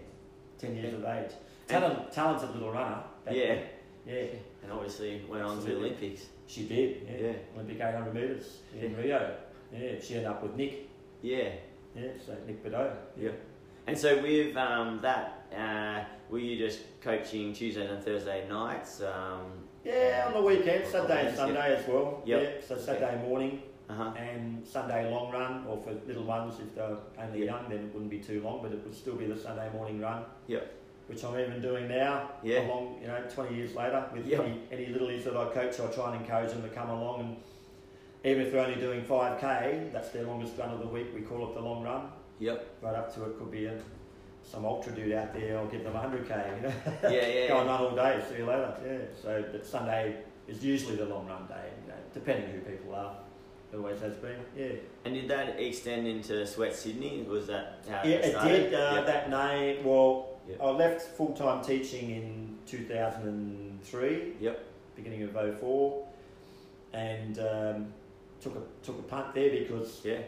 10 0.58 0.76
years 0.76 0.92
Yeah. 0.92 0.98
of 0.98 1.04
age. 1.24 1.32
And- 1.70 1.82
Talent, 1.82 2.12
talented 2.12 2.50
little 2.54 2.70
runner. 2.70 3.02
Yeah. 3.30 3.32
then. 3.54 3.64
Yeah, 4.06 4.38
And 4.62 4.70
obviously 4.72 5.22
went 5.28 5.42
on 5.42 5.56
to 5.58 5.64
the 5.64 5.76
Olympics. 5.76 6.28
She 6.46 6.64
did. 6.66 7.06
Yeah. 7.08 7.26
Yeah. 7.28 7.32
Olympic 7.54 7.80
800 7.80 8.14
metres 8.14 8.58
in 8.78 8.92
Yeah. 8.92 8.96
Rio. 8.98 9.36
Yeah, 9.72 10.00
she 10.00 10.14
ended 10.14 10.30
up 10.30 10.42
with 10.42 10.54
Nick. 10.56 10.88
Yeah. 11.22 11.48
Yeah, 11.96 12.08
so 12.24 12.36
Nick 12.46 12.62
Bideau. 12.64 12.92
Yeah. 13.16 13.30
And 13.86 13.96
so 13.98 14.20
with 14.22 14.56
um, 14.56 15.00
that, 15.02 15.46
uh, 15.56 16.04
were 16.30 16.38
you 16.38 16.56
just 16.58 16.80
coaching 17.00 17.52
Tuesdays 17.52 17.90
and 17.90 18.02
Thursday 18.02 18.46
nights? 18.48 19.00
Um, 19.02 19.64
Yeah, 19.84 20.24
on 20.26 20.32
the 20.34 20.40
weekend, 20.42 20.86
Saturday 20.86 21.28
and. 21.28 21.36
Sunday 21.36 21.76
as 21.76 21.86
well. 21.88 22.22
Yep. 22.24 22.42
Yeah, 22.42 22.66
so 22.66 22.76
Saturday 22.78 23.20
morning. 23.26 23.62
uh-huh. 23.86 24.14
and 24.16 24.66
Sunday 24.66 25.10
long 25.10 25.30
run, 25.30 25.66
or 25.68 25.76
for 25.82 25.92
little 26.06 26.24
ones 26.24 26.54
if 26.58 26.74
they're 26.74 26.96
only 27.18 27.40
Yeah. 27.40 27.44
young, 27.52 27.68
then 27.68 27.80
it 27.80 27.92
wouldn't 27.92 28.10
be 28.10 28.18
too 28.18 28.40
long, 28.42 28.62
but 28.62 28.72
it 28.72 28.82
would 28.82 28.94
still 28.94 29.14
be 29.14 29.26
the 29.26 29.36
Sunday 29.36 29.68
morning 29.74 30.00
run. 30.00 30.24
Yep. 30.46 30.72
Which 31.06 31.22
I'm 31.22 31.38
even 31.38 31.60
doing 31.60 31.86
now. 31.88 32.30
Yeah. 32.42 32.66
Along, 32.66 32.98
you 33.00 33.06
know, 33.08 33.22
20 33.34 33.54
years 33.54 33.74
later, 33.74 34.04
with 34.14 34.26
Yep. 34.26 34.40
any, 34.40 34.60
any 34.72 34.86
littlies 34.86 35.24
that 35.24 35.36
I 35.36 35.44
coach, 35.52 35.78
I 35.78 35.86
try 35.92 36.12
and 36.14 36.22
encourage 36.22 36.50
them 36.52 36.62
to 36.62 36.68
come 36.68 36.88
along, 36.88 37.20
and 37.20 37.36
even 38.24 38.46
if 38.46 38.52
they're 38.52 38.64
only 38.64 38.80
doing 38.80 39.02
5k, 39.04 39.92
that's 39.92 40.08
their 40.10 40.24
longest 40.24 40.54
run 40.58 40.70
of 40.70 40.80
the 40.80 40.86
week. 40.86 41.08
We 41.14 41.20
call 41.20 41.46
it 41.48 41.54
the 41.54 41.60
long 41.60 41.82
run. 41.82 42.08
Yep. 42.38 42.76
Right 42.80 42.94
up 42.94 43.14
to 43.16 43.24
it 43.24 43.38
could 43.38 43.50
be 43.50 43.66
a, 43.66 43.78
some 44.42 44.64
ultra 44.64 44.92
dude 44.92 45.12
out 45.12 45.34
there. 45.34 45.58
I'll 45.58 45.66
give 45.66 45.84
them 45.84 45.92
100k. 45.92 46.56
You 46.56 46.62
know, 46.68 46.74
Yeah, 47.10 47.26
yeah. 47.28 47.48
go 47.48 47.60
and 47.60 47.68
run 47.68 47.80
all 47.82 47.94
day. 47.94 48.22
See 48.30 48.38
you 48.38 48.46
later. 48.46 48.74
Yeah. 48.86 48.98
So, 49.20 49.44
but 49.52 49.66
Sunday 49.66 50.16
is 50.48 50.64
usually 50.64 50.96
the 50.96 51.04
long 51.04 51.26
run 51.26 51.46
day. 51.48 51.68
You 51.82 51.88
know, 51.92 51.98
depending 52.14 52.48
who 52.50 52.60
people 52.60 52.94
are. 52.94 53.14
It 53.72 53.76
always 53.76 54.00
has 54.00 54.14
been. 54.16 54.36
Yeah. 54.56 54.68
And 55.04 55.14
did 55.14 55.28
that 55.28 55.60
extend 55.60 56.06
into 56.06 56.46
Sweat 56.46 56.74
Sydney? 56.74 57.26
Was 57.28 57.48
that 57.48 57.80
how 57.88 58.00
Yeah, 58.04 58.16
it 58.16 58.24
it 58.24 58.30
started? 58.30 58.70
did. 58.70 58.74
Uh, 58.74 58.92
Yep. 58.94 59.06
That 59.06 59.30
name. 59.30 59.84
Well, 59.84 60.33
Yep. 60.48 60.58
I 60.62 60.70
left 60.70 61.02
full 61.16 61.32
time 61.32 61.64
teaching 61.64 62.10
in 62.10 62.58
2003. 62.66 64.34
Yep. 64.40 64.64
Beginning 64.96 65.22
of 65.22 65.32
04. 65.60 66.06
and 66.92 67.38
um, 67.40 67.86
took 68.40 68.54
a 68.56 68.62
took 68.84 68.98
a 68.98 69.02
punt 69.02 69.34
there 69.34 69.50
because 69.50 70.00
Yeah. 70.04 70.20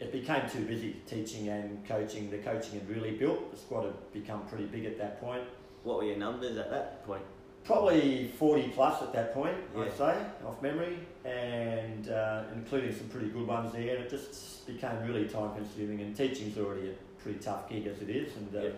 it 0.00 0.10
became 0.10 0.48
too 0.50 0.64
busy 0.64 0.96
teaching 1.06 1.48
and 1.48 1.86
coaching. 1.86 2.30
The 2.30 2.38
coaching 2.38 2.80
had 2.80 2.88
really 2.88 3.12
built. 3.12 3.52
The 3.52 3.56
squad 3.58 3.84
had 3.84 4.12
become 4.12 4.44
pretty 4.48 4.64
big 4.66 4.84
at 4.86 4.98
that 4.98 5.20
point. 5.20 5.44
What 5.84 5.98
were 5.98 6.04
your 6.04 6.16
numbers 6.16 6.56
at 6.56 6.70
that 6.70 7.04
point? 7.06 7.22
Probably 7.64 8.26
40 8.36 8.68
plus 8.74 9.02
at 9.02 9.12
that 9.12 9.32
point, 9.32 9.56
Yeah. 9.76 9.82
I'd 9.84 9.96
say, 9.96 10.16
off 10.44 10.60
memory, 10.60 10.98
and 11.24 12.08
uh, 12.08 12.42
including 12.56 12.92
some 12.92 13.06
pretty 13.08 13.28
good 13.28 13.46
ones 13.46 13.72
there. 13.72 13.94
And 13.96 14.04
it 14.04 14.10
just 14.10 14.66
became 14.66 15.00
really 15.06 15.28
time 15.28 15.54
consuming. 15.54 16.00
And 16.00 16.16
teaching's 16.16 16.58
already 16.58 16.88
a 16.90 16.94
pretty 17.22 17.38
tough 17.38 17.68
gig 17.68 17.86
as 17.86 18.02
it 18.02 18.10
is. 18.10 18.34
And 18.36 18.56
uh. 18.56 18.70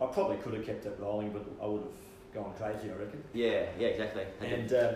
I 0.00 0.06
probably 0.06 0.36
could 0.38 0.54
have 0.54 0.66
kept 0.66 0.86
it 0.86 0.96
rolling, 1.00 1.30
but 1.30 1.44
I 1.62 1.66
would 1.66 1.82
have 1.82 1.90
gone 2.34 2.52
crazy, 2.58 2.90
I 2.90 2.94
reckon. 2.94 3.22
Yeah, 3.32 3.66
yeah, 3.78 3.88
exactly. 3.88 4.24
And 4.40 4.72
uh, 4.72 4.92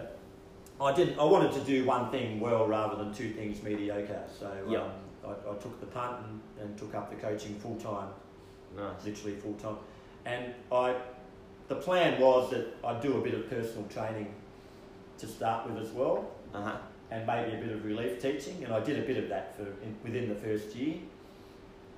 I 0.81 0.93
didn't. 0.93 1.19
I 1.19 1.25
wanted 1.25 1.53
to 1.53 1.61
do 1.61 1.85
one 1.85 2.11
thing 2.11 2.41
well 2.41 2.67
rather 2.67 2.97
than 2.97 3.13
two 3.15 3.31
things 3.31 3.63
mediocre. 3.63 4.25
So 4.39 4.51
Yeah. 4.69 4.81
um, 4.83 4.91
I, 5.25 5.31
I 5.51 5.55
took 5.55 5.79
the 5.81 5.87
punt 5.87 6.25
and, 6.27 6.41
and 6.61 6.79
took 6.79 6.95
up 6.95 7.11
the 7.11 7.17
coaching 7.17 7.55
full 7.59 7.77
time 7.77 8.09
nice. 8.77 9.05
literally 9.05 9.37
full 9.37 9.55
time. 9.55 9.77
And 10.25 10.53
I, 10.71 10.95
the 11.69 11.77
plan 11.77 12.21
was 12.21 12.51
that 12.51 12.67
I'd 12.85 13.01
do 13.01 13.17
a 13.19 13.21
bit 13.21 13.35
of 13.35 13.49
personal 13.49 13.85
training 13.89 14.35
to 15.19 15.27
start 15.27 15.69
with 15.69 15.83
as 15.83 15.91
well, 15.93 16.31
Uh 16.55 16.63
huh. 16.63 16.77
and 17.11 17.27
maybe 17.27 17.57
a 17.57 17.61
bit 17.61 17.73
of 17.73 17.85
relief 17.85 18.21
teaching. 18.21 18.63
And 18.65 18.73
I 18.73 18.81
did 18.81 18.99
a 18.99 19.03
bit 19.07 19.17
of 19.17 19.29
that 19.31 19.57
for 19.57 19.63
in, 19.63 19.97
within 20.05 20.29
the 20.29 20.35
first 20.35 20.75
year. 20.77 20.97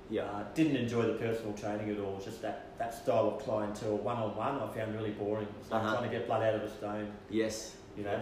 Yeah. 0.09 0.23
Uh, 0.23 0.43
didn't 0.53 0.75
enjoy 0.75 1.03
the 1.03 1.13
personal 1.13 1.53
training 1.53 1.89
at 1.89 1.99
all. 1.99 2.19
Just 2.23 2.41
that, 2.41 2.70
that 2.81 2.95
style 2.95 3.35
of 3.35 3.43
clientele, 3.43 3.97
one 3.97 4.17
on 4.17 4.35
one, 4.35 4.59
I 4.59 4.67
found 4.75 4.95
really 4.95 5.11
boring. 5.11 5.47
It's 5.59 5.69
like 5.69 5.83
Uh-huh. 5.83 5.97
trying 5.97 6.09
to 6.09 6.17
get 6.17 6.25
blood 6.25 6.41
out 6.41 6.55
of 6.55 6.63
a 6.63 6.69
stone, 6.69 7.11
Yes. 7.29 7.75
you 7.95 8.03
know. 8.03 8.19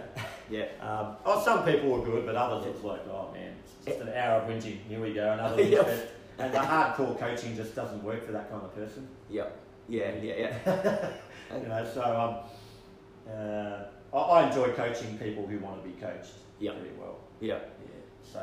Yeah. 0.50 0.66
Um, 0.82 1.16
oh, 1.26 1.42
some 1.42 1.64
people 1.64 1.90
were 1.92 2.04
good, 2.04 2.26
but 2.26 2.36
others 2.36 2.66
it 2.66 2.74
was 2.74 2.84
like, 2.84 3.08
oh 3.08 3.30
man, 3.34 3.54
it's 3.64 3.86
just 3.86 4.00
an 4.02 4.10
hour 4.10 4.42
of 4.42 4.50
whinging. 4.50 4.80
Here 4.90 5.00
we 5.00 5.14
go, 5.14 5.32
another. 5.32 5.62
Yep. 5.78 5.88
And 6.40 6.54
the 6.54 6.58
hardcore 6.60 7.18
coaching 7.18 7.56
just 7.56 7.74
doesn't 7.76 8.04
work 8.04 8.26
for 8.26 8.32
that 8.34 8.50
kind 8.50 8.64
of 8.64 8.74
person. 8.76 9.08
Yep. 9.30 9.58
Yeah. 9.88 10.12
Yeah. 10.22 10.34
Yeah. 10.66 11.10
you 11.62 11.68
know, 11.68 11.86
so 11.94 12.02
um, 12.04 13.34
uh, 13.34 14.18
I, 14.18 14.18
I 14.20 14.48
enjoy 14.48 14.72
coaching 14.74 15.18
people 15.18 15.46
who 15.48 15.60
want 15.60 15.82
to 15.84 15.88
be 15.90 15.96
coached 16.00 16.34
Yeah. 16.60 16.72
very 16.74 16.92
well. 17.00 17.18
Yeah. 17.40 17.60
Yeah. 17.86 18.34
So 18.34 18.42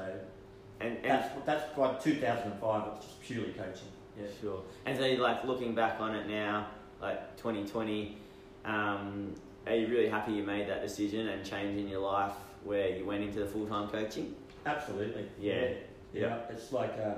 And 0.80 0.96
and 0.98 1.04
that's 1.04 1.28
that's 1.46 1.78
like 1.78 2.02
2005. 2.02 2.82
It's 2.96 3.06
just 3.06 3.20
purely 3.22 3.52
coaching. 3.52 3.88
Yeah. 4.18 4.26
Sure. 4.40 4.62
And 4.84 4.96
so, 4.96 5.04
like 5.22 5.44
looking 5.44 5.74
back 5.74 6.00
on 6.00 6.14
it 6.14 6.28
now, 6.28 6.68
like 7.00 7.36
2020, 7.36 8.16
um, 8.64 9.34
are 9.66 9.74
you 9.74 9.88
really 9.88 10.08
happy 10.08 10.32
you 10.32 10.42
made 10.42 10.68
that 10.68 10.82
decision 10.82 11.28
and 11.28 11.44
change 11.44 11.78
in 11.78 11.88
your 11.88 12.00
life 12.00 12.32
where 12.64 12.96
you 12.96 13.04
went 13.04 13.22
into 13.22 13.40
the 13.40 13.46
full 13.46 13.66
time 13.66 13.88
coaching? 13.88 14.34
Absolutely. 14.64 15.26
Yeah. 15.38 15.54
Yeah. 15.54 15.70
Yeah. 16.12 16.38
It's 16.50 16.72
like 16.72 16.94
uh, 16.98 17.14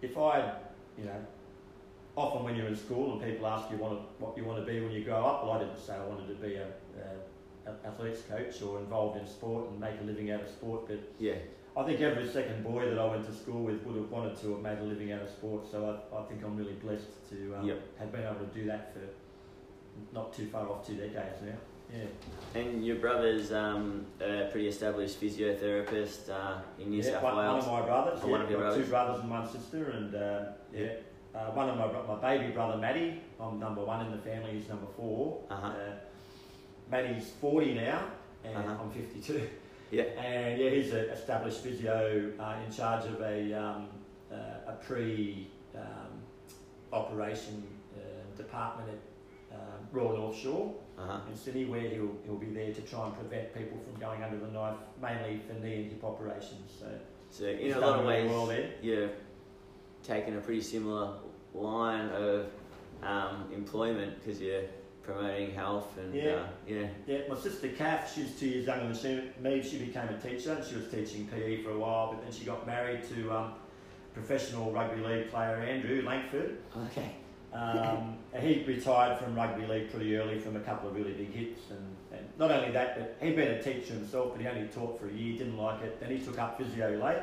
if 0.00 0.16
I, 0.16 0.52
you 0.98 1.04
know, 1.04 1.26
often 2.16 2.44
when 2.44 2.56
you're 2.56 2.68
in 2.68 2.76
school 2.76 3.12
and 3.12 3.22
people 3.22 3.46
ask 3.46 3.70
you 3.70 3.76
what, 3.78 4.20
what 4.20 4.36
you 4.36 4.44
want 4.44 4.64
to 4.64 4.70
be 4.70 4.80
when 4.80 4.92
you 4.92 5.04
grow 5.04 5.24
up, 5.24 5.44
well, 5.44 5.52
I 5.52 5.58
didn't 5.60 5.78
say 5.78 5.94
I 5.94 6.04
wanted 6.04 6.28
to 6.28 6.34
be 6.34 6.56
a, 6.56 6.66
a, 7.66 7.70
a 7.70 7.86
athletics 7.86 8.22
coach 8.28 8.60
or 8.62 8.78
involved 8.80 9.20
in 9.20 9.26
sport 9.26 9.70
and 9.70 9.80
make 9.80 10.00
a 10.00 10.04
living 10.04 10.30
out 10.30 10.42
of 10.42 10.48
sport, 10.48 10.88
but 10.88 10.98
Yeah. 11.18 11.34
I 11.76 11.82
think 11.84 12.00
every 12.00 12.28
second 12.28 12.62
boy 12.62 12.88
that 12.90 12.98
I 12.98 13.06
went 13.06 13.24
to 13.26 13.32
school 13.34 13.62
with 13.64 13.82
would 13.84 13.96
have 13.96 14.10
wanted 14.10 14.36
to 14.42 14.52
have 14.52 14.60
made 14.60 14.78
a 14.78 14.82
living 14.82 15.10
out 15.12 15.22
of 15.22 15.30
sport. 15.30 15.70
So 15.70 15.98
I, 16.12 16.18
I 16.18 16.22
think 16.24 16.44
I'm 16.44 16.56
really 16.56 16.74
blessed 16.74 17.08
to 17.30 17.54
um, 17.56 17.66
Yep. 17.66 17.82
have 17.98 18.12
been 18.12 18.22
able 18.24 18.46
to 18.46 18.46
do 18.54 18.66
that 18.66 18.92
for 18.92 19.00
not 20.14 20.34
too 20.34 20.46
far 20.48 20.68
off 20.68 20.86
two 20.86 20.94
decades 20.96 21.40
now. 21.42 21.54
Yeah. 21.94 22.60
And 22.60 22.84
your 22.84 22.96
brother's 22.96 23.52
um, 23.52 24.06
a 24.20 24.48
pretty 24.50 24.68
established 24.68 25.20
physiotherapist 25.20 26.30
uh, 26.30 26.58
in 26.78 26.90
New 26.90 27.02
yeah, 27.02 27.10
South 27.12 27.22
one, 27.22 27.36
one 27.36 27.46
Wales. 27.54 27.64
of 27.66 27.72
my 27.72 27.82
brothers. 27.82 28.20
Oh, 28.22 28.26
yeah, 28.26 28.32
one 28.32 28.40
of 28.42 28.50
your 28.50 28.58
brothers. 28.60 28.84
Two 28.84 28.90
brothers 28.90 29.20
and 29.20 29.30
one 29.30 29.48
sister, 29.50 29.90
and 29.90 30.14
uh, 30.14 30.44
yeah. 30.74 30.86
Uh, 31.34 31.50
one 31.52 31.68
of 31.70 31.78
my 31.78 31.86
bro- 31.88 32.06
my 32.06 32.36
baby 32.36 32.52
brother 32.52 32.76
Maddie. 32.76 33.20
I'm 33.40 33.58
number 33.58 33.82
one 33.84 34.04
in 34.04 34.12
the 34.12 34.18
family. 34.18 34.52
He's 34.52 34.68
number 34.68 34.86
4 34.96 35.44
Uh-huh. 35.50 35.66
Uh, 35.66 35.72
Maddie's 36.90 37.30
40 37.40 37.74
now, 37.74 38.04
and 38.44 38.56
Uh-huh. 38.56 38.76
I'm 38.82 38.90
52. 38.90 39.48
Yeah. 39.92 40.04
And 40.04 40.58
yeah, 40.58 40.70
he's 40.70 40.90
an 40.92 41.10
established 41.10 41.60
physio 41.60 42.32
uh, 42.40 42.56
in 42.66 42.72
charge 42.72 43.04
of 43.04 43.20
a 43.20 43.52
um, 43.52 43.88
uh, 44.32 44.72
a 44.72 44.72
pre 44.82 45.50
um, 45.76 46.12
operation 46.92 47.62
uh, 47.94 48.36
department 48.36 48.88
at 49.50 49.56
um, 49.56 49.86
Royal 49.92 50.16
North 50.16 50.36
Shore 50.36 50.74
Uh-huh. 50.98 51.20
in 51.30 51.36
Sydney, 51.36 51.66
where 51.66 51.82
he'll 51.82 52.16
he'll 52.24 52.36
be 52.40 52.46
there 52.46 52.72
to 52.72 52.80
try 52.82 53.04
and 53.06 53.14
prevent 53.14 53.52
people 53.54 53.78
from 53.84 54.00
going 54.00 54.22
under 54.22 54.38
the 54.38 54.50
knife, 54.50 54.76
mainly 55.00 55.40
for 55.46 55.54
knee 55.62 55.82
and 55.82 55.90
hip 55.92 56.02
operations. 56.04 56.72
So 56.80 56.86
So 57.30 57.44
in 57.46 57.72
a 57.74 57.78
lot 57.78 58.00
of 58.00 58.06
ways, 58.06 58.30
well 58.30 58.50
you're 58.82 59.10
taking 60.02 60.36
a 60.36 60.40
pretty 60.40 60.62
similar 60.62 61.16
line 61.54 62.08
of 62.10 62.46
um, 63.02 63.50
employment 63.52 64.18
because 64.18 64.40
you're 64.40 64.64
promoting 65.02 65.52
health 65.52 65.96
and 65.98 66.14
Yeah. 66.14 66.32
uh, 66.34 66.46
yeah. 66.66 66.86
Yeah, 67.06 67.18
my 67.28 67.36
sister 67.36 67.68
Kath, 67.68 68.12
she's 68.14 68.38
two 68.38 68.46
years 68.48 68.66
younger 68.66 68.92
than 68.92 68.94
she- 68.94 69.30
me. 69.42 69.62
She 69.62 69.78
became 69.78 70.08
a 70.08 70.18
teacher 70.18 70.52
and 70.52 70.64
she 70.64 70.76
was 70.76 70.88
teaching 70.88 71.26
PE 71.28 71.62
for 71.62 71.70
a 71.70 71.78
while, 71.78 72.12
but 72.12 72.22
then 72.22 72.32
she 72.32 72.44
got 72.44 72.66
married 72.66 73.02
to 73.14 73.32
um, 73.32 73.52
professional 74.14 74.72
rugby 74.72 75.02
league 75.02 75.30
player 75.30 75.56
Andrew 75.56 76.02
Langford. 76.06 76.58
Okay. 76.86 77.16
Um, 77.52 78.16
he 78.40 78.64
retired 78.66 79.18
from 79.18 79.34
rugby 79.34 79.66
league 79.66 79.90
pretty 79.90 80.16
early 80.16 80.38
from 80.38 80.56
a 80.56 80.60
couple 80.60 80.88
of 80.88 80.96
really 80.96 81.12
big 81.12 81.32
hits. 81.32 81.70
And, 81.70 81.96
and 82.18 82.26
not 82.38 82.50
only 82.50 82.70
that, 82.70 82.98
but 82.98 83.26
he'd 83.26 83.36
been 83.36 83.50
a 83.52 83.62
teacher 83.62 83.94
himself, 83.94 84.32
but 84.32 84.40
he 84.40 84.46
only 84.46 84.68
taught 84.68 84.98
for 84.98 85.08
a 85.08 85.12
year, 85.12 85.38
didn't 85.38 85.58
like 85.58 85.82
it. 85.82 86.00
Then 86.00 86.10
he 86.16 86.24
took 86.24 86.38
up 86.38 86.58
physio 86.58 87.02
late. 87.04 87.22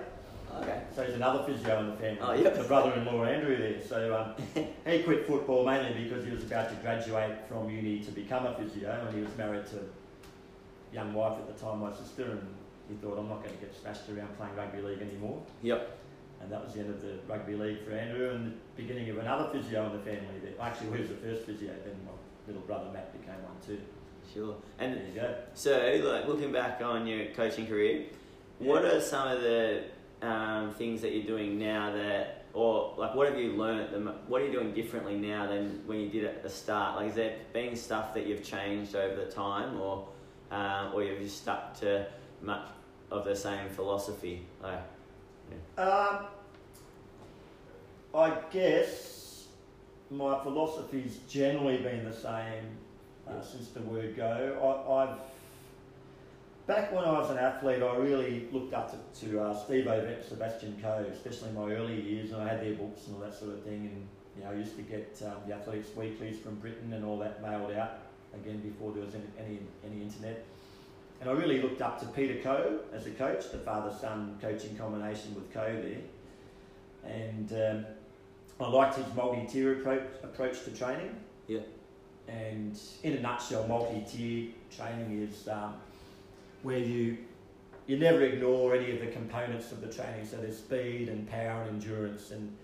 Okay. 0.57 0.81
So 0.95 1.03
he's 1.03 1.15
another 1.15 1.43
physio 1.43 1.79
in 1.79 1.89
the 1.91 1.95
family. 1.97 2.19
Oh, 2.21 2.33
yep. 2.33 2.57
The 2.57 2.63
brother-in-law 2.63 3.23
Andrew 3.25 3.57
there. 3.57 3.81
So 3.81 4.15
um, 4.15 4.65
he 4.85 5.03
quit 5.03 5.27
football 5.27 5.65
mainly 5.65 6.03
because 6.03 6.25
he 6.25 6.31
was 6.31 6.43
about 6.43 6.69
to 6.69 6.75
graduate 6.75 7.47
from 7.47 7.69
uni 7.69 7.99
to 7.99 8.11
become 8.11 8.45
a 8.45 8.55
physio, 8.55 9.05
and 9.07 9.15
he 9.15 9.21
was 9.21 9.35
married 9.37 9.65
to 9.67 9.77
a 9.77 10.95
young 10.95 11.13
wife 11.13 11.37
at 11.37 11.47
the 11.47 11.63
time, 11.63 11.79
my 11.79 11.91
sister, 11.93 12.31
and 12.31 12.47
he 12.89 12.95
thought, 12.95 13.19
I'm 13.19 13.29
not 13.29 13.43
going 13.43 13.55
to 13.55 13.61
get 13.61 13.75
smashed 13.75 14.09
around 14.09 14.35
playing 14.37 14.55
rugby 14.55 14.81
league 14.81 15.01
anymore. 15.01 15.41
Yep. 15.61 15.97
And 16.41 16.51
that 16.51 16.63
was 16.63 16.73
the 16.73 16.79
end 16.79 16.89
of 16.89 17.01
the 17.01 17.19
rugby 17.27 17.55
league 17.55 17.85
for 17.85 17.91
Andrew, 17.91 18.31
and 18.31 18.53
the 18.53 18.81
beginning 18.81 19.09
of 19.09 19.17
another 19.19 19.49
physio 19.51 19.85
in 19.87 19.93
the 19.93 19.99
family. 19.99 20.39
That 20.43 20.59
actually, 20.61 20.95
he 20.95 21.01
was 21.01 21.09
the 21.09 21.17
first 21.17 21.45
physio. 21.45 21.73
Then 21.85 21.95
my 22.05 22.11
little 22.47 22.63
brother 22.63 22.89
Matt 22.91 23.11
became 23.13 23.41
one 23.43 23.55
too. 23.65 23.79
Sure. 24.33 24.55
And 24.77 24.93
There 24.95 25.03
you 25.07 25.13
go. 25.15 25.35
so, 25.53 26.01
like 26.03 26.27
looking 26.27 26.51
back 26.51 26.81
on 26.81 27.07
your 27.07 27.25
coaching 27.27 27.67
career, 27.67 28.05
what 28.59 28.85
are 28.85 29.01
some 29.01 29.27
of 29.27 29.41
the 29.41 29.83
um, 30.21 30.73
things 30.73 31.01
that 31.01 31.13
you're 31.13 31.23
doing 31.25 31.57
now 31.59 31.91
that, 31.93 32.45
or 32.53 32.93
like, 32.97 33.15
what 33.15 33.27
have 33.29 33.39
you 33.39 33.53
learnt? 33.53 33.91
The, 33.91 33.99
mo- 33.99 34.15
what 34.27 34.41
are 34.41 34.45
you 34.45 34.51
doing 34.51 34.73
differently 34.73 35.15
now 35.15 35.47
than 35.47 35.81
when 35.85 35.99
you 35.99 36.09
did 36.09 36.25
at 36.25 36.43
the 36.43 36.49
start? 36.49 36.97
Like, 36.97 37.09
is 37.09 37.15
there 37.15 37.35
been 37.53 37.75
stuff 37.75 38.13
that 38.15 38.25
you've 38.25 38.43
changed 38.43 38.95
over 38.95 39.15
the 39.15 39.31
time, 39.31 39.79
or 39.79 40.07
um, 40.51 40.91
or 40.93 41.03
you've 41.03 41.19
just 41.21 41.37
stuck 41.41 41.79
to 41.81 42.05
much 42.41 42.67
of 43.11 43.23
the 43.25 43.35
same 43.35 43.69
philosophy? 43.69 44.45
Like, 44.61 44.81
Um, 45.77 46.25
I 48.13 48.33
guess 48.51 49.47
my 50.09 50.41
philosophy's 50.43 51.19
generally 51.29 51.77
been 51.77 52.03
the 52.03 52.13
same 52.13 52.65
uh, 53.27 53.33
Yeah. 53.35 53.41
since 53.41 53.69
the 53.69 53.81
word 53.81 54.15
go. 54.15 54.57
I, 54.89 55.03
I've 55.03 55.19
back 56.69 56.93
when 56.93 57.03
I 57.03 57.11
was 57.11 57.31
an 57.31 57.39
athlete, 57.39 57.81
I 57.81 57.95
really 57.95 58.47
looked 58.51 58.75
up 58.75 58.91
to, 58.91 59.25
to 59.25 59.41
uh, 59.41 59.65
Steve 59.65 59.85
Ovett, 59.85 60.23
Sebastian 60.29 60.77
Coe, 60.79 61.03
especially 61.11 61.49
in 61.49 61.55
my 61.55 61.71
early 61.71 61.99
years, 61.99 62.31
and 62.31 62.43
I 62.43 62.47
had 62.47 62.61
their 62.61 62.75
books 62.75 63.07
and 63.07 63.15
all 63.15 63.21
that 63.23 63.33
sort 63.33 63.55
of 63.55 63.63
thing. 63.63 63.89
And 63.91 64.07
you 64.37 64.43
know, 64.43 64.51
I 64.51 64.53
used 64.53 64.75
to 64.75 64.83
get 64.83 65.19
um, 65.25 65.33
the 65.47 65.55
athletics 65.55 65.89
weeklies 65.95 66.37
from 66.37 66.55
Britain 66.57 66.93
and 66.93 67.03
all 67.03 67.17
that 67.17 67.41
mailed 67.41 67.71
out 67.71 68.01
again 68.35 68.59
before 68.59 68.93
there 68.93 69.03
was 69.03 69.15
any 69.15 69.25
any, 69.39 69.59
any 69.83 70.03
internet. 70.03 70.45
And 71.19 71.29
I 71.29 71.33
really 71.33 71.59
looked 71.59 71.81
up 71.81 71.99
to 72.01 72.05
Peter 72.05 72.39
Coe 72.43 72.81
as 72.93 73.07
a 73.07 73.11
coach, 73.11 73.51
the 73.51 73.57
father-son 73.57 74.37
coaching 74.39 74.77
combination 74.77 75.33
with 75.33 75.51
Coe 75.51 75.81
there. 75.81 77.11
And 77.11 77.51
um, 77.51 77.85
I 78.61 78.69
liked 78.69 78.95
his 78.95 79.11
multi-tier 79.15 79.79
approach, 79.79 80.03
approach 80.23 80.63
to 80.65 80.71
training. 80.71 81.15
Yeah. 81.47 81.61
And 82.27 82.79
in 83.01 83.13
a 83.13 83.21
nutshell, 83.21 83.67
multi-tier 83.67 84.51
training 84.73 85.27
is 85.27 85.47
um, 85.49 85.73
where 86.63 86.77
you 86.79 87.17
you 87.87 87.97
never 87.97 88.21
ignore 88.21 88.75
any 88.75 88.91
of 88.91 88.99
the 88.99 89.07
components 89.07 89.71
of 89.71 89.81
the 89.81 89.91
training. 89.91 90.25
So 90.25 90.37
there's 90.37 90.57
speed 90.59 91.09
and 91.09 91.27
power 91.27 91.63
and 91.63 91.81
endurance, 91.83 92.29
and 92.29 92.55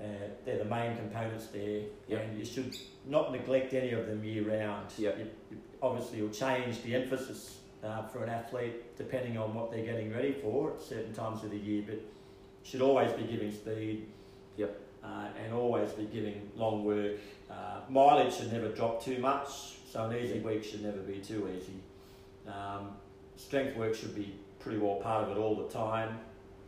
uh, 0.00 0.04
they're 0.46 0.58
the 0.58 0.64
main 0.64 0.96
components 0.96 1.48
there. 1.48 1.82
Yep. 2.08 2.22
And 2.24 2.38
you 2.38 2.44
should 2.46 2.74
not 3.06 3.32
neglect 3.32 3.74
any 3.74 3.90
of 3.92 4.06
them 4.06 4.24
year 4.24 4.44
round. 4.48 4.86
Yep. 4.96 5.18
You- 5.18 5.30
you- 5.50 5.58
obviously, 5.82 6.18
you'll 6.18 6.30
change 6.30 6.82
the 6.82 6.94
emphasis 6.94 7.58
uh, 7.84 8.02
for 8.08 8.24
an 8.24 8.30
athlete, 8.30 8.96
depending 8.96 9.36
on 9.36 9.54
what 9.54 9.70
they're 9.70 9.84
getting 9.84 10.10
ready 10.12 10.32
for 10.32 10.72
at 10.72 10.80
certain 10.82 11.12
times 11.12 11.44
of 11.44 11.50
the 11.50 11.58
year. 11.58 11.82
But 11.86 12.00
should 12.62 12.80
always 12.80 13.12
be 13.12 13.24
giving 13.24 13.50
speed. 13.52 14.06
Yep. 14.56 14.80
Uh, 15.04 15.28
and 15.42 15.52
always 15.52 15.90
be 15.92 16.04
giving 16.04 16.50
long 16.56 16.84
work. 16.84 17.16
Uh, 17.50 17.80
mileage 17.90 18.34
should 18.36 18.52
never 18.52 18.68
drop 18.68 19.02
too 19.02 19.18
much, 19.18 19.48
so 19.90 20.04
an 20.04 20.16
easy 20.16 20.38
week 20.40 20.62
should 20.64 20.82
never 20.82 20.98
be 20.98 21.18
too 21.18 21.48
easy. 21.56 21.72
Um, 22.50 22.90
strength 23.36 23.76
work 23.76 23.94
should 23.94 24.14
be 24.14 24.34
pretty 24.58 24.78
well 24.78 24.96
part 24.96 25.24
of 25.24 25.36
it 25.36 25.40
all 25.40 25.54
the 25.56 25.68
time. 25.68 26.18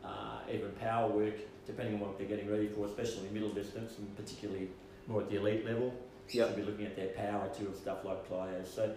Uh, 0.04 0.38
even 0.52 0.70
power 0.72 1.08
work, 1.10 1.34
depending 1.66 1.94
on 1.94 2.00
what 2.00 2.18
they're 2.18 2.26
getting 2.26 2.50
ready 2.50 2.68
for, 2.68 2.86
especially 2.86 3.28
middle 3.32 3.50
distance 3.50 3.98
and 3.98 4.16
particularly 4.16 4.68
more 5.06 5.20
at 5.22 5.30
the 5.30 5.36
elite 5.36 5.64
level. 5.64 5.92
Yep. 6.30 6.48
Should 6.48 6.56
be 6.56 6.62
looking 6.62 6.86
at 6.86 6.96
their 6.96 7.08
power 7.08 7.48
too 7.56 7.66
and 7.66 7.76
stuff 7.76 8.04
like 8.04 8.28
plyos. 8.28 8.66
So 8.66 8.92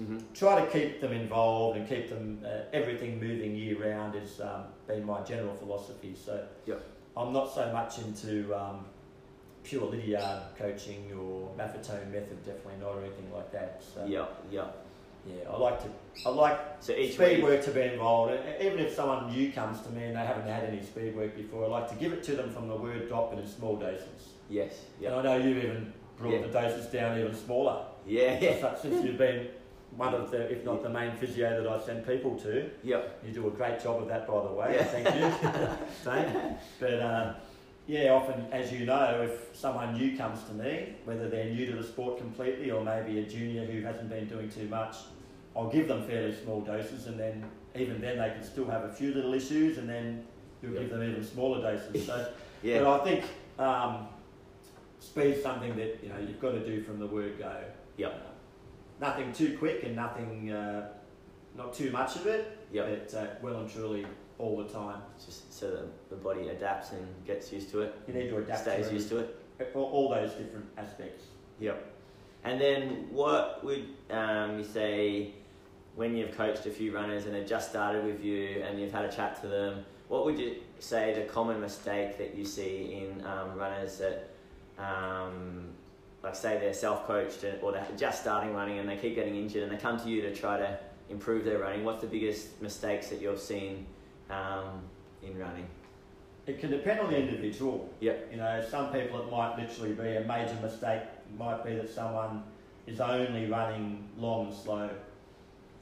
Mm-hmm. 0.00 0.18
try 0.32 0.64
to 0.64 0.70
keep 0.70 1.00
them 1.02 1.12
involved 1.12 1.76
and 1.76 1.86
keep 1.86 2.08
them 2.08 2.40
uh, 2.46 2.60
everything 2.72 3.20
moving 3.20 3.54
year 3.54 3.76
round 3.90 4.14
has 4.14 4.40
um, 4.40 4.64
been 4.86 5.04
my 5.04 5.20
general 5.22 5.54
philosophy. 5.54 6.14
So 6.14 6.42
Yep. 6.64 6.82
I'm 7.18 7.34
not 7.34 7.52
so 7.52 7.70
much 7.70 7.98
into 7.98 8.54
um, 8.58 8.86
pure 9.62 9.84
Lydiard 9.90 10.42
coaching 10.56 11.12
or 11.12 11.50
Maffetone 11.58 12.10
method, 12.10 12.42
definitely 12.46 12.80
not, 12.80 12.94
or 12.94 13.00
anything 13.00 13.30
like 13.34 13.52
that. 13.52 13.82
So 13.94 14.06
Yeah, 14.06 14.26
yeah. 14.50 14.68
Yeah, 15.26 15.48
I 15.50 15.56
like 15.56 15.80
to 15.82 15.88
I 16.26 16.30
like 16.30 16.58
So 16.80 16.92
each 16.92 17.14
speed 17.14 17.36
week, 17.38 17.44
work 17.44 17.64
to 17.64 17.70
be 17.70 17.80
involved. 17.82 18.32
Even 18.60 18.78
if 18.78 18.94
someone 18.94 19.30
new 19.30 19.52
comes 19.52 19.80
to 19.82 19.90
me 19.90 20.04
and 20.04 20.16
they 20.16 20.20
haven't 20.20 20.46
had 20.48 20.64
any 20.64 20.82
speed 20.82 21.16
work 21.16 21.36
before, 21.36 21.64
I 21.64 21.68
like 21.68 21.88
to 21.90 21.94
give 21.96 22.12
it 22.12 22.22
to 22.24 22.32
them 22.36 22.50
from 22.50 22.68
the 22.68 22.76
word 22.76 23.08
drop 23.08 23.32
and 23.32 23.40
in 23.40 23.46
small 23.46 23.76
doses. 23.76 24.28
yes, 24.48 24.74
And 25.04 25.14
I 25.14 25.22
know 25.22 25.36
you've 25.36 25.58
even 25.64 25.92
brought 26.18 26.34
Yeah. 26.34 26.42
the 26.42 26.48
doses 26.48 26.86
down 26.86 27.18
even 27.18 27.34
smaller. 27.34 27.84
yeah, 28.06 28.38
yeah, 28.40 28.74
since 28.76 29.04
you've 29.04 29.18
been 29.18 29.48
one 29.96 30.14
of 30.14 30.30
the, 30.30 30.50
if 30.50 30.64
not 30.64 30.82
the 30.82 30.88
main 30.88 31.12
physio 31.16 31.62
that 31.62 31.70
I 31.70 31.78
send 31.84 32.06
people 32.06 32.36
to. 32.40 32.70
yeah, 32.82 33.00
You 33.26 33.32
do 33.32 33.48
a 33.48 33.50
great 33.50 33.80
job 33.82 34.02
of 34.02 34.08
that, 34.08 34.26
by 34.26 34.42
the 34.42 34.52
way. 34.52 34.74
Yeah. 34.76 34.84
Thank 34.84 35.06
you. 35.16 35.86
Same. 36.04 36.56
But 36.78 37.02
um, 37.02 37.34
yeah, 37.90 38.12
often, 38.12 38.46
as 38.52 38.70
you 38.72 38.86
know, 38.86 39.20
if 39.28 39.48
someone 39.52 39.94
new 39.94 40.16
comes 40.16 40.44
to 40.44 40.52
me, 40.54 40.94
whether 41.06 41.28
they're 41.28 41.50
new 41.50 41.66
to 41.66 41.72
the 41.72 41.82
sport 41.82 42.18
completely 42.18 42.70
or 42.70 42.84
maybe 42.84 43.18
a 43.18 43.24
junior 43.24 43.64
who 43.64 43.80
hasn't 43.82 44.08
been 44.08 44.28
doing 44.28 44.48
too 44.48 44.68
much, 44.68 44.94
I'll 45.56 45.68
give 45.68 45.88
them 45.88 46.06
fairly 46.06 46.32
small 46.32 46.60
doses, 46.60 47.08
and 47.08 47.18
then 47.18 47.44
even 47.74 48.00
then 48.00 48.18
they 48.18 48.30
can 48.30 48.44
still 48.44 48.66
have 48.66 48.84
a 48.84 48.92
few 48.92 49.12
little 49.12 49.34
issues, 49.34 49.78
and 49.78 49.88
then 49.88 50.24
you'll 50.62 50.74
give 50.74 50.90
them 50.90 51.02
even 51.02 51.24
smaller 51.24 51.60
doses. 51.60 52.06
So, 52.06 52.32
yeah, 52.62 52.78
but 52.78 53.00
I 53.00 53.04
think 53.04 53.24
um, 53.58 54.06
speed's 55.00 55.42
something 55.42 55.74
that 55.74 55.98
you 56.00 56.10
know 56.10 56.18
you've 56.20 56.40
got 56.40 56.52
to 56.52 56.64
do 56.64 56.84
from 56.84 57.00
the 57.00 57.08
word 57.08 57.40
go. 57.40 57.56
Yep. 57.96 58.12
Uh, 58.12 59.04
nothing 59.04 59.32
too 59.32 59.58
quick 59.58 59.82
and 59.82 59.96
nothing, 59.96 60.52
uh, 60.52 60.90
not 61.56 61.74
too 61.74 61.90
much 61.90 62.14
of 62.14 62.28
it, 62.28 62.56
yeah. 62.72 62.86
but 62.86 63.14
uh, 63.18 63.26
well 63.42 63.58
and 63.58 63.68
truly 63.68 64.06
all 64.40 64.56
the 64.56 64.72
time. 64.72 65.00
Just 65.24 65.52
so 65.52 65.70
that 65.70 66.10
the 66.10 66.16
body 66.16 66.48
adapts 66.48 66.92
and 66.92 67.06
gets 67.26 67.52
used 67.52 67.70
to 67.72 67.82
it, 67.82 67.94
You 68.08 68.14
need 68.14 68.30
to 68.30 68.38
adapt 68.38 68.62
stays 68.62 68.88
to 68.88 68.94
used 68.94 69.08
to 69.10 69.18
it. 69.18 69.36
all 69.74 70.08
those 70.08 70.32
different 70.32 70.66
aspects. 70.76 71.24
Yep. 71.60 71.92
And 72.44 72.60
then 72.60 73.08
what 73.10 73.62
would 73.62 73.84
um, 74.10 74.58
you 74.58 74.64
say 74.64 75.32
when 75.94 76.16
you've 76.16 76.34
coached 76.36 76.64
a 76.66 76.70
few 76.70 76.94
runners 76.94 77.26
and 77.26 77.34
they've 77.34 77.46
just 77.46 77.68
started 77.70 78.04
with 78.04 78.24
you 78.24 78.62
and 78.66 78.80
you've 78.80 78.92
had 78.92 79.04
a 79.04 79.12
chat 79.12 79.40
to 79.42 79.48
them? 79.48 79.84
What 80.08 80.24
would 80.24 80.38
you 80.38 80.56
say 80.78 81.14
the 81.14 81.30
common 81.30 81.60
mistake 81.60 82.16
that 82.18 82.34
you 82.34 82.44
see 82.44 83.04
in 83.04 83.24
um, 83.26 83.56
runners 83.56 83.98
that, 83.98 84.30
um, 84.78 85.68
like 86.22 86.34
say 86.34 86.58
they're 86.58 86.74
self-coached 86.74 87.44
or 87.62 87.72
they're 87.72 87.86
just 87.96 88.22
starting 88.22 88.54
running 88.54 88.78
and 88.78 88.88
they 88.88 88.96
keep 88.96 89.14
getting 89.14 89.36
injured 89.36 89.62
and 89.62 89.72
they 89.72 89.76
come 89.76 89.98
to 90.00 90.08
you 90.08 90.22
to 90.22 90.34
try 90.34 90.56
to 90.58 90.78
improve 91.10 91.44
their 91.44 91.58
running? 91.58 91.84
What's 91.84 92.00
the 92.00 92.06
biggest 92.08 92.60
mistakes 92.62 93.08
that 93.08 93.20
you've 93.20 93.38
seen 93.38 93.86
um, 94.30 94.82
in 95.22 95.38
running? 95.38 95.66
It 96.46 96.58
can 96.58 96.70
depend 96.70 97.00
on 97.00 97.10
the 97.10 97.18
individual. 97.18 97.92
Yep. 98.00 98.28
You 98.32 98.38
know, 98.38 98.64
some 98.68 98.92
people 98.92 99.20
it 99.20 99.30
might 99.30 99.56
literally 99.58 99.92
be 99.92 100.16
a 100.16 100.24
major 100.24 100.56
mistake. 100.62 101.02
It 101.02 101.38
might 101.38 101.64
be 101.64 101.74
that 101.76 101.88
someone 101.90 102.42
is 102.86 103.00
only 103.00 103.46
running 103.46 104.08
long 104.16 104.46
and 104.46 104.54
slow, 104.54 104.90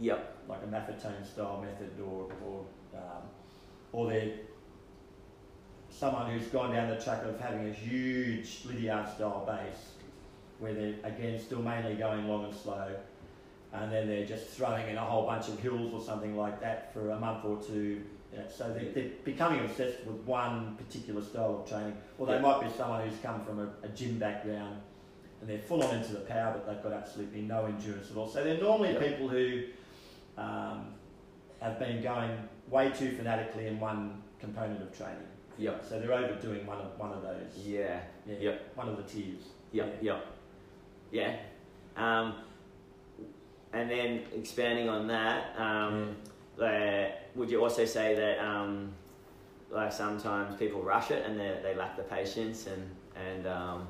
Yep. 0.00 0.36
like 0.48 0.60
a 0.62 0.66
Maffetone 0.66 1.24
style 1.26 1.64
method, 1.64 1.90
or 2.00 2.28
or 2.46 2.64
um, 2.94 3.22
or 3.92 4.10
they're 4.10 4.32
someone 5.90 6.30
who's 6.30 6.48
gone 6.48 6.72
down 6.72 6.90
the 6.90 6.96
track 6.96 7.24
of 7.24 7.40
having 7.40 7.68
a 7.68 7.72
huge 7.72 8.60
Lydiard 8.66 9.08
style 9.08 9.44
base, 9.46 9.92
where 10.58 10.74
they're 10.74 10.94
again 11.04 11.38
still 11.38 11.62
mainly 11.62 11.94
going 11.94 12.28
long 12.28 12.44
and 12.44 12.54
slow, 12.54 12.94
and 13.72 13.90
then 13.90 14.06
they're 14.06 14.26
just 14.26 14.48
throwing 14.48 14.88
in 14.88 14.96
a 14.96 15.04
whole 15.04 15.24
bunch 15.26 15.48
of 15.48 15.58
hills 15.60 15.92
or 15.92 16.00
something 16.00 16.36
like 16.36 16.60
that 16.60 16.92
for 16.92 17.10
a 17.10 17.18
month 17.18 17.44
or 17.44 17.60
two. 17.62 18.02
Yeah, 18.32 18.40
so 18.48 18.72
they're, 18.72 18.92
they're 18.92 19.10
becoming 19.24 19.60
obsessed 19.64 20.04
with 20.04 20.16
one 20.26 20.76
particular 20.76 21.22
style 21.22 21.62
of 21.62 21.68
training, 21.68 21.96
or 22.18 22.26
they 22.26 22.34
Yeah. 22.34 22.40
might 22.40 22.60
be 22.62 22.70
someone 22.76 23.08
who's 23.08 23.18
come 23.20 23.44
from 23.44 23.58
a, 23.60 23.68
a 23.82 23.88
gym 23.88 24.18
background 24.18 24.80
and 25.40 25.48
they're 25.48 25.58
full 25.58 25.82
on 25.82 25.94
into 25.96 26.12
the 26.12 26.20
power, 26.20 26.52
but 26.52 26.66
they've 26.66 26.82
got 26.82 26.92
absolutely 26.92 27.40
no 27.42 27.64
endurance 27.66 28.10
at 28.10 28.16
all. 28.16 28.26
So 28.28 28.42
they're 28.44 28.60
normally 28.60 28.92
Yep. 28.92 29.06
people 29.06 29.28
who 29.28 29.62
um, 30.36 30.94
have 31.60 31.78
been 31.78 32.02
going 32.02 32.30
way 32.68 32.90
too 32.90 33.12
fanatically 33.12 33.66
in 33.68 33.78
one 33.80 34.22
component 34.40 34.82
of 34.82 34.96
training. 34.96 35.22
Yep. 35.58 35.84
So 35.88 35.98
they're 36.00 36.12
overdoing 36.12 36.66
one 36.66 36.78
of 36.78 36.98
one 36.98 37.12
of 37.12 37.22
those. 37.22 37.56
Yeah. 37.64 38.00
Yeah, 38.26 38.34
Yep. 38.40 38.76
One 38.76 38.88
of 38.88 38.96
the 38.96 39.02
tiers. 39.04 39.42
Yep, 39.72 39.98
yep. 40.02 40.26
Yeah. 41.10 41.36
Um, 41.96 42.34
and 43.72 43.90
then 43.90 44.22
expanding 44.34 44.88
on 44.88 45.06
that, 45.08 45.54
um, 45.58 46.16
uh, 46.60 47.08
would 47.38 47.50
you 47.50 47.62
also 47.62 47.84
say 47.84 48.14
that 48.16 48.44
um, 48.44 48.92
like 49.70 49.92
sometimes 49.92 50.56
people 50.56 50.82
rush 50.82 51.10
it 51.12 51.24
and 51.24 51.38
they, 51.38 51.58
they 51.62 51.74
lack 51.74 51.96
the 51.96 52.02
patience 52.02 52.66
and, 52.66 52.90
and 53.16 53.46
um, 53.46 53.88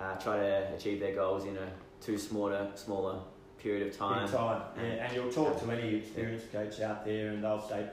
uh, 0.00 0.16
try 0.16 0.36
to 0.36 0.74
achieve 0.74 0.98
their 0.98 1.14
goals 1.14 1.44
in 1.44 1.56
a 1.56 1.68
too 2.00 2.18
smaller, 2.18 2.66
smaller 2.74 3.18
period 3.58 3.86
of 3.86 3.96
time? 3.96 4.26
Big 4.26 4.34
time. 4.34 4.62
Yeah, 4.76 4.82
and 5.04 5.14
you'll 5.14 5.30
talk 5.32 5.60
to 5.62 5.70
any 5.70 5.94
experienced 5.96 6.50
coach 6.50 6.80
out 6.80 7.04
there, 7.04 7.28
and 7.28 7.44
they'll 7.44 7.60
say 7.60 7.86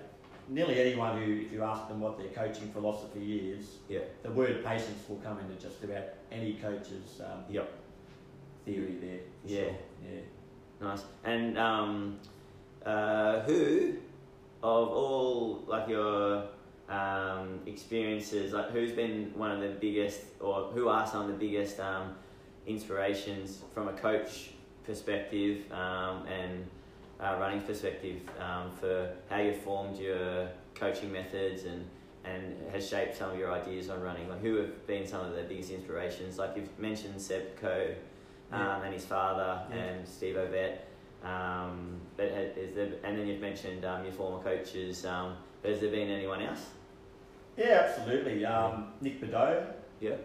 nearly 0.47 0.79
anyone 0.79 1.21
who, 1.21 1.41
if 1.45 1.51
you 1.51 1.61
ask 1.63 1.87
them 1.89 1.99
what 1.99 2.17
their 2.17 2.29
coaching 2.29 2.71
philosophy 2.71 3.51
is, 3.51 3.65
Yeah. 3.89 3.99
the 4.23 4.31
word 4.31 4.63
patience 4.65 5.03
will 5.07 5.17
come 5.17 5.37
into 5.39 5.61
just 5.61 5.83
about 5.83 6.05
any 6.31 6.53
coach's 6.53 7.21
um, 7.21 7.43
Yep. 7.49 7.69
theory 8.65 8.95
there. 9.01 9.19
Yeah. 9.45 9.61
sure. 9.65 9.75
Yeah. 10.11 10.19
Nice. 10.81 11.03
And 11.25 11.57
um, 11.57 12.19
uh, 12.85 13.41
who 13.41 13.97
of 14.63 14.89
all 14.89 15.63
like 15.67 15.87
your 15.87 16.45
um, 16.89 17.59
experiences, 17.65 18.53
like 18.53 18.71
who's 18.71 18.91
been 18.91 19.31
one 19.35 19.51
of 19.51 19.61
the 19.61 19.69
biggest, 19.69 20.21
or 20.39 20.63
who 20.73 20.87
are 20.87 21.05
some 21.05 21.21
of 21.21 21.27
the 21.27 21.33
biggest 21.33 21.79
um, 21.79 22.15
inspirations 22.65 23.63
from 23.73 23.87
a 23.87 23.93
coach 23.93 24.51
perspective 24.85 25.69
um, 25.71 26.25
and 26.27 26.65
uh, 27.19 27.35
running 27.39 27.61
perspective 27.61 28.21
um, 28.39 28.71
for 28.79 29.11
how 29.29 29.37
you 29.37 29.53
formed 29.53 29.97
your 29.97 30.47
coaching 30.75 31.11
methods 31.11 31.63
and 31.63 31.85
and 32.25 32.55
has 32.73 32.87
shaped 32.89 33.15
some 33.15 33.31
of 33.31 33.37
your 33.39 33.51
ideas 33.51 33.89
on 33.89 34.01
running? 34.01 34.27
Like 34.27 34.41
who 34.41 34.55
have 34.57 34.85
been 34.85 35.07
some 35.07 35.25
of 35.25 35.33
the 35.33 35.43
biggest 35.43 35.71
inspirations? 35.71 36.37
Like 36.37 36.57
you've 36.57 36.77
mentioned 36.77 37.21
Seb 37.21 37.55
Coe 37.55 37.93
um, 38.51 38.59
Yeah. 38.59 38.83
and 38.83 38.93
his 38.93 39.05
father 39.05 39.61
Yeah. 39.69 39.75
and 39.77 40.07
Steve 40.07 40.35
Ovett. 40.35 40.79
Um, 41.23 42.01
but 42.17 42.31
ha- 42.31 42.59
is 42.59 42.75
there, 42.75 42.89
and 43.03 43.17
then 43.17 43.27
you've 43.27 43.39
mentioned 43.41 43.85
um, 43.85 44.03
your 44.03 44.13
former 44.13 44.43
coaches. 44.43 45.05
Um, 45.05 45.35
but 45.61 45.71
has 45.71 45.79
there 45.81 45.91
been 45.91 46.09
anyone 46.09 46.41
else? 46.41 46.65
Yeah, 47.55 47.85
absolutely. 47.87 48.45
Um, 48.45 48.87
Nick 49.01 49.21
Bideau, 49.21 49.65
Yeah. 49.99 50.15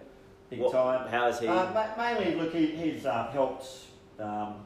big 0.51 0.61
What- 0.61 0.73
time. 0.73 1.09
How 1.09 1.29
is 1.29 1.39
he? 1.39 1.47
Uh, 1.49 1.73
ma- 1.73 1.95
mainly, 1.97 2.35
look, 2.35 2.53
he, 2.53 2.67
he's 2.67 3.07
uh, 3.07 3.31
helped 3.33 3.67
um, 4.19 4.57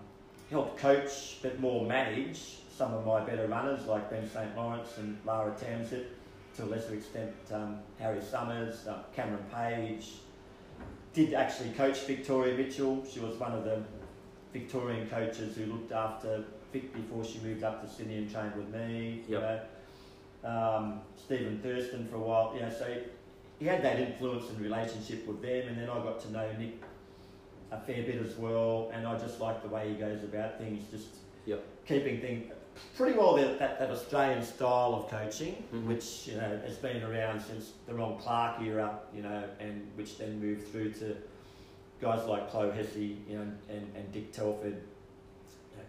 helped 0.51 0.79
coach, 0.79 1.39
but 1.43 1.59
more 1.61 1.85
manage 1.87 2.59
some 2.71 2.93
of 2.95 3.07
my 3.07 3.21
better 3.25 3.47
runners 3.49 3.87
like 3.87 4.11
Ben 4.11 4.29
St 4.29 4.57
Lawrence 4.57 4.99
and 4.99 5.19
Lara 5.25 5.53
Tamsett. 5.53 6.07
To 6.57 6.65
a 6.65 6.67
lesser 6.67 6.95
extent, 6.95 7.35
um, 7.53 7.81
Harry 7.99 8.23
Summers, 8.23 8.87
uh, 8.87 9.03
Cameron 9.15 9.45
Page. 9.53 10.13
Did 11.13 11.35
actually 11.35 11.71
coach 11.71 12.01
Victoria 12.07 12.55
Mitchell. 12.57 13.05
She 13.11 13.21
was 13.21 13.37
one 13.37 13.53
of 13.53 13.65
the 13.65 13.83
Victorian 14.55 15.07
coaches 15.09 15.55
who 15.57 15.67
looked 15.67 15.93
after 15.93 16.45
Vic 16.81 16.93
before 16.95 17.25
she 17.25 17.39
moved 17.41 17.63
up 17.65 17.83
to 17.83 17.89
Sydney 17.93 18.17
and 18.19 18.31
trained 18.31 18.55
with 18.57 18.69
me. 18.69 19.23
you 19.29 19.39
know. 19.41 19.61
Um, 20.45 21.01
Stephen 21.17 21.59
Thurston 21.63 22.07
for 22.09 22.17
a 22.17 22.21
while. 22.21 22.53
You 22.55 22.61
know, 22.63 22.71
so 22.71 22.87
he 23.59 23.67
had 23.67 23.83
that 23.83 23.99
influence 23.99 24.49
and 24.51 24.61
relationship 24.61 25.27
with 25.27 25.43
them, 25.43 25.69
and 25.69 25.79
then 25.79 25.89
I 25.91 25.95
got 26.03 26.21
to 26.21 26.33
know 26.33 26.49
Nick 26.59 26.75
a 27.73 27.81
fair 27.81 28.03
bit 28.05 28.23
as 28.25 28.37
well, 28.37 28.91
and 28.95 29.07
I 29.07 29.19
just 29.19 29.41
like 29.41 29.63
the 29.63 29.69
way 29.69 29.89
he 29.89 29.95
goes 29.97 30.23
about 30.23 30.59
things, 30.59 30.85
just 30.91 31.09
Yep. 31.47 31.65
keeping 31.87 32.21
things 32.21 32.53
pretty 32.97 33.17
well 33.19 33.35
that, 33.37 33.59
that, 33.59 33.79
that 33.81 33.91
Australian 33.91 34.43
style 34.43 34.95
of 34.95 35.09
coaching, 35.11 35.65
Mhm. 35.73 35.87
which 35.87 36.29
you 36.29 36.37
know 36.37 36.61
has 36.65 36.77
been 36.77 37.03
around 37.03 37.41
since 37.41 37.73
the 37.87 37.95
Ron 37.95 38.19
Clarke 38.19 38.61
era, 38.63 39.01
you 39.15 39.23
know, 39.23 39.43
and 39.59 39.91
which 39.97 40.19
then 40.19 40.39
moved 40.41 40.69
through 40.69 40.93
to 40.93 41.17
guys 42.01 42.25
like 42.29 42.53
Clohessy, 42.53 43.17
you 43.29 43.39
know, 43.39 43.47
and, 43.71 43.91
and 43.97 44.13
Dick 44.13 44.33
Telford, 44.33 44.77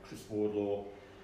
Chris 0.04 0.24
Wardlaw, 0.30 0.84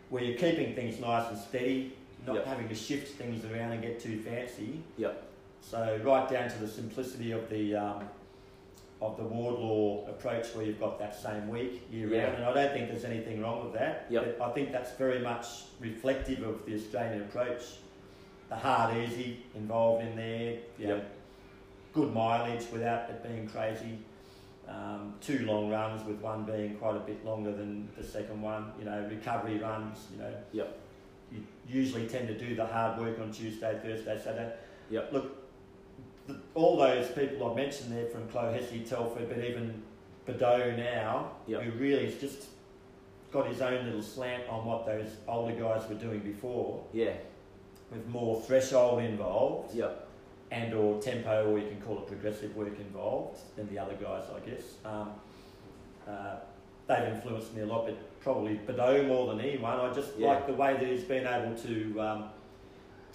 where 0.10 0.24
you're 0.24 0.38
keeping 0.38 0.76
things 0.76 1.00
nice 1.00 1.30
and 1.30 1.38
steady, 1.38 1.94
not 2.26 2.36
Yep. 2.38 2.46
having 2.46 2.70
to 2.70 2.76
shift 2.76 3.18
things 3.18 3.44
around 3.46 3.72
and 3.74 3.82
get 3.82 4.00
too 4.00 4.20
fancy. 4.22 4.82
Yep. 4.98 5.24
So 5.62 6.00
right 6.04 6.30
down 6.30 6.50
to 6.50 6.58
the 6.60 6.68
simplicity 6.68 7.32
of 7.32 7.50
the 7.50 7.76
um, 7.76 8.10
of 9.02 9.18
the 9.18 9.24
Wardlaw 9.24 10.08
approach, 10.08 10.48
where 10.56 10.66
you've 10.66 10.80
got 10.80 10.98
that 11.00 11.14
same 11.14 11.50
week 11.50 11.82
year 11.92 12.08
Yeah. 12.08 12.24
round, 12.24 12.36
and 12.38 12.46
I 12.46 12.54
don't 12.54 12.74
think 12.74 12.90
there's 12.90 13.04
anything 13.04 13.42
wrong 13.42 13.64
with 13.66 13.74
that. 13.74 14.06
Yep. 14.10 14.38
But 14.40 14.50
I 14.50 14.54
think 14.54 14.72
that's 14.72 14.94
very 14.94 15.20
much 15.20 15.46
reflective 15.82 16.42
of 16.44 16.66
the 16.66 16.76
Australian 16.76 17.22
approach. 17.24 17.64
The 18.48 18.56
hard, 18.56 18.96
easy 18.98 19.44
involved 19.56 20.06
in 20.06 20.16
there. 20.16 20.58
Yep. 20.80 21.10
Good 21.94 22.14
mileage 22.14 22.66
without 22.72 23.10
it 23.10 23.22
being 23.24 23.48
crazy. 23.48 23.98
Um, 24.68 25.16
two 25.22 25.46
long 25.46 25.70
runs 25.70 26.06
with 26.06 26.20
one 26.22 26.46
being 26.46 26.76
quite 26.76 26.96
a 26.96 27.00
bit 27.00 27.24
longer 27.26 27.52
than 27.52 27.90
the 27.98 28.04
second 28.04 28.42
one. 28.42 28.72
You 28.80 28.86
know, 28.86 29.06
recovery 29.10 29.60
runs. 29.60 29.98
You 30.14 30.20
know. 30.24 30.34
Yep. 30.54 30.80
You 31.32 31.44
usually 31.68 32.08
tend 32.08 32.28
to 32.28 32.38
do 32.38 32.56
the 32.56 32.66
hard 32.66 33.00
work 33.00 33.20
on 33.20 33.32
Tuesday, 33.32 33.78
Thursday, 33.84 34.20
Saturday. 34.24 34.54
Yep. 34.90 35.12
Look, 35.14 35.38
the, 36.28 36.38
all 36.54 36.78
those 36.78 37.10
people 37.12 37.52
I 37.52 37.56
mentioned 37.56 37.92
there 37.92 38.06
from 38.08 38.28
Clohessy, 38.30 38.88
Telford, 38.88 39.28
but 39.30 39.40
even 39.44 39.82
Bideau 40.28 40.78
now, 40.78 41.32
Yep. 41.48 41.62
who 41.64 41.72
really 41.80 42.06
has 42.06 42.16
just 42.16 42.46
got 43.32 43.48
his 43.48 43.62
own 43.62 43.84
little 43.86 44.02
slant 44.02 44.48
on 44.48 44.66
what 44.66 44.86
those 44.86 45.08
older 45.28 45.54
guys 45.56 45.88
were 45.90 45.96
doing 45.96 46.20
before, 46.20 46.84
Yeah. 46.94 47.14
with 47.92 48.08
more 48.08 48.40
threshold 48.42 49.02
involved 49.04 49.76
Yep. 49.76 50.08
And 50.54 50.72
or 50.76 51.02
tempo, 51.02 51.52
or 51.52 51.58
you 51.58 51.68
can 51.68 51.82
call 51.82 51.98
it 51.98 52.06
progressive 52.08 52.56
work 52.56 52.80
involved 52.80 53.40
than 53.56 53.68
the 53.74 53.80
other 53.80 53.96
guys, 53.96 54.26
I 54.38 54.40
guess. 54.48 54.64
Um, 54.86 55.10
uh, 56.08 56.36
they've 56.88 57.12
influenced 57.16 57.56
me 57.56 57.64
a 57.64 57.66
lot, 57.66 57.88
but 57.88 57.98
probably 58.22 58.60
Bideau 58.68 59.08
more 59.08 59.26
than 59.34 59.40
anyone. 59.44 59.80
I 59.80 59.92
just 59.92 60.16
Yeah. 60.16 60.28
like 60.28 60.46
the 60.46 60.54
way 60.54 60.74
that 60.74 60.86
he's 60.86 61.06
been 61.06 61.26
able 61.26 61.56
to 61.58 62.02
um, 62.02 62.30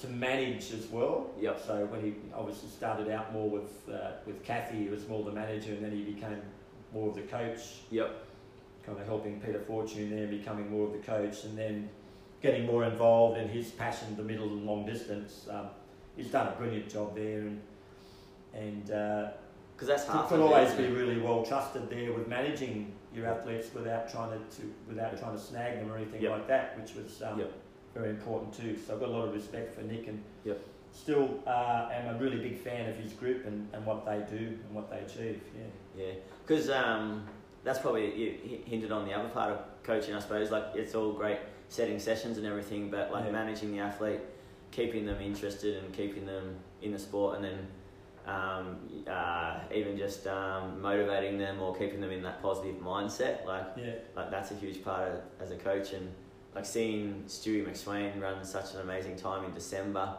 to 0.01 0.09
manage 0.09 0.73
as 0.73 0.89
well. 0.89 1.31
Yep. 1.41 1.61
So 1.65 1.85
when 1.87 2.01
he 2.01 2.15
obviously 2.35 2.71
started 2.71 3.09
out 3.09 3.33
more 3.33 3.49
with 3.49 3.89
uh, 3.89 4.13
with 4.27 4.43
Cathy, 4.43 4.79
he 4.85 4.89
was 4.89 5.07
more 5.09 5.23
the 5.23 5.31
manager, 5.33 5.73
and 5.75 5.85
then 5.85 5.93
he 5.93 6.03
became 6.03 6.43
more 6.93 7.09
of 7.11 7.15
the 7.15 7.23
coach, 7.23 7.61
Yep. 7.91 8.11
kind 8.85 8.99
of 8.99 9.07
helping 9.07 9.41
Peter 9.41 9.61
Fortune 9.61 10.11
there, 10.11 10.27
becoming 10.27 10.69
more 10.71 10.87
of 10.89 10.93
the 10.93 10.99
coach, 11.15 11.45
and 11.45 11.57
then 11.57 11.89
getting 12.43 12.67
more 12.67 12.83
involved 12.85 13.39
in 13.39 13.49
his 13.49 13.71
passion, 13.71 14.17
the 14.17 14.25
middle 14.25 14.49
and 14.49 14.65
long 14.67 14.85
distance. 14.85 15.47
Um, 15.49 15.69
he's 16.19 16.31
done 16.31 16.49
a 16.49 16.51
brilliant 16.57 16.91
job 16.91 17.15
there, 17.15 17.41
and 17.41 17.63
and 18.53 18.91
uh, 18.91 19.29
Because 19.75 19.89
that's 19.89 20.05
could, 20.05 20.13
half. 20.13 20.29
could 20.29 20.41
always 20.41 20.73
be 20.75 20.89
really 20.89 21.19
well 21.21 21.43
trusted 21.45 21.89
there 21.89 22.13
with 22.13 22.29
managing 22.29 22.93
your 23.15 23.27
athletes 23.27 23.69
without 23.73 24.11
trying 24.11 24.31
to, 24.33 24.57
to 24.57 24.63
without 24.89 25.19
trying 25.19 25.33
to 25.35 25.41
snag 25.43 25.79
them 25.79 25.91
or 25.91 25.97
anything 25.97 26.21
Yep. 26.21 26.31
like 26.33 26.49
that, 26.49 26.79
which 26.79 26.95
was 26.95 27.23
um, 27.23 27.39
Yep. 27.39 27.53
very 27.95 28.11
important 28.11 28.53
too. 28.53 28.77
So 28.85 28.95
I've 28.95 29.01
got 29.01 29.09
a 29.09 29.13
lot 29.13 29.27
of 29.29 29.33
respect 29.35 29.75
for 29.75 29.83
Nick 29.83 30.09
and 30.09 30.23
Yep. 30.45 30.61
still 30.93 31.41
uh, 31.47 31.89
am 31.93 32.15
a 32.15 32.19
really 32.19 32.39
big 32.39 32.59
fan 32.59 32.89
of 32.89 32.97
his 32.97 33.13
group 33.13 33.47
and, 33.47 33.69
and 33.73 33.87
what 33.87 34.05
they 34.05 34.19
do 34.29 34.45
and 34.47 34.75
what 34.75 34.91
they 34.91 34.99
achieve. 34.99 35.41
Yeah. 35.57 36.05
Yeah, 36.05 36.13
because 36.47 36.69
um, 36.71 37.27
that's 37.65 37.79
probably 37.79 38.15
you 38.15 38.59
hinted 38.67 38.93
on 38.93 39.07
the 39.07 39.13
other 39.15 39.29
part 39.29 39.53
of 39.53 39.59
coaching, 39.85 40.15
I 40.15 40.19
suppose. 40.21 40.51
Like 40.51 40.65
it's 40.75 40.95
all 40.95 41.13
great 41.13 41.39
setting 41.69 41.99
sessions 41.99 42.39
and 42.39 42.47
everything, 42.47 42.91
but 42.91 43.13
like 43.13 43.25
Yeah. 43.27 43.33
managing 43.33 43.73
the 43.73 43.81
athlete, 43.81 44.21
keeping 44.71 45.07
them 45.07 45.21
interested 45.21 45.83
and 45.83 45.93
keeping 45.93 46.27
them 46.27 46.57
in 46.83 46.93
the 46.93 46.99
sport, 46.99 47.37
and 47.37 47.45
then 47.45 47.67
um, 48.27 48.77
uh, 49.11 49.61
even 49.75 49.97
just 49.97 50.27
um, 50.27 50.81
motivating 50.83 51.39
them 51.39 51.61
or 51.63 51.75
keeping 51.77 52.01
them 52.01 52.11
in 52.11 52.23
that 52.23 52.43
positive 52.43 52.77
mindset. 52.77 53.45
Like 53.47 53.67
Yeah. 53.77 53.93
like 54.17 54.31
that's 54.31 54.51
a 54.51 54.55
huge 54.55 54.85
part 54.85 55.09
of, 55.11 55.21
as 55.41 55.51
a 55.51 55.57
coach 55.57 55.93
and 55.93 56.13
like 56.55 56.67
seeing 56.67 57.25
Stewie 57.27 57.67
McSweyn 57.67 58.21
run 58.21 58.45
such 58.45 58.75
an 58.75 58.81
amazing 58.81 59.17
time 59.17 59.45
in 59.45 59.55
December 59.55 60.15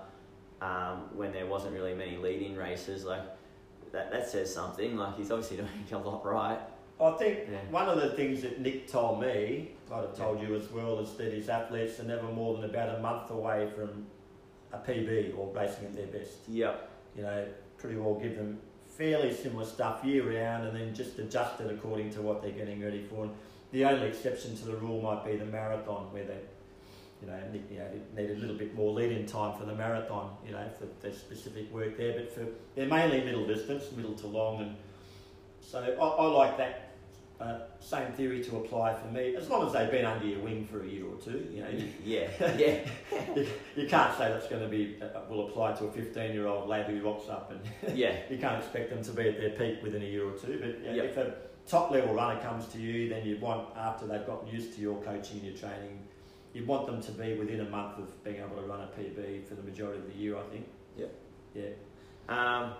um, 0.61 1.09
when 1.15 1.31
there 1.31 1.45
wasn't 1.45 1.73
really 1.73 1.93
many 1.93 2.17
lead-in 2.17 2.55
races 2.55 3.03
like 3.05 3.21
that, 3.91 4.11
that 4.11 4.29
says 4.29 4.53
something 4.53 4.95
like 4.95 5.15
he's 5.17 5.31
obviously 5.31 5.57
doing 5.57 5.69
a 5.91 5.97
lot 5.97 6.25
right 6.25 6.59
I 7.01 7.11
think 7.11 7.39
Yeah. 7.49 7.57
one 7.71 7.87
of 7.89 7.99
the 8.01 8.09
things 8.11 8.41
that 8.41 8.59
Nick 8.59 8.87
told 8.87 9.21
me, 9.21 9.71
I'd 9.91 10.01
have 10.01 10.15
told 10.17 10.41
you 10.41 10.53
as 10.55 10.69
well, 10.69 10.99
is 10.99 11.13
that 11.13 11.31
his 11.33 11.47
athletes 11.47 11.99
are 12.01 12.03
never 12.03 12.23
more 12.27 12.55
than 12.57 12.69
about 12.69 12.93
a 12.97 12.99
month 12.99 13.29
away 13.31 13.69
from 13.73 14.05
a 14.71 14.77
PB 14.77 15.37
or 15.37 15.51
racing 15.53 15.85
at 15.85 15.95
their 15.95 16.07
best. 16.07 16.37
yep 16.47 16.91
You 17.15 17.23
know, 17.23 17.45
pretty 17.77 17.97
well 17.97 18.15
give 18.15 18.35
them 18.35 18.59
fairly 18.97 19.33
similar 19.33 19.65
stuff 19.65 20.03
year 20.03 20.29
round 20.29 20.67
and 20.67 20.75
then 20.75 20.93
just 20.93 21.17
adjust 21.19 21.61
it 21.61 21.71
according 21.71 22.11
to 22.11 22.21
what 22.21 22.41
they're 22.41 22.51
getting 22.51 22.83
ready 22.83 23.03
for. 23.09 23.23
And 23.23 23.33
the 23.71 23.85
only 23.85 24.07
exception 24.07 24.55
to 24.57 24.65
the 24.65 24.75
rule 24.75 25.01
might 25.01 25.25
be 25.25 25.37
the 25.37 25.45
marathon 25.45 26.11
where 26.11 26.25
they, 26.25 26.39
you 27.21 27.27
know, 27.27 27.39
Nick, 27.51 27.63
you 27.71 27.79
know, 27.79 27.87
need 28.15 28.31
a 28.31 28.35
little 28.35 28.57
bit 28.57 28.75
more 28.75 28.91
lead-in 28.91 29.25
time 29.25 29.57
for 29.57 29.65
the 29.65 29.75
marathon, 29.75 30.35
you 30.45 30.51
know, 30.51 30.65
for 30.77 30.87
their 31.01 31.13
specific 31.13 31.71
work 31.73 31.97
there. 31.97 32.13
But 32.13 32.33
for 32.33 32.45
they're 32.75 32.87
mainly 32.87 33.23
middle 33.23 33.47
distance, 33.47 33.85
middle 33.95 34.15
to 34.15 34.27
long, 34.27 34.61
and 34.61 34.75
so 35.61 35.79
I, 35.79 36.03
I 36.03 36.25
like 36.25 36.57
that 36.57 36.88
uh, 37.39 37.59
same 37.79 38.11
theory 38.13 38.43
to 38.43 38.57
apply 38.57 38.93
for 38.93 39.07
me. 39.07 39.35
As 39.35 39.49
long 39.49 39.65
as 39.65 39.71
they've 39.73 39.89
been 39.89 40.05
under 40.05 40.25
your 40.25 40.39
wing 40.39 40.67
for 40.69 40.83
a 40.83 40.87
year 40.87 41.05
or 41.05 41.15
two, 41.21 41.47
you 41.51 41.61
know, 41.61 41.69
you, 41.69 41.87
yeah 42.03 42.29
yeah 42.57 42.79
you, 43.35 43.47
you 43.75 43.87
can't 43.87 44.15
say 44.17 44.29
that's 44.29 44.47
going 44.47 44.61
to 44.61 44.67
be 44.67 44.97
uh, 45.01 45.21
will 45.29 45.47
apply 45.47 45.71
to 45.73 45.85
a 45.85 45.91
15 45.91 46.33
year 46.33 46.47
old 46.47 46.67
lad 46.67 46.87
who 46.87 47.01
rocks 47.01 47.29
up 47.29 47.51
and 47.51 47.97
yeah 47.97 48.15
you 48.29 48.37
can't 48.37 48.61
expect 48.61 48.89
them 48.89 49.01
to 49.03 49.11
be 49.11 49.29
at 49.29 49.39
their 49.39 49.51
peak 49.51 49.81
within 49.81 50.01
a 50.01 50.05
year 50.05 50.27
or 50.27 50.33
two. 50.37 50.57
But 50.59 50.79
you 50.81 50.97
know, 50.97 51.03
Yep. 51.03 51.05
if 51.05 51.17
a 51.17 51.33
top 51.65 51.91
level 51.91 52.13
runner 52.13 52.39
comes 52.41 52.65
to 52.73 52.77
you, 52.79 53.07
then 53.09 53.25
you 53.25 53.37
want 53.39 53.69
after 53.77 54.05
they've 54.05 54.25
gotten 54.25 54.47
used 54.49 54.73
to 54.75 54.81
your 54.81 55.01
coaching 55.03 55.37
and 55.39 55.45
your 55.47 55.55
training, 55.57 55.99
you 56.53 56.65
want 56.65 56.87
them 56.87 57.01
to 57.01 57.11
be 57.13 57.35
within 57.35 57.61
a 57.61 57.69
month 57.69 57.99
of 57.99 58.23
being 58.23 58.37
able 58.37 58.55
to 58.57 58.63
run 58.63 58.81
a 58.81 58.87
PB 58.99 59.45
for 59.47 59.55
the 59.55 59.63
majority 59.63 59.99
of 59.99 60.07
the 60.11 60.17
year. 60.19 60.35
I 60.37 60.41
think. 60.51 60.67
Yep. 60.97 61.13
Yeah. 61.55 61.69
um, 62.27 62.73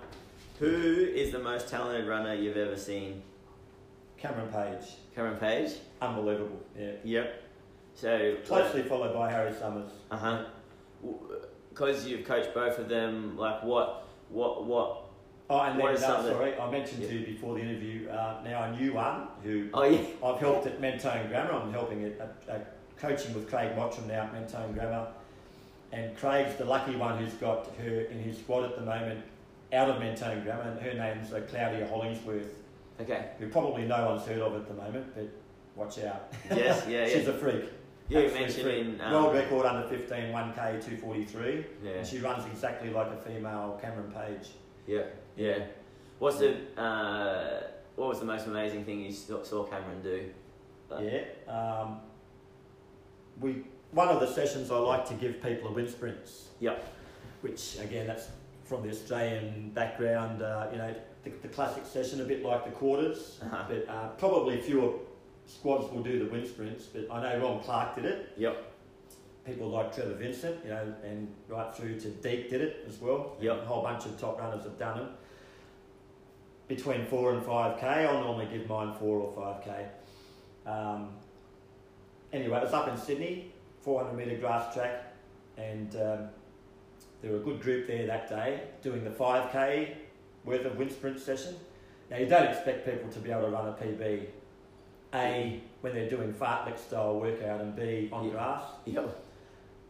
who 0.59 0.67
is 0.67 1.31
the 1.31 1.39
most 1.39 1.69
talented 1.69 2.05
runner 2.07 2.33
you've 2.33 2.57
ever 2.57 2.75
seen 2.75 3.21
Cameron 4.19 4.49
Page, 4.49 4.91
Cameron 5.15 5.37
Page 5.37 5.71
unbelievable. 6.01 6.61
Yeah. 6.77 6.91
yep 7.03 7.43
so 7.95 8.35
Closely 8.45 8.83
followed 8.83 9.13
by 9.13 9.31
Harry 9.31 9.53
Summers. 9.53 9.91
uh-huh 10.11 10.45
because 11.69 12.05
you've 12.05 12.25
coached 12.25 12.53
both 12.53 12.77
of 12.77 12.89
them 12.89 13.37
like 13.37 13.63
what 13.63 14.07
what 14.29 14.65
what 14.65 15.03
Oh, 15.51 15.61
and 15.61 15.79
What 15.79 15.99
then, 15.99 16.07
no, 16.07 16.31
sorry, 16.31 16.59
I 16.59 16.69
mentioned 16.69 17.01
to 17.01 17.11
you 17.11 17.25
before 17.25 17.55
the 17.55 17.61
interview, 17.61 18.07
uh, 18.07 18.39
now 18.43 18.65
a 18.65 18.71
new 18.79 18.93
one 18.93 19.29
who 19.43 19.67
oh 19.73 19.83
yeah 19.83 20.01
I've 20.23 20.39
helped 20.39 20.67
at 20.67 20.79
Mentone 20.79 21.27
Grammar. 21.27 21.53
I'm 21.53 21.71
helping 21.71 22.03
at, 22.03 22.19
at, 22.19 22.35
at 22.47 22.75
coaching 22.99 23.33
with 23.33 23.49
Craig 23.49 23.75
Mottram 23.75 24.05
now 24.07 24.23
at 24.25 24.33
Mentone 24.33 24.73
Grammar. 24.73 25.07
And 25.91 26.15
Craig's 26.17 26.55
the 26.57 26.65
lucky 26.65 26.95
one 26.95 27.17
who's 27.17 27.33
got 27.33 27.67
her 27.77 28.01
in 28.01 28.19
his 28.19 28.37
squad 28.37 28.63
at 28.65 28.75
the 28.75 28.83
moment 28.83 29.23
out 29.73 29.89
of 29.89 29.99
Mentone 29.99 30.43
Grammar. 30.43 30.69
And 30.69 30.79
her 30.81 30.93
name's 30.93 31.33
uh, 31.33 31.41
Claudia 31.49 31.87
Hollingsworth, 31.87 32.53
okay 32.99 33.31
who 33.39 33.47
probably 33.49 33.85
no 33.85 34.05
one's 34.09 34.25
heard 34.25 34.39
of 34.39 34.53
at 34.55 34.67
the 34.67 34.73
moment, 34.73 35.13
but 35.15 35.29
watch 35.75 35.99
out. 35.99 36.33
yes 36.51 36.85
yeah 36.87 37.05
She's 37.13 37.25
yeah 37.25 37.31
a 37.31 37.33
freak. 37.33 37.65
you 38.09 38.19
Absolute 38.19 38.33
mentioned 38.39 38.63
freak. 38.63 38.85
in 38.85 39.01
um, 39.01 39.13
World 39.13 39.35
record 39.35 39.65
under 39.65 39.87
15, 39.87 40.17
1K, 40.33 40.55
243. 40.55 41.65
yeah 41.83 41.91
And 41.91 42.07
she 42.07 42.17
runs 42.19 42.45
exactly 42.45 42.89
like 42.89 43.07
a 43.07 43.17
female 43.17 43.77
Cameron 43.81 44.11
Page. 44.11 44.49
Yeah, 44.87 45.03
yeah. 45.37 45.59
What's 46.19 46.39
the 46.39 46.55
uh, 46.77 47.63
what 47.95 48.09
was 48.09 48.19
the 48.19 48.25
most 48.25 48.47
amazing 48.47 48.83
thing 48.85 49.01
you 49.01 49.11
saw 49.11 49.43
saw 49.43 49.63
Cameron 49.65 50.01
do? 50.01 50.29
But- 50.89 51.03
Yeah. 51.03 51.23
Um, 51.47 51.99
we 53.39 53.63
one 53.91 54.07
of 54.09 54.19
the 54.19 54.27
sessions 54.27 54.69
I 54.71 54.77
like 54.77 55.07
to 55.09 55.13
give 55.15 55.41
people 55.41 55.69
are 55.69 55.73
wind 55.73 55.89
sprints. 55.89 56.49
Yep. 56.59 56.83
Which 57.41 57.77
again, 57.79 58.05
that's 58.07 58.27
from 58.65 58.83
the 58.83 58.89
Australian 58.89 59.71
background. 59.73 60.41
Uh, 60.41 60.67
you 60.71 60.77
know, 60.77 60.93
the, 61.23 61.31
the 61.41 61.47
classic 61.49 61.85
session, 61.85 62.21
a 62.21 62.23
bit 62.23 62.43
like 62.43 62.65
the 62.65 62.71
quarters, 62.71 63.39
Uh-huh. 63.41 63.65
but 63.67 63.87
uh, 63.89 64.07
probably 64.17 64.59
fewer 64.61 64.91
squads 65.45 65.91
will 65.91 66.03
do 66.03 66.19
the 66.23 66.29
wind 66.31 66.47
sprints. 66.47 66.85
But 66.85 67.07
I 67.11 67.21
know 67.21 67.45
Ron 67.45 67.59
Clarke 67.61 67.95
did 67.95 68.05
it. 68.05 68.29
Yep. 68.37 68.65
People 69.45 69.69
like 69.69 69.93
Trevor 69.93 70.13
Vincent, 70.13 70.63
you 70.63 70.69
know, 70.69 70.93
and 71.03 71.27
right 71.47 71.73
through 71.73 71.99
to 72.01 72.09
Deek 72.09 72.49
did 72.49 72.61
it 72.61 72.85
as 72.87 72.99
well. 72.99 73.35
Yep. 73.41 73.63
A 73.63 73.65
whole 73.65 73.81
bunch 73.83 74.05
of 74.05 74.19
top 74.19 74.39
runners 74.39 74.63
have 74.63 74.77
done 74.77 74.99
it. 74.99 75.07
Between 76.67 77.05
four 77.07 77.33
and 77.33 77.43
five 77.43 77.79
k, 77.79 77.87
I'll 77.87 78.21
normally 78.21 78.45
give 78.45 78.67
mine 78.69 78.93
four 78.99 79.19
or 79.19 79.33
five 79.35 79.63
k. 79.63 79.87
Um, 80.69 81.09
anyway, 82.31 82.57
it 82.59 82.63
was 82.65 82.73
up 82.73 82.87
in 82.87 82.95
Sydney, 82.95 83.51
400 83.81 84.13
metre 84.15 84.35
grass 84.39 84.71
track, 84.75 85.13
and 85.57 85.95
um, 85.95 86.27
there 87.23 87.31
were 87.31 87.37
a 87.37 87.43
good 87.43 87.59
group 87.59 87.87
there 87.87 88.05
that 88.05 88.29
day 88.29 88.61
doing 88.83 89.03
the 89.03 89.09
5k 89.09 89.95
worth 90.45 90.65
of 90.65 90.77
wind 90.77 90.91
sprint 90.91 91.19
session. 91.19 91.55
Now, 92.09 92.17
you 92.17 92.25
don't 92.25 92.47
expect 92.47 92.85
people 92.85 93.09
to 93.11 93.19
be 93.19 93.31
able 93.31 93.43
to 93.43 93.49
run 93.49 93.67
a 93.67 93.73
PB, 93.73 94.25
A, 95.13 95.61
when 95.81 95.93
they're 95.93 96.09
doing 96.09 96.33
fartlek 96.33 96.77
style 96.77 97.19
workout, 97.19 97.61
and 97.61 97.75
B, 97.75 98.09
on 98.11 98.25
Yeah. 98.25 98.31
grass. 98.31 98.63
Yep. 98.85 99.23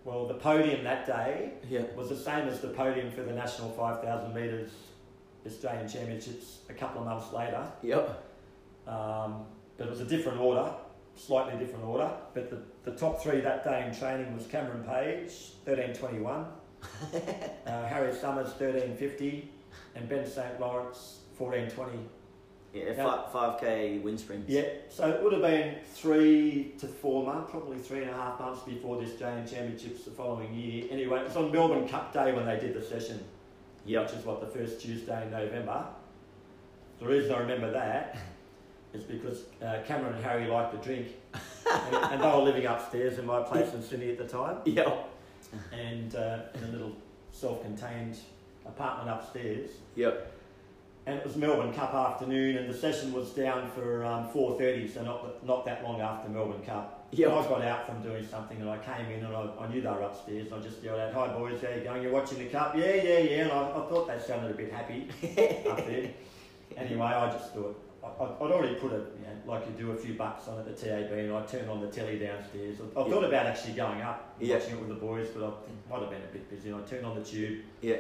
Well, 0.06 0.28
the 0.28 0.34
podium 0.36 0.84
that 0.84 1.06
day 1.06 1.54
Yep. 1.70 1.96
was 1.96 2.10
the 2.10 2.16
same 2.16 2.48
as 2.48 2.62
the 2.62 2.70
podium 2.70 3.12
for 3.12 3.22
the 3.24 3.34
national 3.34 3.70
5,000 3.72 4.34
metres 4.34 4.72
Australian 5.46 5.88
Championships 5.88 6.60
a 6.70 6.74
couple 6.74 7.02
of 7.02 7.08
months 7.08 7.32
later. 7.34 7.64
Yep. 7.82 8.24
Um, 8.88 9.46
but 9.78 9.88
it 9.88 9.90
was 9.90 10.02
a 10.02 10.06
different 10.06 10.40
order 10.40 10.74
slightly 11.20 11.58
different 11.60 11.84
order, 11.84 12.10
but 12.34 12.50
the, 12.50 12.62
the 12.90 12.98
top 12.98 13.22
three 13.22 13.42
that 13.42 13.64
day 13.64 13.86
in 13.86 13.94
training 13.94 14.34
was 14.34 14.48
Cameron 14.48 14.84
Page, 14.84 15.52
1321, 15.66 16.46
uh, 17.68 17.86
Harry 17.88 18.14
Summers, 18.14 18.48
1350, 18.58 19.52
and 19.96 20.08
Ben 20.10 20.26
St. 20.26 20.60
Lawrence, 20.60 21.20
1420. 21.38 21.98
Yeah, 22.72 23.26
five 23.32 23.60
k 23.60 23.98
wind 23.98 24.20
sprints. 24.20 24.48
Yeah, 24.48 24.62
so 24.90 25.10
it 25.10 25.24
would 25.24 25.34
have 25.34 25.42
been 25.42 25.78
three 25.96 26.76
to 26.78 26.86
four 26.88 27.26
months, 27.26 27.50
probably 27.50 27.80
three 27.80 28.02
and 28.04 28.12
a 28.12 28.14
half 28.14 28.40
months 28.40 28.62
before 28.62 29.02
this 29.02 29.18
Jane 29.18 29.44
Championships 29.48 30.06
the 30.06 30.12
following 30.12 30.54
year. 30.54 30.86
Anyway, 30.92 31.20
it 31.20 31.24
was 31.26 31.36
on 31.36 31.52
Melbourne 31.52 31.88
Cup 31.88 32.14
Day 32.14 32.32
when 32.32 32.46
they 32.46 32.60
did 32.60 32.76
the 32.76 32.82
session, 32.84 33.24
Yep. 33.86 34.06
which 34.12 34.20
is 34.20 34.24
what 34.26 34.40
the 34.40 34.46
first 34.60 34.80
Tuesday 34.82 35.24
in 35.24 35.32
November. 35.32 35.84
The 37.00 37.08
reason 37.08 37.34
I 37.34 37.40
remember 37.40 37.72
that 37.72 38.20
is 38.94 39.04
because 39.04 39.46
uh, 39.64 39.80
Cameron 39.88 40.14
and 40.14 40.24
Harry 40.24 40.46
liked 40.46 40.72
to 40.74 40.78
drink, 40.88 41.08
and, 41.34 41.96
and 41.96 42.22
they 42.22 42.28
were 42.28 42.44
living 42.44 42.68
upstairs 42.68 43.18
in 43.18 43.26
my 43.26 43.42
place 43.42 43.74
in 43.74 43.82
Sydney 43.82 44.12
at 44.12 44.20
the 44.20 44.28
time, 44.28 44.58
Yeah. 44.66 44.94
and 45.74 46.14
uh, 46.16 46.42
in 46.54 46.64
a 46.66 46.68
little 46.68 46.96
self-contained 47.32 48.20
apartment 48.70 49.10
upstairs. 49.10 49.70
Yep. 49.96 50.34
And 51.06 51.18
it 51.18 51.26
was 51.26 51.36
Melbourne 51.38 51.74
Cup 51.74 51.94
afternoon, 51.94 52.58
and 52.58 52.70
the 52.70 52.78
session 52.78 53.12
was 53.14 53.30
down 53.32 53.70
for 53.72 54.06
um, 54.06 54.28
4.30, 54.30 54.94
so 54.94 55.04
not, 55.04 55.46
not 55.46 55.66
that 55.66 55.84
long 55.84 56.02
after 56.02 56.30
Melbourne 56.30 56.62
Cup. 56.64 57.08
Yep. 57.12 57.30
And 57.32 57.40
I 57.40 57.48
got 57.48 57.62
out 57.64 57.86
from 57.88 58.04
doing 58.04 58.26
something, 58.28 58.62
and 58.62 58.70
I 58.70 58.78
came 58.78 59.08
in, 59.10 59.26
and 59.26 59.36
I, 59.36 59.50
I 59.60 59.68
knew 59.72 59.82
they 59.82 59.90
were 59.90 60.02
upstairs, 60.04 60.52
and 60.52 60.56
I 60.56 60.60
just 60.60 60.84
yelled 60.84 61.00
out, 61.00 61.14
hi 61.14 61.28
boys, 61.34 61.60
how 61.62 61.70
you 61.70 61.82
going? 61.84 62.04
You're 62.04 62.12
watching 62.12 62.38
the 62.38 62.46
Cup? 62.46 62.76
Yeah, 62.76 62.94
yeah, 62.94 63.20
yeah. 63.20 63.42
And 63.44 63.52
I, 63.52 63.62
I 63.70 63.90
thought 63.90 64.08
they 64.08 64.20
sounded 64.20 64.52
a 64.52 64.54
bit 64.54 64.72
happy 64.72 65.08
up 65.68 65.78
there. 65.88 66.12
Anyway, 66.78 67.02
I 67.08 67.32
just 67.32 67.54
thought, 67.56 67.82
I, 68.04 68.24
I'd 68.46 68.52
already 68.52 68.76
put 68.76 68.92
it, 68.92 69.02
you 69.20 69.26
know, 69.26 69.52
like 69.52 69.66
you 69.66 69.74
do, 69.84 69.92
a 69.92 69.96
few 69.98 70.14
bucks 70.14 70.48
on 70.48 70.60
at 70.60 70.66
the 70.66 70.74
TAB, 70.74 71.12
and 71.12 71.34
I 71.34 71.42
turned 71.48 71.70
on 71.72 71.82
the 71.82 71.88
telly 71.88 72.20
downstairs. 72.20 72.78
I, 72.96 73.00
I 73.00 73.08
Yeah. 73.08 73.14
thought 73.14 73.24
about 73.24 73.46
actually 73.48 73.74
going 73.74 74.02
up 74.02 74.36
and 74.40 74.48
watching 74.50 74.74
it 74.76 74.80
with 74.80 74.90
the 74.90 74.96
boys, 74.96 75.30
but 75.30 75.44
I 75.44 75.52
might 75.92 76.02
have 76.02 76.12
been 76.12 76.22
a 76.22 76.32
bit 76.34 76.48
busy, 76.52 76.70
and 76.70 76.80
I 76.80 76.86
turned 76.86 77.06
on 77.08 77.16
the 77.18 77.24
tube. 77.26 77.62
Yeah. 77.82 77.96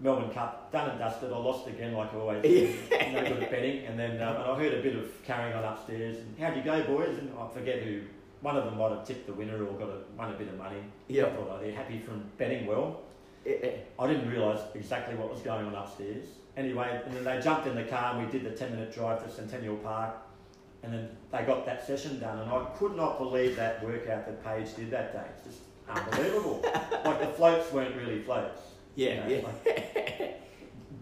Melbourne 0.00 0.30
Cup, 0.30 0.70
done 0.72 0.90
and 0.90 0.98
dusted. 0.98 1.32
I 1.32 1.36
lost 1.38 1.66
again, 1.66 1.94
like 1.94 2.12
always. 2.14 2.44
Yeah. 2.90 3.12
no 3.12 3.28
good 3.28 3.42
at 3.42 3.50
betting. 3.50 3.86
And 3.86 3.98
then 3.98 4.22
um, 4.22 4.36
and 4.36 4.44
I 4.44 4.58
heard 4.58 4.74
a 4.74 4.82
bit 4.82 4.96
of 4.96 5.22
carrying 5.24 5.54
on 5.56 5.64
upstairs. 5.64 6.18
And 6.18 6.38
how'd 6.38 6.56
you 6.56 6.62
go, 6.62 6.82
boys? 6.84 7.18
And 7.18 7.30
I 7.38 7.48
forget 7.48 7.82
who. 7.82 8.02
One 8.42 8.56
of 8.56 8.66
them 8.66 8.76
might 8.76 8.90
have 8.90 9.06
tipped 9.06 9.26
the 9.26 9.32
winner 9.32 9.64
or 9.64 9.72
got 9.72 9.88
a, 9.88 9.98
won 10.16 10.30
a 10.30 10.34
bit 10.36 10.48
of 10.48 10.58
money. 10.58 10.82
Yeah. 11.08 11.26
I 11.26 11.30
thought, 11.30 11.48
oh, 11.50 11.58
they're 11.60 11.74
happy 11.74 11.98
from 11.98 12.22
betting 12.36 12.66
well. 12.66 13.00
Yeah. 13.46 13.70
I 13.98 14.06
didn't 14.06 14.28
realise 14.28 14.60
exactly 14.74 15.16
what 15.16 15.30
was 15.32 15.40
going 15.40 15.66
on 15.66 15.74
upstairs. 15.74 16.26
Anyway, 16.56 17.00
and 17.04 17.14
then 17.14 17.24
they 17.24 17.40
jumped 17.40 17.66
in 17.66 17.74
the 17.74 17.84
car 17.84 18.14
and 18.14 18.26
we 18.26 18.30
did 18.30 18.44
the 18.44 18.56
10 18.56 18.72
minute 18.72 18.92
drive 18.92 19.24
to 19.24 19.30
Centennial 19.30 19.76
Park. 19.76 20.16
And 20.82 20.92
then 20.92 21.08
they 21.32 21.42
got 21.42 21.64
that 21.66 21.86
session 21.86 22.20
done. 22.20 22.38
And 22.40 22.50
I 22.50 22.64
could 22.78 22.94
not 22.94 23.18
believe 23.18 23.56
that 23.56 23.82
workout 23.84 24.26
that 24.26 24.44
Page 24.44 24.74
did 24.76 24.90
that 24.90 25.12
day. 25.12 25.24
It's 25.34 25.46
just 25.46 25.62
unbelievable. 25.88 26.60
like 27.04 27.20
the 27.20 27.28
floats 27.28 27.72
weren't 27.72 27.96
really 27.96 28.20
floats. 28.22 28.60
Yeah. 28.96 29.28
You 29.28 29.36
know, 29.36 29.48
Yeah. 29.64 29.72
like- 29.74 30.42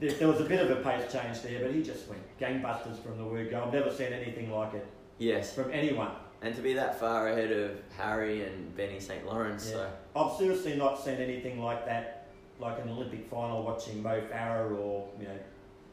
there, 0.01 0.11
there 0.11 0.29
was 0.29 0.41
a 0.41 0.45
bit 0.45 0.61
of 0.61 0.71
a 0.71 0.83
pace 0.83 1.11
change 1.11 1.41
there, 1.43 1.61
but 1.63 1.71
he 1.73 1.83
just 1.83 2.09
went 2.09 2.21
gangbusters 2.39 2.99
from 2.99 3.17
the 3.17 3.25
word 3.25 3.51
go. 3.51 3.63
I've 3.65 3.73
never 3.73 3.91
seen 3.91 4.13
anything 4.13 4.51
like 4.51 4.75
it 4.75 4.87
Yes. 5.19 5.55
from 5.55 5.71
anyone. 5.73 6.11
And 6.43 6.55
to 6.57 6.61
be 6.61 6.75
that 6.75 7.01
far 7.01 7.29
ahead 7.29 7.53
of 7.53 7.81
Harry 7.97 8.45
and 8.45 8.77
Benny 8.77 9.01
St. 9.01 9.25
Lawrence, 9.25 9.65
so 9.71 9.89
I've 10.15 10.33
seriously 10.37 10.77
not 10.77 11.03
seen 11.03 11.15
anything 11.15 11.63
like 11.63 11.87
that, 11.87 12.27
like 12.61 12.79
an 12.83 12.91
Olympic 12.91 13.27
final 13.31 13.63
watching 13.63 14.03
Mo 14.03 14.21
Farah 14.31 14.79
or 14.79 15.09
you 15.19 15.27
know 15.29 15.39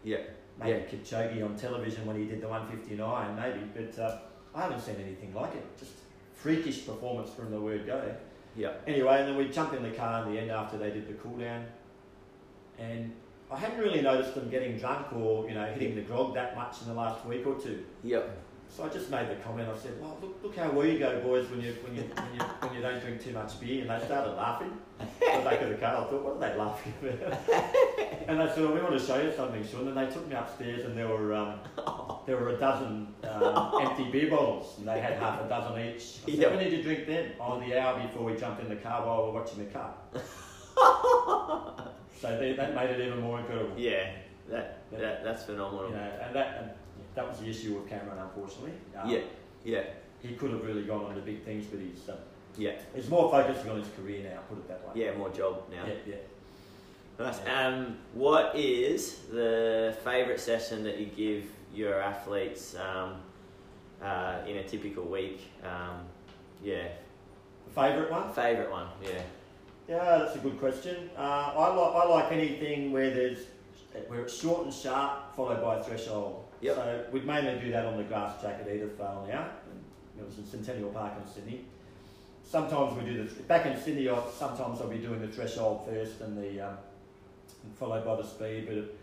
yeah. 0.03 0.17
maybe 0.59 0.81
Kipchoge 0.91 1.41
on 1.45 1.55
television 1.55 2.05
when 2.05 2.17
he 2.17 2.25
did 2.25 2.41
the 2.41 2.49
159, 2.49 3.35
maybe. 3.37 3.59
But 3.73 3.97
uh, 4.03 4.17
I 4.53 4.63
haven't 4.63 4.81
seen 4.81 4.95
anything 5.01 5.33
like 5.33 5.55
it. 5.55 5.65
Just 5.79 5.93
freakish 6.33 6.85
performance 6.85 7.29
from 7.29 7.51
the 7.51 7.61
word 7.61 7.85
go. 7.85 8.13
Yeah. 8.57 8.73
Anyway, 8.85 9.19
and 9.19 9.29
then 9.29 9.37
we 9.37 9.47
jump 9.47 9.73
in 9.73 9.83
the 9.83 9.91
car 9.91 10.25
in 10.25 10.33
the 10.33 10.39
end 10.41 10.51
after 10.51 10.77
they 10.77 10.89
did 10.89 11.07
the 11.07 11.13
cool 11.13 11.37
down. 11.37 11.65
And 12.81 13.13
I 13.51 13.57
hadn't 13.57 13.79
really 13.79 14.01
noticed 14.01 14.33
them 14.33 14.49
getting 14.49 14.77
drunk 14.77 15.13
or, 15.13 15.47
you 15.47 15.53
know, 15.55 15.65
hitting 15.65 15.95
the 15.95 16.01
grog 16.01 16.33
that 16.33 16.55
much 16.55 16.81
in 16.81 16.87
the 16.87 16.93
last 16.93 17.25
week 17.25 17.45
or 17.45 17.55
two. 17.59 17.83
Yep. 18.03 18.37
So 18.69 18.85
I 18.85 18.87
just 18.89 19.11
made 19.11 19.29
the 19.29 19.35
comment, 19.35 19.67
I 19.67 19.77
said, 19.77 20.01
well, 20.01 20.17
look, 20.21 20.39
look 20.41 20.55
how 20.55 20.71
well 20.71 20.85
you 20.85 20.97
go, 20.97 21.19
boys, 21.19 21.49
when 21.49 21.59
you, 21.59 21.75
when, 21.83 21.93
you, 21.93 22.03
when, 22.03 22.33
you, 22.33 22.39
when 22.39 22.73
you 22.73 22.81
don't 22.81 23.01
drink 23.01 23.21
too 23.21 23.33
much 23.33 23.59
beer. 23.59 23.81
And 23.81 23.89
they 23.89 24.05
started 24.05 24.31
laughing. 24.31 24.71
At 25.01 25.43
the 25.43 25.49
back 25.49 25.61
of 25.61 25.69
the 25.69 25.75
car, 25.75 26.05
I 26.05 26.09
thought, 26.09 26.23
what 26.23 26.35
are 26.37 26.39
they 26.39 26.57
laughing 26.57 26.93
about? 27.01 27.39
and 28.29 28.39
they 28.39 28.47
said, 28.47 28.63
well, 28.63 28.73
we 28.73 28.81
want 28.81 28.97
to 28.97 29.05
show 29.05 29.21
you 29.21 29.33
something, 29.35 29.67
Sean. 29.67 29.89
And 29.89 29.97
they 29.97 30.09
took 30.09 30.25
me 30.29 30.35
upstairs 30.35 30.85
and 30.85 30.97
there 30.97 31.09
were, 31.09 31.33
um, 31.33 31.59
there 32.25 32.37
were 32.37 32.49
a 32.49 32.57
dozen 32.57 33.13
um, 33.29 33.81
empty 33.81 34.09
beer 34.09 34.29
bottles. 34.29 34.77
And 34.79 34.87
they 34.87 35.01
had 35.01 35.13
half 35.17 35.41
a 35.41 35.49
dozen 35.49 35.77
each. 35.81 36.19
I 36.25 36.31
said, 36.31 36.39
Yeah. 36.39 36.47
when 36.51 36.59
did 36.59 36.71
you 36.71 36.81
drink 36.81 37.07
them? 37.07 37.31
On 37.41 37.59
the 37.59 37.77
hour 37.77 37.99
before 37.99 38.23
we 38.23 38.37
jumped 38.37 38.61
in 38.61 38.69
the 38.69 38.77
car 38.77 39.05
while 39.05 39.25
we 39.25 39.33
were 39.33 39.39
watching 39.41 39.65
the 39.65 39.69
cup. 39.69 40.15
So 42.21 42.37
they, 42.37 42.53
that 42.53 42.75
made 42.75 42.91
it 42.91 42.99
even 43.07 43.19
more 43.19 43.39
incredible. 43.39 43.73
Yeah. 43.77 44.11
That, 44.47 44.83
that 44.91 45.23
that's 45.23 45.43
phenomenal. 45.43 45.89
You 45.89 45.95
know, 45.95 46.11
and 46.23 46.35
that, 46.35 46.57
and 46.61 46.69
that 47.15 47.27
was 47.27 47.39
the 47.39 47.49
issue 47.49 47.73
with 47.75 47.89
Cameron, 47.89 48.19
unfortunately. 48.19 48.73
Um, 48.95 49.09
Yeah. 49.09 49.19
Yeah. 49.63 49.83
He 50.21 50.35
could 50.35 50.51
have 50.51 50.63
really 50.63 50.83
gone 50.83 51.05
on 51.05 51.15
to 51.15 51.21
big 51.21 51.43
things, 51.43 51.65
but 51.65 51.79
he's, 51.79 52.07
uh, 52.07 52.17
Yeah. 52.57 52.73
he's 52.93 53.09
more 53.09 53.31
focusing 53.31 53.71
on 53.71 53.77
his 53.79 53.87
career 53.97 54.29
now, 54.29 54.39
put 54.47 54.59
it 54.59 54.67
that 54.67 54.83
way. 54.85 55.03
Yeah. 55.03 55.15
More 55.17 55.29
job 55.29 55.63
now. 55.71 55.83
Yeah, 55.87 55.93
yeah. 56.05 56.15
Nice. 57.17 57.39
Um, 57.47 57.97
what 58.13 58.55
is 58.55 59.21
the 59.31 59.95
favourite 60.03 60.39
session 60.39 60.83
that 60.83 60.97
you 60.99 61.07
give 61.07 61.45
your 61.73 61.99
athletes 62.01 62.75
um, 62.75 63.15
uh, 64.01 64.37
in 64.47 64.57
a 64.57 64.63
typical 64.63 65.05
week? 65.05 65.41
Um, 65.63 66.05
yeah. 66.63 66.87
Favourite 67.73 68.11
one? 68.11 68.31
Favourite 68.33 68.69
one. 68.71 68.87
Yeah. 69.03 69.21
Yeah, 69.87 70.19
that's 70.19 70.35
a 70.35 70.39
good 70.39 70.59
question. 70.59 71.09
Uh, 71.17 71.21
I 71.21 71.73
like 71.73 71.95
I 71.95 72.05
like 72.05 72.31
anything 72.31 72.91
where 72.91 73.09
there's 73.09 73.39
where 74.07 74.21
it's 74.21 74.39
short 74.39 74.65
and 74.65 74.73
sharp, 74.73 75.35
followed 75.35 75.61
by 75.61 75.77
a 75.77 75.83
threshold. 75.83 76.45
Yep. 76.61 76.75
So 76.75 77.05
we'd 77.11 77.25
mainly 77.25 77.59
do 77.59 77.71
that 77.71 77.85
on 77.85 77.97
the 77.97 78.03
grass 78.03 78.41
jacket 78.41 78.67
Edithvale 78.67 79.27
now. 79.27 79.47
It 80.17 80.25
was 80.25 80.37
in 80.37 80.45
Centennial 80.45 80.91
Park 80.91 81.13
in 81.21 81.31
Sydney. 81.31 81.65
Sometimes 82.43 82.97
we 82.97 83.09
do 83.09 83.23
the 83.23 83.43
back 83.43 83.65
in 83.65 83.79
Sydney. 83.81 84.09
I, 84.09 84.19
sometimes 84.37 84.81
I'll 84.81 84.87
be 84.87 84.97
doing 84.97 85.21
the 85.21 85.27
threshold 85.27 85.87
first 85.87 86.21
and 86.21 86.37
the 86.37 86.67
um, 86.67 86.77
and 87.63 87.75
followed 87.77 88.05
by 88.05 88.15
the 88.15 88.23
speed. 88.23 88.67
But 88.67 88.95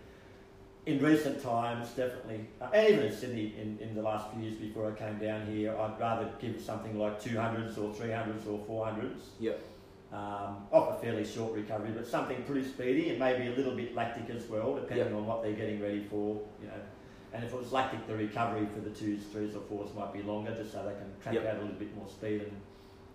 in 0.87 1.03
recent 1.03 1.43
times, 1.43 1.89
definitely, 1.91 2.47
uh, 2.61 2.69
and 2.73 2.95
even 2.95 3.07
in 3.07 3.15
Sydney 3.15 3.55
in, 3.61 3.79
in 3.81 3.95
the 3.95 4.03
last 4.03 4.33
few 4.33 4.43
years 4.43 4.57
before 4.57 4.91
I 4.91 4.95
came 4.95 5.19
down 5.19 5.47
here, 5.47 5.77
I'd 5.77 5.99
rather 5.99 6.31
give 6.41 6.61
something 6.61 6.99
like 6.99 7.21
200s 7.21 7.77
or 7.79 7.93
300s 7.95 8.47
or 8.47 8.87
400s 8.87 9.21
Yep. 9.41 9.61
Um, 10.13 10.67
off 10.73 10.97
a 10.97 11.01
fairly 11.01 11.25
short 11.25 11.53
recovery, 11.53 11.91
but 11.91 12.07
something 12.07 12.43
pretty 12.45 12.67
speedy 12.67 13.11
and 13.11 13.19
maybe 13.19 13.49
a 13.49 13.51
little 13.57 13.75
bit 13.75 13.95
lactic 13.95 14.35
as 14.35 14.47
well, 14.49 14.75
depending 14.75 15.13
on 15.15 15.27
what 15.27 15.43
they're 15.43 15.53
getting 15.53 15.81
ready 15.83 16.05
for. 16.05 16.41
You 16.63 16.69
know, 16.69 16.81
and 17.35 17.45
if 17.45 17.53
it 17.53 17.57
was 17.59 17.73
lactic, 17.73 18.07
the 18.07 18.17
recovery 18.17 18.67
for 18.73 18.81
the 18.81 18.91
twos, 18.91 19.25
threes, 19.25 19.55
or 19.55 19.61
fours 19.63 19.91
might 19.95 20.13
be 20.15 20.23
longer, 20.23 20.55
just 20.55 20.73
so 20.73 20.79
they 20.83 20.93
can 20.95 21.13
crank 21.23 21.37
Yep. 21.37 21.47
out 21.47 21.59
a 21.59 21.63
little 21.63 21.77
bit 21.79 21.95
more 21.95 22.09
speed 22.09 22.43
and 22.43 22.53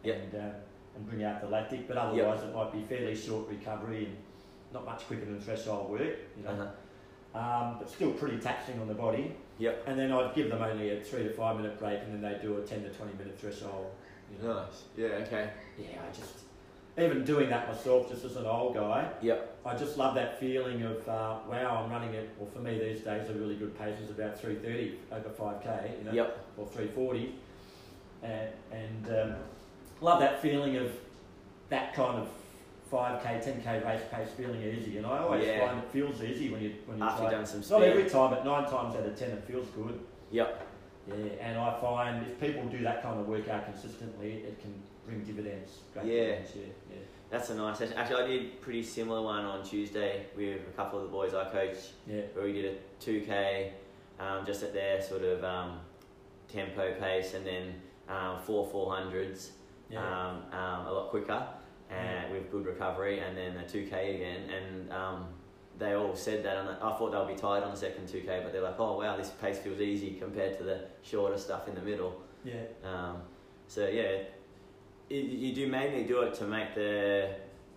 Yep. 0.03 0.15
and, 0.21 0.35
uh, 0.35 0.55
and 0.95 1.09
bring 1.09 1.23
out 1.23 1.41
the 1.41 1.47
lactic. 1.47 1.87
But 1.87 1.97
otherwise, 1.97 2.43
it 2.43 2.53
might 2.53 2.71
be 2.71 2.83
fairly 2.83 3.15
short 3.15 3.47
recovery 3.49 4.05
and 4.05 4.17
not 4.71 4.85
much 4.85 5.07
quicker 5.07 5.25
than 5.25 5.39
threshold 5.39 5.89
work. 5.89 6.15
You 6.37 6.43
know, 6.43 6.49
Uh-huh. 6.51 7.39
um, 7.39 7.79
but 7.79 7.89
still 7.89 8.11
pretty 8.13 8.37
taxing 8.37 8.79
on 8.79 8.87
the 8.87 8.93
body. 8.93 9.35
Yep. 9.57 9.83
And 9.87 9.97
then 9.97 10.11
I'd 10.11 10.35
give 10.35 10.49
them 10.49 10.61
only 10.61 10.91
a 10.91 11.01
three 11.03 11.23
to 11.23 11.29
five 11.33 11.55
minute 11.57 11.79
break, 11.79 12.01
and 12.01 12.13
then 12.13 12.21
they 12.21 12.39
do 12.39 12.57
a 12.57 12.61
ten 12.61 12.83
to 12.83 12.89
twenty 12.91 13.13
minute 13.17 13.39
threshold. 13.39 13.91
You 14.31 14.47
know. 14.47 14.53
Nice. 14.63 14.83
Yeah. 14.95 15.07
Okay. 15.25 15.49
Yeah, 15.79 16.01
I 16.07 16.11
just 16.15 16.41
even 16.97 17.23
doing 17.23 17.49
that 17.49 17.67
myself, 17.67 18.09
just 18.09 18.23
as 18.23 18.35
an 18.35 18.45
old 18.45 18.75
guy, 18.75 19.09
Yep. 19.21 19.57
I 19.65 19.75
just 19.75 19.97
love 19.97 20.13
that 20.15 20.39
feeling 20.39 20.83
of 20.83 21.07
uh, 21.07 21.37
wow, 21.49 21.83
I'm 21.83 21.91
running 21.91 22.13
it. 22.13 22.29
Well, 22.37 22.49
for 22.51 22.59
me 22.59 22.77
these 22.77 23.01
days, 23.01 23.29
a 23.29 23.33
really 23.33 23.55
good 23.55 23.77
pace 23.77 23.99
is 23.99 24.09
about 24.09 24.41
3:30 24.41 24.95
over 25.11 25.29
5k, 25.29 25.97
you 25.99 26.05
know, 26.05 26.11
Yep. 26.11 26.45
or 26.57 26.67
3:40, 26.67 27.31
and 28.21 28.49
and 28.71 29.19
um, 29.19 29.35
love 30.01 30.19
that 30.19 30.41
feeling 30.41 30.77
of 30.77 30.91
that 31.69 31.93
kind 31.95 32.19
of 32.19 32.27
5k, 32.91 33.23
10k 33.43 33.85
race 33.85 34.01
pace 34.11 34.29
feeling 34.37 34.61
easy. 34.61 34.97
And 34.97 35.05
I 35.07 35.19
always 35.19 35.47
Yeah. 35.47 35.65
find 35.67 35.79
it 35.79 35.89
feels 35.89 36.21
easy 36.21 36.51
when 36.51 36.61
you 36.61 36.73
when 36.85 36.99
you 36.99 37.03
After 37.03 37.29
done 37.29 37.45
some 37.45 37.61
Not 37.79 37.87
every 37.87 38.07
time, 38.09 38.29
but 38.29 38.45
nine 38.45 38.65
times 38.69 38.95
out 38.95 39.05
of 39.05 39.17
ten, 39.17 39.31
it 39.31 39.43
feels 39.45 39.67
good. 39.69 39.99
Yep. 40.31 40.67
Yeah, 41.07 41.15
and 41.41 41.57
I 41.57 41.79
find 41.81 42.25
if 42.27 42.39
people 42.39 42.65
do 42.65 42.79
that 42.83 43.01
kind 43.01 43.19
of 43.19 43.27
workout 43.27 43.65
consistently, 43.65 44.43
it 44.47 44.61
can 44.61 44.73
bring 45.05 45.23
dividends. 45.23 45.79
Great 45.93 46.05
Yeah. 46.05 46.13
dividends, 46.13 46.51
yeah, 46.55 46.61
yeah. 46.91 46.97
That's 47.29 47.49
a 47.49 47.55
nice 47.55 47.79
session. 47.79 47.97
Actually, 47.97 48.23
I 48.23 48.27
did 48.27 48.41
a 48.45 48.49
pretty 48.61 48.83
similar 48.83 49.21
one 49.21 49.43
on 49.45 49.63
Tuesday 49.63 50.25
with 50.37 50.61
a 50.67 50.71
couple 50.75 50.99
of 50.99 51.05
the 51.05 51.11
boys 51.11 51.33
I 51.33 51.45
coach, 51.49 51.77
Yeah, 52.05 52.21
where 52.33 52.45
we 52.45 52.53
did 52.53 52.65
a 52.75 53.03
2k 53.03 53.71
um, 54.19 54.45
just 54.45 54.61
at 54.63 54.73
their 54.73 55.01
sort 55.01 55.23
of 55.23 55.43
um, 55.43 55.79
tempo 56.47 56.93
pace, 56.99 57.33
and 57.33 57.45
then 57.45 57.73
um, 58.07 58.39
four 58.39 58.67
400s 58.67 59.49
yeah, 59.89 59.99
um, 59.99 60.43
um, 60.57 60.87
a 60.87 60.91
lot 60.91 61.09
quicker 61.09 61.45
and 61.89 62.31
with 62.31 62.49
good 62.51 62.65
recovery, 62.65 63.19
and 63.19 63.37
then 63.37 63.55
a 63.57 63.63
2k 63.63 64.15
again. 64.15 64.49
And 64.49 64.91
um, 64.91 65.25
they 65.77 65.93
all 65.93 66.15
said 66.15 66.43
that, 66.45 66.57
and 66.57 66.69
I 66.69 66.97
thought 66.97 67.11
they'll 67.11 67.25
be 67.27 67.35
tired 67.35 67.63
on 67.63 67.71
the 67.71 67.77
second 67.77 68.07
2k, 68.07 68.43
but 68.43 68.51
they're 68.53 68.61
like, 68.63 68.79
oh 68.79 68.97
wow, 68.99 69.15
this 69.17 69.29
pace 69.29 69.57
feels 69.59 69.79
easy 69.79 70.11
compared 70.19 70.57
to 70.59 70.63
the 70.63 70.81
shorter 71.03 71.37
stuff 71.37 71.67
in 71.67 71.75
the 71.75 71.81
middle. 71.81 72.21
Yeah. 72.43 72.53
Um, 72.83 73.17
so 73.67 73.87
yeah, 73.87 74.23
you, 75.13 75.21
you 75.21 75.53
do 75.53 75.67
mainly 75.67 76.03
do 76.03 76.21
it 76.21 76.33
to 76.35 76.45
make 76.45 76.73
the, 76.73 77.29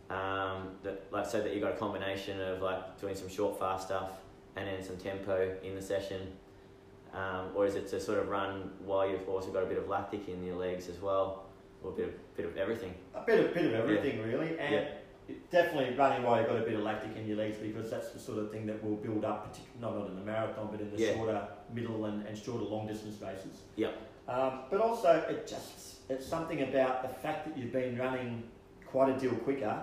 um, 0.08 0.68
the 0.82 0.96
like 1.10 1.26
so 1.26 1.40
that 1.42 1.54
you 1.54 1.60
got 1.60 1.72
a 1.72 1.76
combination 1.76 2.40
of 2.40 2.62
like 2.62 2.98
doing 3.00 3.14
some 3.14 3.28
short 3.28 3.58
fast 3.58 3.86
stuff 3.88 4.10
and 4.56 4.66
then 4.66 4.82
some 4.82 4.96
tempo 4.96 5.54
in 5.62 5.74
the 5.74 5.82
session, 5.82 6.32
um, 7.12 7.50
or 7.54 7.66
is 7.66 7.74
it 7.74 7.88
to 7.88 8.00
sort 8.00 8.18
of 8.18 8.28
run 8.28 8.70
while 8.84 9.08
you've 9.08 9.28
also 9.28 9.50
got 9.50 9.62
a 9.62 9.66
bit 9.66 9.76
of 9.76 9.86
lactic 9.88 10.28
in 10.28 10.42
your 10.44 10.56
legs 10.56 10.88
as 10.88 11.00
well, 11.00 11.44
or 11.82 11.90
a 11.90 11.94
bit 11.94 12.08
of 12.08 12.36
bit 12.36 12.46
of 12.46 12.56
everything? 12.56 12.94
A 13.14 13.20
bit 13.20 13.44
of 13.44 13.52
bit 13.52 13.66
of 13.66 13.74
everything 13.74 14.22
really, 14.22 14.58
and 14.58 14.74
Yeah. 14.74 15.34
definitely 15.50 15.94
running 15.94 16.22
while 16.22 16.38
you've 16.38 16.48
got 16.48 16.56
a 16.58 16.62
bit 16.64 16.74
of 16.74 16.80
lactic 16.80 17.14
in 17.16 17.26
your 17.26 17.36
legs 17.36 17.58
because 17.58 17.90
that's 17.90 18.10
the 18.12 18.18
sort 18.18 18.38
of 18.38 18.50
thing 18.50 18.64
that 18.66 18.82
will 18.82 18.96
build 18.96 19.24
up, 19.26 19.46
particularly 19.52 19.80
not 19.82 19.98
not 20.00 20.08
in 20.10 20.16
the 20.16 20.24
marathon, 20.24 20.68
but 20.70 20.80
in 20.80 20.90
the 20.90 21.02
Yeah. 21.02 21.14
shorter, 21.14 21.48
middle, 21.74 22.04
and, 22.06 22.26
and 22.26 22.36
shorter 22.36 22.64
long 22.64 22.86
distance 22.86 23.20
races. 23.20 23.60
Yep. 23.76 23.94
Um, 24.28 24.60
but 24.70 24.80
also, 24.80 25.24
it 25.28 25.46
just 25.46 26.10
it's 26.10 26.26
something 26.26 26.62
about 26.62 27.02
the 27.02 27.08
fact 27.08 27.46
that 27.46 27.56
you've 27.58 27.72
been 27.72 27.96
running 27.98 28.42
quite 28.86 29.14
a 29.14 29.18
deal 29.18 29.34
quicker. 29.36 29.80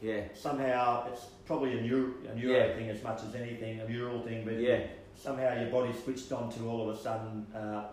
Yeah, 0.00 0.22
Somehow, 0.34 1.08
it's 1.10 1.26
probably 1.46 1.78
a 1.78 1.82
neuro, 1.82 2.12
a 2.30 2.34
neuro 2.34 2.52
Yeah. 2.58 2.74
thing 2.74 2.90
as 2.90 3.02
much 3.02 3.22
as 3.22 3.34
anything, 3.34 3.80
a 3.80 3.88
neural 3.88 4.20
thing, 4.20 4.44
but 4.44 4.54
yeah, 4.60 4.80
somehow 5.16 5.58
your 5.58 5.70
body 5.70 5.92
switched 6.04 6.30
on 6.30 6.50
to 6.52 6.68
all 6.68 6.88
of 6.88 6.94
a 6.94 6.98
sudden 7.00 7.46
uh, 7.54 7.84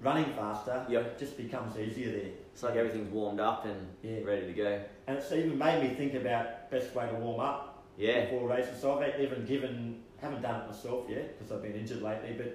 running 0.00 0.32
faster. 0.34 0.84
Yep. 0.88 1.06
It 1.06 1.18
just 1.18 1.36
becomes 1.36 1.78
easier 1.78 2.10
there. 2.10 2.30
it's 2.52 2.62
like 2.62 2.74
everything's 2.74 3.12
warmed 3.12 3.38
up 3.40 3.64
and 3.64 3.86
Yeah. 4.02 4.24
ready 4.24 4.46
to 4.46 4.52
go. 4.52 4.80
And 5.06 5.18
it's 5.18 5.30
even 5.30 5.56
made 5.56 5.82
me 5.88 5.94
think 5.94 6.14
about 6.14 6.70
best 6.70 6.94
way 6.94 7.06
to 7.06 7.14
warm 7.14 7.40
up 7.40 7.84
Yeah, 7.96 8.24
before 8.24 8.48
races. 8.48 8.80
So 8.80 8.98
I've 8.98 9.20
even 9.20 9.44
given, 9.46 10.02
haven't 10.20 10.42
done 10.42 10.62
it 10.62 10.66
myself 10.66 11.04
yet 11.08 11.38
because 11.38 11.52
I've 11.52 11.62
been 11.62 11.76
injured 11.76 12.02
lately, 12.02 12.34
but 12.36 12.54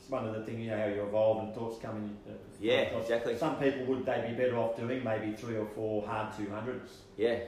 it's 0.00 0.08
one 0.08 0.26
of 0.26 0.34
the 0.34 0.42
things, 0.42 0.60
you 0.60 0.70
know, 0.70 0.78
how 0.78 0.86
you 0.86 1.02
evolve 1.02 1.44
and 1.44 1.54
thoughts 1.54 1.78
come 1.80 1.96
in. 1.96 2.32
Uh, 2.32 2.36
yeah, 2.60 2.80
exactly. 2.98 3.36
Some 3.36 3.56
people 3.56 3.84
would 3.86 4.06
they 4.06 4.24
be 4.28 4.34
better 4.34 4.56
off 4.56 4.76
doing 4.76 5.04
maybe 5.04 5.32
three 5.32 5.56
or 5.56 5.66
four 5.66 6.06
hard 6.06 6.32
200s 6.32 6.80
Yeah, 7.16 7.38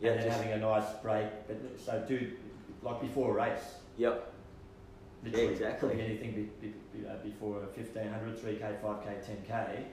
yeah, 0.00 0.12
and 0.12 0.22
then 0.22 0.30
having 0.30 0.52
a 0.52 0.58
nice 0.58 0.92
break. 1.02 1.26
But 1.48 1.56
so 1.84 2.04
do 2.06 2.32
like 2.82 3.00
before 3.00 3.30
a 3.30 3.34
race. 3.34 3.74
yep, 3.98 4.32
Literally, 5.24 5.52
exactly. 5.52 6.00
Anything 6.00 6.32
be, 6.32 6.42
be, 6.68 6.74
be, 6.94 7.06
uh, 7.06 7.16
before 7.24 7.56
a 7.56 7.66
1500, 7.66 8.38
3k, 8.38 8.80
5k, 8.80 9.48
10k. 9.48 9.84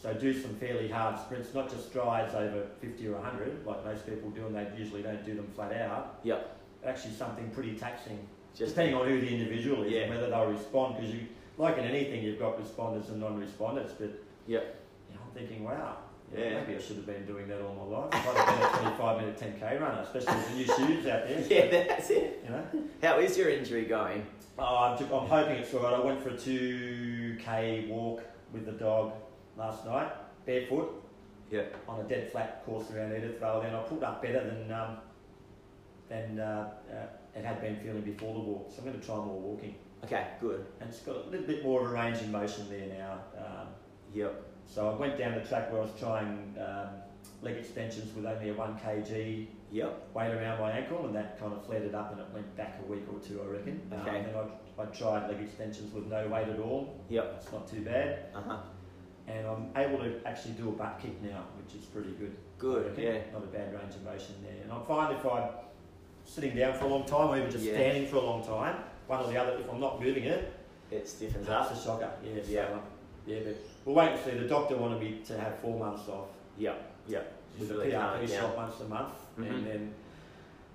So 0.00 0.12
do 0.14 0.38
some 0.38 0.54
fairly 0.56 0.88
hard 0.88 1.18
sprints, 1.18 1.54
not 1.54 1.70
just 1.70 1.88
strides 1.88 2.34
over 2.34 2.66
50 2.80 3.08
or 3.08 3.12
100, 3.14 3.66
like 3.66 3.84
most 3.84 4.06
people 4.06 4.30
do, 4.30 4.46
and 4.46 4.54
they 4.54 4.68
usually 4.76 5.02
don't 5.02 5.24
do 5.24 5.34
them 5.34 5.48
flat 5.54 5.72
out. 5.72 6.20
Yep. 6.24 6.56
Actually, 6.84 7.14
something 7.14 7.50
pretty 7.50 7.74
taxing, 7.76 8.18
just 8.56 8.74
depending 8.74 8.94
on 8.94 9.06
who 9.08 9.20
the 9.20 9.28
individual 9.28 9.82
is 9.84 9.92
Yeah. 9.92 10.00
and 10.02 10.14
whether 10.14 10.30
they'll 10.30 10.46
respond. 10.46 10.96
Because 10.96 11.14
you, 11.14 11.20
like 11.58 11.78
in 11.78 11.84
anything, 11.84 12.22
you've 12.22 12.38
got 12.38 12.58
responders 12.62 13.08
and 13.08 13.20
non-responders. 13.20 13.92
But 13.98 14.10
yeah, 14.46 14.60
you 15.08 15.14
know, 15.14 15.20
I'm 15.26 15.30
thinking, 15.34 15.64
wow, 15.64 15.96
Yeah. 16.36 16.60
maybe 16.60 16.76
I 16.76 16.80
should 16.80 16.96
have 16.96 17.06
been 17.06 17.26
doing 17.26 17.48
that 17.48 17.60
all 17.60 17.74
my 17.74 17.98
life. 17.98 18.08
I'd 18.12 18.36
have 18.36 18.58
been 18.80 18.88
a 18.92 18.96
25 18.96 19.20
minute 19.20 19.38
10k 19.60 19.80
runner, 19.80 20.00
especially 20.02 20.34
with 20.36 20.48
the 20.48 20.54
new 20.54 20.64
shoes 20.94 21.06
out 21.06 21.26
there. 21.28 21.40
yeah, 21.48 21.84
that's 21.88 22.10
it. 22.10 22.40
You 22.44 22.50
know. 22.50 22.64
How 23.02 23.18
is 23.18 23.36
your 23.36 23.48
injury 23.50 23.84
going? 23.84 24.26
Oh, 24.58 24.76
I'm, 24.84 24.98
ju- 24.98 25.12
I'm 25.12 25.26
hoping 25.26 25.56
it's 25.56 25.74
alright. 25.74 25.94
I 25.94 26.00
went 26.04 26.22
for 26.22 26.28
a 26.30 26.34
2k 26.34 27.88
walk 27.88 28.22
with 28.52 28.66
the 28.66 28.72
dog 28.72 29.12
last 29.56 29.84
night, 29.84 30.12
barefoot, 30.46 31.02
Yeah. 31.50 31.62
on 31.88 32.00
a 32.00 32.04
dead 32.04 32.30
flat 32.30 32.64
course 32.64 32.88
around 32.92 33.10
Edithvale. 33.10 33.64
And 33.66 33.76
I 33.76 33.82
pulled 33.82 34.04
up 34.04 34.22
better 34.22 34.44
than 34.44 34.70
um, 34.72 34.98
than 36.08 36.38
uh, 36.38 36.70
uh, 36.90 36.94
it 37.36 37.44
had 37.44 37.60
been 37.60 37.76
feeling 37.76 38.02
before 38.02 38.34
the 38.34 38.40
walk. 38.40 38.70
So 38.70 38.78
I'm 38.78 38.88
going 38.88 39.00
to 39.00 39.04
try 39.06 39.16
more 39.16 39.38
walking. 39.40 39.74
Okay, 40.04 40.26
good. 40.40 40.64
And 40.80 40.88
it's 40.90 41.00
got 41.00 41.16
a 41.16 41.28
little 41.30 41.46
bit 41.46 41.62
more 41.64 41.80
of 41.84 41.90
a 41.90 41.94
range 41.94 42.18
in 42.22 42.30
motion 42.30 42.68
there 42.68 42.86
now. 42.98 43.18
Um, 43.38 43.68
Yep. 44.12 44.42
so 44.66 44.90
I 44.90 44.94
went 44.96 45.18
down 45.18 45.34
the 45.34 45.40
track 45.40 45.72
where 45.72 45.80
I 45.80 45.84
was 45.84 45.94
trying 45.98 46.54
um, 46.58 46.88
leg 47.42 47.56
extensions 47.56 48.14
with 48.14 48.24
only 48.26 48.50
a 48.50 48.54
1 48.54 48.78
kg 48.78 49.46
Yep. 49.72 50.08
weight 50.14 50.30
around 50.30 50.60
my 50.60 50.70
ankle, 50.70 51.04
and 51.06 51.14
that 51.16 51.40
kind 51.40 51.52
of 51.52 51.64
flared 51.66 51.82
it 51.82 51.94
up 51.96 52.12
and 52.12 52.20
it 52.20 52.26
went 52.32 52.54
back 52.56 52.78
a 52.86 52.90
week 52.92 53.02
or 53.12 53.18
two, 53.18 53.42
I 53.42 53.46
reckon. 53.46 53.80
Okay. 53.92 54.18
Um, 54.18 54.24
then 54.24 54.34
I, 54.78 54.82
I 54.82 54.84
tried 54.86 55.28
leg 55.28 55.40
extensions 55.42 55.92
with 55.92 56.06
no 56.06 56.28
weight 56.28 56.48
at 56.48 56.60
all. 56.60 57.00
Yep. 57.08 57.34
It's 57.42 57.50
not 57.52 57.66
too 57.68 57.80
bad. 57.80 58.26
Uh 58.34 58.42
huh. 58.42 58.58
And 59.26 59.46
I'm 59.48 59.70
able 59.76 59.98
to 59.98 60.20
actually 60.26 60.52
do 60.52 60.68
a 60.68 60.72
butt 60.72 61.00
kick 61.02 61.20
now, 61.22 61.44
which 61.60 61.74
is 61.74 61.86
pretty 61.86 62.10
good. 62.12 62.36
Good. 62.58 62.96
Yeah. 62.96 63.18
Not 63.32 63.42
a 63.42 63.46
bad 63.46 63.72
range 63.74 63.94
of 63.96 64.04
motion 64.04 64.34
there. 64.44 64.62
And 64.62 64.70
I 64.70 64.80
find 64.84 65.16
if 65.16 65.24
I'm 65.24 65.48
sitting 66.24 66.56
down 66.56 66.74
for 66.78 66.84
a 66.86 66.88
long 66.88 67.04
time 67.04 67.28
or 67.28 67.36
even 67.38 67.50
just 67.50 67.64
Yeah. 67.64 67.74
standing 67.74 68.06
for 68.06 68.16
a 68.16 68.20
long 68.24 68.42
time, 68.44 68.76
one 69.06 69.20
or 69.20 69.28
the 69.28 69.36
other, 69.36 69.58
if 69.58 69.70
I'm 69.70 69.80
not 69.80 70.00
moving 70.02 70.24
it, 70.24 70.52
It 70.90 71.08
stiffens 71.08 71.46
that's 71.46 71.70
up. 71.70 71.76
a 71.76 71.80
shocker. 71.80 72.10
Yeah. 72.24 72.42
So, 72.42 72.50
Yeah. 72.50 72.78
yeah, 73.26 73.38
but 73.44 73.56
we'll 73.84 73.94
wait 73.94 74.12
and 74.12 74.20
see. 74.20 74.30
The 74.38 74.48
doctor 74.48 74.76
wanted 74.76 75.00
me 75.00 75.20
to 75.26 75.38
have 75.38 75.58
four 75.58 75.78
months 75.78 76.08
off 76.08 76.28
Yeah, 76.56 76.74
yeah. 77.06 77.20
with 77.58 77.68
Just 77.68 77.70
a 77.72 77.74
really 77.78 77.90
PRP 77.92 78.24
it 78.24 78.26
down. 78.28 78.40
shot 78.42 78.56
once 78.56 78.80
a 78.80 78.84
month, 78.84 79.14
Mhm. 79.38 79.50
and 79.50 79.66
then 79.66 79.94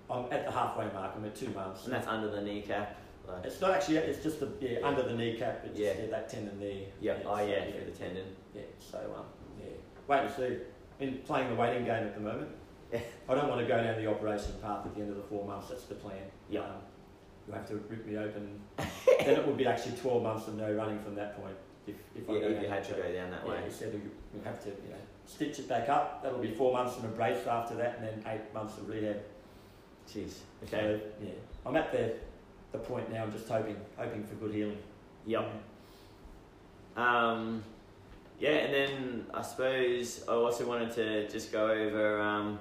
I'm 0.10 0.26
at 0.32 0.46
the 0.46 0.52
halfway 0.52 0.86
mark. 0.92 1.14
I'm 1.16 1.26
at 1.26 1.36
two 1.36 1.50
months. 1.50 1.86
And 1.86 1.94
that's 1.94 2.08
under 2.08 2.30
the 2.30 2.42
kneecap. 2.42 2.96
Like. 3.28 3.46
It's 3.46 3.62
not 3.62 3.72
actually. 3.72 3.98
It's 3.98 4.24
just 4.24 4.40
the 4.40 4.50
yeah 4.60 4.80
under 4.84 5.04
the 5.04 5.14
kneecap. 5.14 5.64
It's 5.66 5.80
Yeah. 5.80 5.90
just, 5.94 6.00
yeah, 6.06 6.10
that 6.10 6.30
tendon 6.30 6.60
there. 6.60 6.88
Yep. 7.00 7.24
Oh 7.28 7.38
so, 7.38 7.44
yeah, 7.44 7.66
for 7.72 7.86
the 7.86 7.92
tendon. 7.92 8.36
Yeah. 8.56 8.62
So 8.80 8.98
um, 9.16 9.26
yeah. 9.60 9.66
Wait 10.08 10.18
and 10.20 10.32
see. 10.34 10.58
Been 10.98 11.20
playing 11.20 11.50
the 11.50 11.56
waiting 11.56 11.86
game 11.86 12.04
at 12.08 12.16
the 12.16 12.22
moment. 12.22 12.50
I 12.94 13.36
don't 13.36 13.48
want 13.50 13.62
to 13.62 13.68
go 13.68 13.78
down 13.82 14.02
the 14.02 14.10
operation 14.10 14.54
path 14.62 14.86
at 14.86 14.96
the 14.96 15.02
end 15.02 15.12
of 15.12 15.18
the 15.18 15.24
four 15.24 15.46
months. 15.46 15.70
That's 15.70 15.84
the 15.84 15.96
plan. 15.96 16.18
Yeah. 16.50 16.62
Um, 16.62 16.68
you'll 17.48 17.56
have 17.58 17.68
to 17.70 17.76
rip 17.76 18.06
me 18.06 18.18
open. 18.18 18.60
then 18.78 19.36
it 19.36 19.46
would 19.46 19.58
be 19.58 19.68
actually 19.68 19.96
12 19.98 20.24
months 20.24 20.48
of 20.48 20.56
no 20.56 20.72
running 20.74 21.00
from 21.00 21.16
that 21.16 21.40
point. 21.42 21.56
If, 21.88 21.96
if 22.16 22.30
I 22.30 22.34
Yeah, 22.34 22.40
if 22.40 22.62
you 22.64 22.70
had 22.70 22.84
to 22.86 22.94
go 22.94 23.02
down 23.12 23.32
that 23.32 23.42
Yeah, 23.46 23.52
way. 23.52 23.62
he 23.66 23.72
said 23.72 23.94
you 23.94 24.02
you 24.34 24.42
have 24.44 24.62
to 24.64 24.70
you 24.70 24.90
know, 24.90 24.98
stitch 25.26 25.60
it 25.60 25.68
back 25.68 25.90
up. 25.90 26.22
That'll 26.24 26.40
be 26.40 26.52
four 26.52 26.74
months 26.74 26.98
in 26.98 27.06
a 27.06 27.08
brace 27.10 27.46
after 27.48 27.76
that, 27.76 27.98
and 28.00 28.08
then 28.08 28.34
eight 28.34 28.54
months 28.54 28.78
of 28.78 28.88
rehab. 28.90 29.18
Jeez. 30.08 30.40
Okay. 30.64 30.70
So 30.72 31.00
yeah, 31.24 31.32
I'm 31.66 31.76
at 31.76 31.92
the 31.92 32.14
the 32.72 32.78
point 32.80 33.12
now. 33.12 33.24
I'm 33.24 33.32
just 33.32 33.48
hoping 33.48 33.78
hoping 33.98 34.24
for 34.24 34.36
good 34.36 34.54
healing. 34.54 34.78
Yep. 35.26 35.52
Um, 36.98 37.64
yeah, 38.40 38.50
and 38.52 38.74
then 38.74 39.26
I 39.34 39.42
suppose 39.42 40.24
I 40.28 40.34
also 40.34 40.66
wanted 40.68 40.92
to 40.96 41.30
just 41.30 41.52
go 41.52 41.68
over, 41.70 42.20
um, 42.22 42.60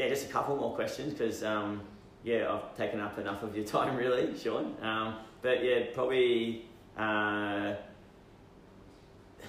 yeah, 0.00 0.08
just 0.08 0.24
a 0.30 0.32
couple 0.32 0.56
more 0.56 0.74
questions 0.74 1.12
because, 1.12 1.44
um, 1.44 1.82
yeah, 2.24 2.50
I've 2.50 2.74
taken 2.74 3.00
up 3.00 3.18
enough 3.18 3.42
of 3.42 3.54
your 3.54 3.66
time, 3.76 3.96
really, 3.96 4.36
Sean. 4.38 4.74
Um, 4.80 5.16
but 5.42 5.62
yeah, 5.62 5.80
probably 5.92 6.64
uh, 6.96 7.74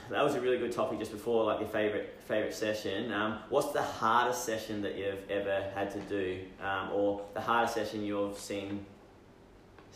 that 0.10 0.22
was 0.24 0.36
a 0.36 0.42
really 0.42 0.58
good 0.58 0.74
topic 0.74 1.00
just 1.00 1.14
before, 1.14 1.46
like 1.46 1.62
your 1.62 1.70
favorite 1.70 2.20
favorite 2.28 2.54
session. 2.54 3.14
Um, 3.14 3.40
what's 3.50 3.72
the 3.72 3.82
hardest 3.82 4.44
session 4.44 4.82
that 4.82 4.98
you've 4.98 5.30
ever 5.30 5.72
had 5.74 5.90
to 5.92 6.00
do, 6.02 6.42
um, 6.62 6.92
or 6.94 7.22
the 7.34 7.40
hardest 7.42 7.76
session 7.76 8.04
you've 8.04 8.38
seen 8.38 8.86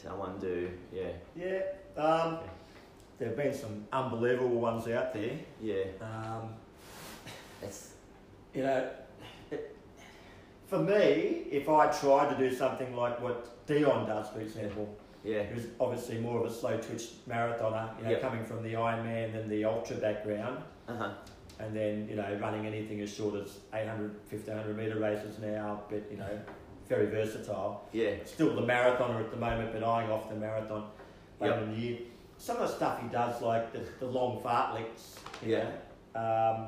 someone 0.01 0.37
do? 0.39 0.69
Yeah, 0.93 1.09
Yeah. 1.35 2.01
Um, 2.01 2.39
there 3.19 3.27
have 3.29 3.37
been 3.37 3.53
some 3.53 3.85
unbelievable 3.91 4.59
ones 4.59 4.87
out 4.87 5.13
there. 5.13 5.31
yeah. 5.61 5.83
Um, 6.01 6.53
It's 7.61 7.91
you 8.53 8.63
know, 8.63 8.89
for 10.68 10.80
me, 10.80 11.47
if 11.51 11.70
I 11.70 11.88
tried 11.91 12.36
to 12.36 12.49
do 12.49 12.55
something 12.55 12.95
like 12.95 13.22
what 13.22 13.66
Dion 13.68 14.07
does, 14.07 14.30
for 14.30 14.41
example, 14.41 14.95
yeah, 15.24 15.43
who's 15.43 15.68
obviously 15.80 16.18
more 16.20 16.39
of 16.45 16.51
a 16.51 16.53
slow 16.53 16.78
twitch 16.78 17.03
marathoner, 17.28 17.97
you 17.97 18.03
know, 18.05 18.11
Yep. 18.11 18.22
coming 18.22 18.45
from 18.45 18.61
the 18.63 18.74
Ironman 18.74 19.36
and 19.36 19.49
the 19.49 19.66
ultra 19.66 19.95
background, 19.97 20.63
uh 20.88 20.95
huh, 20.95 21.09
and 21.59 21.76
then 21.76 22.07
you 22.09 22.16
know 22.16 22.38
running 22.41 22.66
anything 22.66 23.01
as 23.01 23.13
short 23.13 23.36
as 23.36 23.59
800, 23.74 24.11
1500 24.30 24.78
meter 24.78 24.99
races 24.99 25.39
now, 25.39 25.82
but 25.89 26.03
you 26.11 26.18
know, 26.18 26.39
very 26.88 27.07
versatile. 27.07 27.88
yeah, 27.91 28.11
Still 28.26 28.55
the 28.55 28.61
marathoner 28.61 29.20
at 29.20 29.32
the 29.32 29.38
moment, 29.38 29.74
but 29.74 29.84
eyeing 29.84 30.11
off 30.11 30.30
the 30.30 30.36
marathon 30.36 30.86
later 31.39 31.55
Yep. 31.55 31.63
in 31.63 31.72
the 31.74 31.80
year. 31.80 31.97
Some 32.38 32.57
of 32.57 32.63
the 32.70 32.76
stuff 32.76 33.01
he 33.01 33.07
does, 33.07 33.41
like 33.41 33.72
the, 33.72 33.80
the 33.99 34.05
long 34.05 34.41
fartleks, 34.43 35.18
Yeah. 35.43 35.70
know, 36.13 36.22
um, 36.22 36.68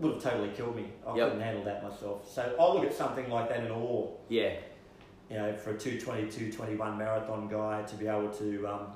would 0.00 0.14
have 0.14 0.22
totally 0.22 0.48
killed 0.50 0.76
me. 0.76 0.86
I 1.06 1.14
Yep. 1.16 1.28
couldn't 1.28 1.42
handle 1.44 1.64
that 1.64 1.82
myself. 1.82 2.28
So 2.30 2.56
I 2.58 2.72
look 2.72 2.84
at 2.84 2.94
something 2.94 3.28
like 3.30 3.48
that 3.50 3.64
in 3.64 3.70
awe. 3.70 4.08
yeah, 4.28 4.54
You 5.28 5.36
know, 5.36 5.52
for 5.54 5.70
a 5.70 5.78
222, 5.78 6.50
21 6.52 6.98
marathon 6.98 7.46
guy 7.48 7.82
to 7.82 7.96
be 7.96 8.08
able 8.08 8.30
to 8.30 8.66
um, 8.66 8.86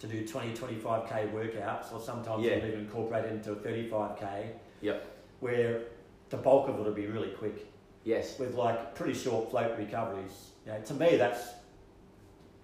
to 0.00 0.08
do 0.08 0.26
20, 0.26 0.52
25k 0.54 1.30
workouts, 1.32 1.92
or 1.92 2.00
sometimes 2.00 2.44
Yeah. 2.44 2.56
even 2.56 2.72
incorporate 2.72 3.26
it 3.26 3.32
into 3.32 3.52
a 3.52 3.56
35k. 3.56 4.48
Yep. 4.80 5.06
Where 5.38 5.82
the 6.30 6.36
bulk 6.38 6.68
of 6.68 6.78
it 6.80 6.82
will 6.84 6.92
be 6.92 7.06
really 7.06 7.30
quick 7.30 7.66
yes, 8.04 8.38
with 8.40 8.54
like 8.56 8.94
pretty 8.96 9.14
short 9.14 9.50
float 9.50 9.78
recoveries. 9.78 10.50
You 10.66 10.72
know, 10.72 10.80
to 10.80 10.94
me, 10.94 11.16
that's 11.16 11.50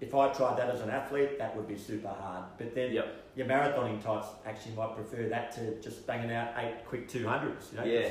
if 0.00 0.14
I 0.14 0.32
tried 0.32 0.56
that 0.58 0.70
as 0.70 0.80
an 0.80 0.90
athlete, 0.90 1.38
that 1.38 1.56
would 1.56 1.66
be 1.66 1.76
super 1.76 2.08
hard. 2.08 2.44
But 2.56 2.74
then 2.74 2.92
Yep. 2.92 3.06
your 3.36 3.46
marathoning 3.46 4.02
types 4.02 4.28
actually 4.46 4.74
might 4.76 4.94
prefer 4.94 5.28
that 5.28 5.50
to 5.52 5.80
just 5.80 6.06
banging 6.06 6.32
out 6.32 6.50
eight 6.58 6.84
quick 6.86 7.08
200s. 7.08 7.72
You 7.72 7.78
know, 7.78 7.84
yeah, 7.84 8.10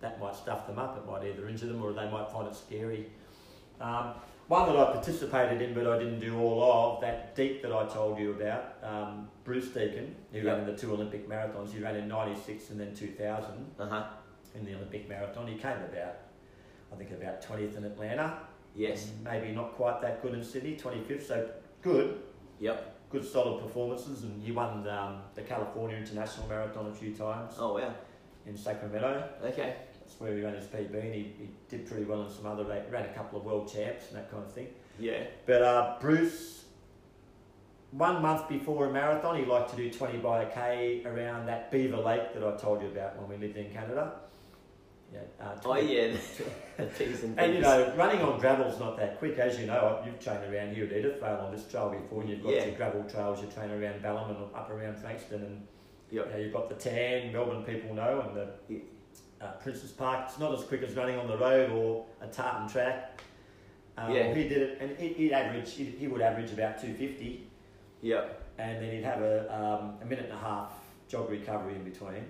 that 0.00 0.20
might 0.20 0.34
stuff 0.36 0.66
them 0.66 0.78
up. 0.78 0.96
It 0.96 1.06
might 1.10 1.24
either 1.24 1.48
injure 1.48 1.66
them 1.66 1.82
or 1.82 1.92
they 1.92 2.08
might 2.10 2.28
find 2.30 2.46
it 2.46 2.54
scary. 2.54 3.10
Um, 3.80 4.14
one 4.46 4.68
that 4.68 4.76
I 4.78 4.92
participated 4.92 5.62
in, 5.62 5.72
but 5.74 5.86
I 5.86 5.98
didn't 5.98 6.20
do 6.20 6.38
all 6.38 6.94
of 6.96 7.00
that 7.00 7.34
Deek 7.34 7.62
that 7.62 7.72
I 7.72 7.86
told 7.86 8.18
you 8.18 8.30
about. 8.32 8.74
Um, 8.82 9.28
Bruce 9.42 9.68
Deacon, 9.68 10.14
who 10.32 10.38
Yep. 10.38 10.46
ran 10.46 10.60
in 10.60 10.66
the 10.66 10.76
two 10.76 10.92
Olympic 10.92 11.28
marathons. 11.28 11.72
He 11.72 11.80
ran 11.82 11.96
in 11.96 12.06
'96 12.08 12.70
and 12.70 12.78
then 12.78 12.94
2000 12.94 13.74
Uh 13.78 13.86
huh. 13.86 14.04
in 14.54 14.64
the 14.64 14.74
Olympic 14.74 15.08
marathon. 15.08 15.46
He 15.48 15.56
came 15.56 15.78
about, 15.78 16.14
I 16.92 16.96
think, 16.96 17.10
about 17.10 17.40
20th 17.42 17.76
in 17.76 17.84
Atlanta. 17.84 18.38
Yes. 18.74 19.10
Maybe 19.22 19.52
not 19.52 19.74
quite 19.74 20.00
that 20.02 20.22
good 20.22 20.34
in 20.34 20.42
Sydney, 20.44 20.76
25th. 20.76 21.22
So 21.26 21.48
good, 21.82 22.20
Yep. 22.60 22.96
good 23.10 23.24
solid 23.24 23.62
performances, 23.62 24.22
and 24.24 24.42
he 24.42 24.52
won 24.52 24.86
um, 24.88 25.20
the 25.34 25.42
California 25.42 25.96
International 25.96 26.46
Marathon 26.48 26.86
a 26.88 26.92
few 26.94 27.14
times 27.14 27.54
Oh 27.58 27.74
wow. 27.74 27.94
in 28.46 28.56
Sacramento. 28.56 29.28
Okay. 29.44 29.76
That's 30.00 30.18
where 30.20 30.36
he 30.36 30.42
ran 30.42 30.54
his 30.54 30.66
PB, 30.66 30.94
and 30.94 31.14
he, 31.14 31.20
he 31.38 31.48
did 31.68 31.86
pretty 31.86 32.04
well 32.04 32.22
in 32.22 32.30
some 32.30 32.46
other 32.46 32.64
ra- 32.64 32.80
ran 32.90 33.04
a 33.04 33.12
couple 33.14 33.38
of 33.38 33.44
world 33.44 33.72
champs 33.72 34.08
and 34.08 34.16
that 34.18 34.30
kind 34.30 34.42
of 34.44 34.52
thing. 34.52 34.68
Yeah. 34.98 35.22
But 35.46 35.62
uh, 35.62 35.96
Bruce, 36.00 36.64
one 37.92 38.20
month 38.22 38.48
before 38.48 38.86
a 38.86 38.92
marathon, 38.92 39.38
he 39.38 39.44
liked 39.44 39.70
to 39.70 39.76
do 39.76 39.90
20 39.90 40.18
by 40.18 40.42
a 40.42 40.50
K 40.50 41.02
around 41.06 41.46
that 41.46 41.70
Beaver 41.70 41.96
Lake 41.98 42.34
that 42.34 42.42
I 42.42 42.56
told 42.56 42.82
you 42.82 42.88
about 42.88 43.16
when 43.20 43.28
we 43.28 43.46
lived 43.46 43.56
in 43.56 43.70
Canada. 43.72 44.12
Yeah, 45.12 45.20
uh, 45.40 45.56
Oh 45.64 45.76
yeah. 45.76 46.12
and 46.78 46.90
And 47.38 47.54
you 47.54 47.60
know, 47.60 47.92
running 47.96 48.20
on 48.20 48.40
gravel's 48.40 48.78
not 48.80 48.96
that 48.96 49.18
quick, 49.18 49.38
as 49.38 49.58
you 49.60 49.66
know. 49.66 50.02
You've 50.04 50.18
trained 50.18 50.52
around 50.52 50.74
here 50.74 50.84
at 50.86 50.90
Edithvale 50.92 51.44
on 51.44 51.54
this 51.54 51.66
trail 51.68 51.90
before, 51.90 52.22
and 52.22 52.30
you've 52.30 52.42
got 52.42 52.54
Yeah. 52.54 52.64
your 52.66 52.74
gravel 52.76 53.04
trails. 53.04 53.40
You 53.40 53.48
train 53.48 53.70
around 53.70 54.02
Balham 54.02 54.30
and 54.30 54.54
up 54.54 54.70
around 54.70 54.96
Frankston, 54.98 55.42
and 55.42 55.66
Yep. 56.10 56.26
you 56.26 56.32
know, 56.32 56.38
you've 56.38 56.52
got 56.52 56.68
the 56.68 56.74
tan. 56.74 57.32
Melbourne 57.32 57.62
people 57.64 57.94
know, 57.94 58.20
and 58.26 58.36
the 58.36 59.44
uh, 59.44 59.52
Princes 59.62 59.92
Park. 59.92 60.26
It's 60.28 60.38
not 60.38 60.52
as 60.56 60.64
quick 60.64 60.82
as 60.82 60.94
running 60.94 61.18
on 61.18 61.28
the 61.28 61.36
road 61.38 61.70
or 61.70 62.06
a 62.20 62.26
tartan 62.26 62.68
track. 62.68 63.22
Um, 63.96 64.12
Yeah. 64.12 64.34
He 64.34 64.48
did 64.48 64.62
it, 64.62 64.78
and 64.80 64.96
he, 64.98 65.08
he'd 65.12 65.32
average. 65.32 65.72
He, 65.74 65.84
he 65.84 66.08
would 66.08 66.20
average 66.22 66.52
about 66.52 66.80
two 66.80 66.92
fifty, 66.94 67.46
Yep. 68.02 68.42
and 68.58 68.82
then 68.82 68.90
he'd 68.92 69.04
have 69.04 69.22
a, 69.22 69.54
um, 69.54 69.94
a 70.02 70.04
minute 70.04 70.24
and 70.24 70.34
a 70.34 70.38
half 70.38 70.72
jog 71.08 71.30
recovery 71.30 71.74
in 71.76 71.84
between. 71.84 72.24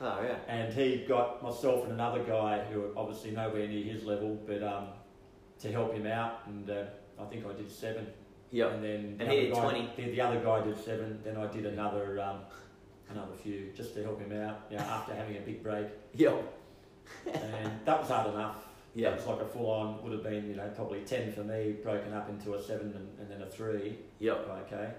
Oh 0.00 0.18
yeah. 0.22 0.36
And 0.48 0.72
he 0.72 1.04
got 1.06 1.42
myself 1.42 1.84
and 1.84 1.92
another 1.92 2.22
guy 2.22 2.64
who 2.70 2.80
were 2.80 2.88
obviously 2.96 3.32
nowhere 3.32 3.66
near 3.68 3.84
his 3.84 4.04
level, 4.04 4.38
but 4.46 4.62
um, 4.62 4.88
to 5.60 5.70
help 5.70 5.92
him 5.94 6.06
out. 6.06 6.40
And 6.46 6.68
uh, 6.70 6.84
I 7.20 7.24
think 7.26 7.44
I 7.46 7.52
did 7.52 7.70
seven. 7.70 8.06
Yep. 8.50 8.72
And 8.72 8.84
then 8.84 9.16
the 9.18 9.24
And 9.24 9.32
he 9.32 9.38
other 9.38 9.46
did 9.46 9.54
guy, 9.54 9.60
20. 9.60 9.90
The, 9.96 10.10
the 10.12 10.20
other 10.20 10.40
guy 10.40 10.64
did 10.64 10.82
seven. 10.82 11.20
Then 11.22 11.36
I 11.36 11.46
did 11.46 11.66
another 11.66 12.20
um, 12.20 12.38
another 13.10 13.34
few 13.42 13.70
just 13.76 13.94
to 13.94 14.02
help 14.02 14.20
him 14.20 14.32
out. 14.40 14.62
You 14.70 14.78
know, 14.78 14.84
after 14.84 15.14
having 15.14 15.36
a 15.36 15.40
big 15.40 15.62
break, 15.62 15.86
Yep. 16.14 16.52
and 17.34 17.70
that 17.84 18.00
was 18.00 18.08
hard 18.08 18.32
enough. 18.32 18.56
Yeah. 18.94 19.10
That 19.10 19.18
was 19.18 19.26
like 19.26 19.40
a 19.40 19.46
full 19.46 19.70
on. 19.70 20.02
Would 20.02 20.12
have 20.12 20.22
been 20.22 20.48
you 20.48 20.56
know 20.56 20.68
probably 20.74 21.00
ten 21.02 21.32
for 21.32 21.44
me, 21.44 21.76
broken 21.82 22.12
up 22.14 22.28
into 22.30 22.54
a 22.54 22.62
seven 22.62 22.92
and, 22.96 23.08
and 23.20 23.30
then 23.30 23.42
a 23.46 23.50
three. 23.50 23.98
Yep. 24.18 24.48
Okay. 24.66 24.90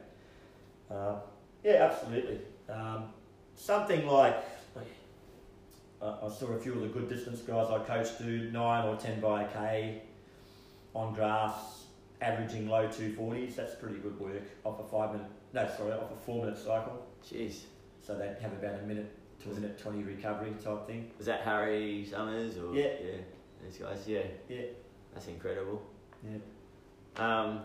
Uh, 0.90 1.16
yeah, 1.64 1.90
absolutely. 1.92 2.40
Um, 2.70 3.06
something 3.56 4.06
like 4.08 4.36
I 6.02 6.30
saw 6.30 6.48
a 6.48 6.60
few 6.60 6.74
of 6.74 6.82
the 6.82 6.88
good 6.88 7.08
distance 7.10 7.42
guys 7.42 7.68
I 7.70 7.80
coached 7.80 8.18
do 8.20 8.50
nine 8.52 8.88
or 8.88 8.96
ten 8.96 9.20
by 9.20 9.44
a 9.44 9.48
k 9.48 10.02
on 10.96 11.14
grass, 11.14 11.86
averaging 12.22 12.68
low 12.68 12.88
two 12.88 13.14
forties. 13.14 13.56
That's 13.56 13.76
pretty 13.76 13.98
good 13.98 14.20
work 14.20 14.42
off 14.64 14.80
a 14.80 14.84
five 14.84 15.12
minute. 15.14 15.28
No, 15.54 15.70
sorry, 15.78 15.92
off 15.92 16.12
a 16.12 16.26
four 16.26 16.44
minute 16.46 16.58
cycle. 16.58 17.06
Jeez. 17.24 17.62
So 18.02 18.16
they 18.16 18.34
have 18.42 18.52
about 18.54 18.80
a 18.80 18.86
minute 18.88 19.12
to 19.44 19.52
a 19.52 19.54
minute 19.54 19.78
twenty 19.78 20.02
recovery 20.02 20.54
type 20.64 20.88
thing. 20.88 21.12
Was 21.18 21.28
that 21.28 21.42
Harry 21.42 22.06
Summers 22.10 22.58
or 22.58 22.74
Yeah. 22.74 22.94
yeah 23.04 23.18
these 23.64 23.78
guys? 23.78 24.04
Yeah. 24.08 24.24
Yeah. 24.50 24.62
That's 25.14 25.28
incredible. 25.28 25.84
Yeah. 26.24 26.38
Um, 27.18 27.62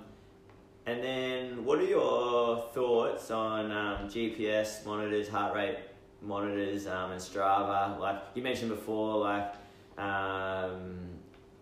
and 0.85 1.03
then, 1.03 1.65
what 1.65 1.79
are 1.79 1.85
your 1.85 2.59
thoughts 2.75 3.31
on 3.31 3.73
um, 3.73 4.09
GPS 4.09 4.85
monitors, 4.85 5.29
heart 5.29 5.55
rate 5.55 5.79
monitors, 6.23 6.87
um, 6.87 7.13
and 7.13 7.21
Strava? 7.21 7.99
Like 7.99 8.23
you 8.35 8.43
mentioned 8.43 8.71
before, 8.71 9.19
like 9.19 9.55
um, 9.99 10.97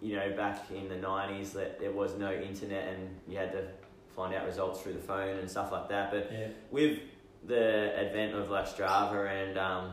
you 0.03 0.17
know, 0.17 0.33
back 0.37 0.71
in 0.71 0.89
the 0.89 0.97
nineties, 0.97 1.53
that 1.53 1.79
there 1.81 1.93
was 1.93 2.17
no 2.19 2.33
internet 2.33 2.89
and 2.95 3.09
you 3.29 3.39
had 3.39 3.53
to 3.53 3.67
find 4.15 4.35
out 4.35 4.47
results 4.47 4.81
through 4.83 4.93
the 4.93 4.99
phone 5.01 5.39
and 5.39 5.51
stuff 5.51 5.73
like 5.73 5.89
that. 5.89 6.11
But 6.11 6.31
Yeah. 6.33 6.49
with 6.71 6.99
the 7.47 7.93
advent 7.99 8.35
of 8.35 8.51
like 8.51 8.67
Strava 8.67 9.29
and 9.31 9.59
um, 9.59 9.93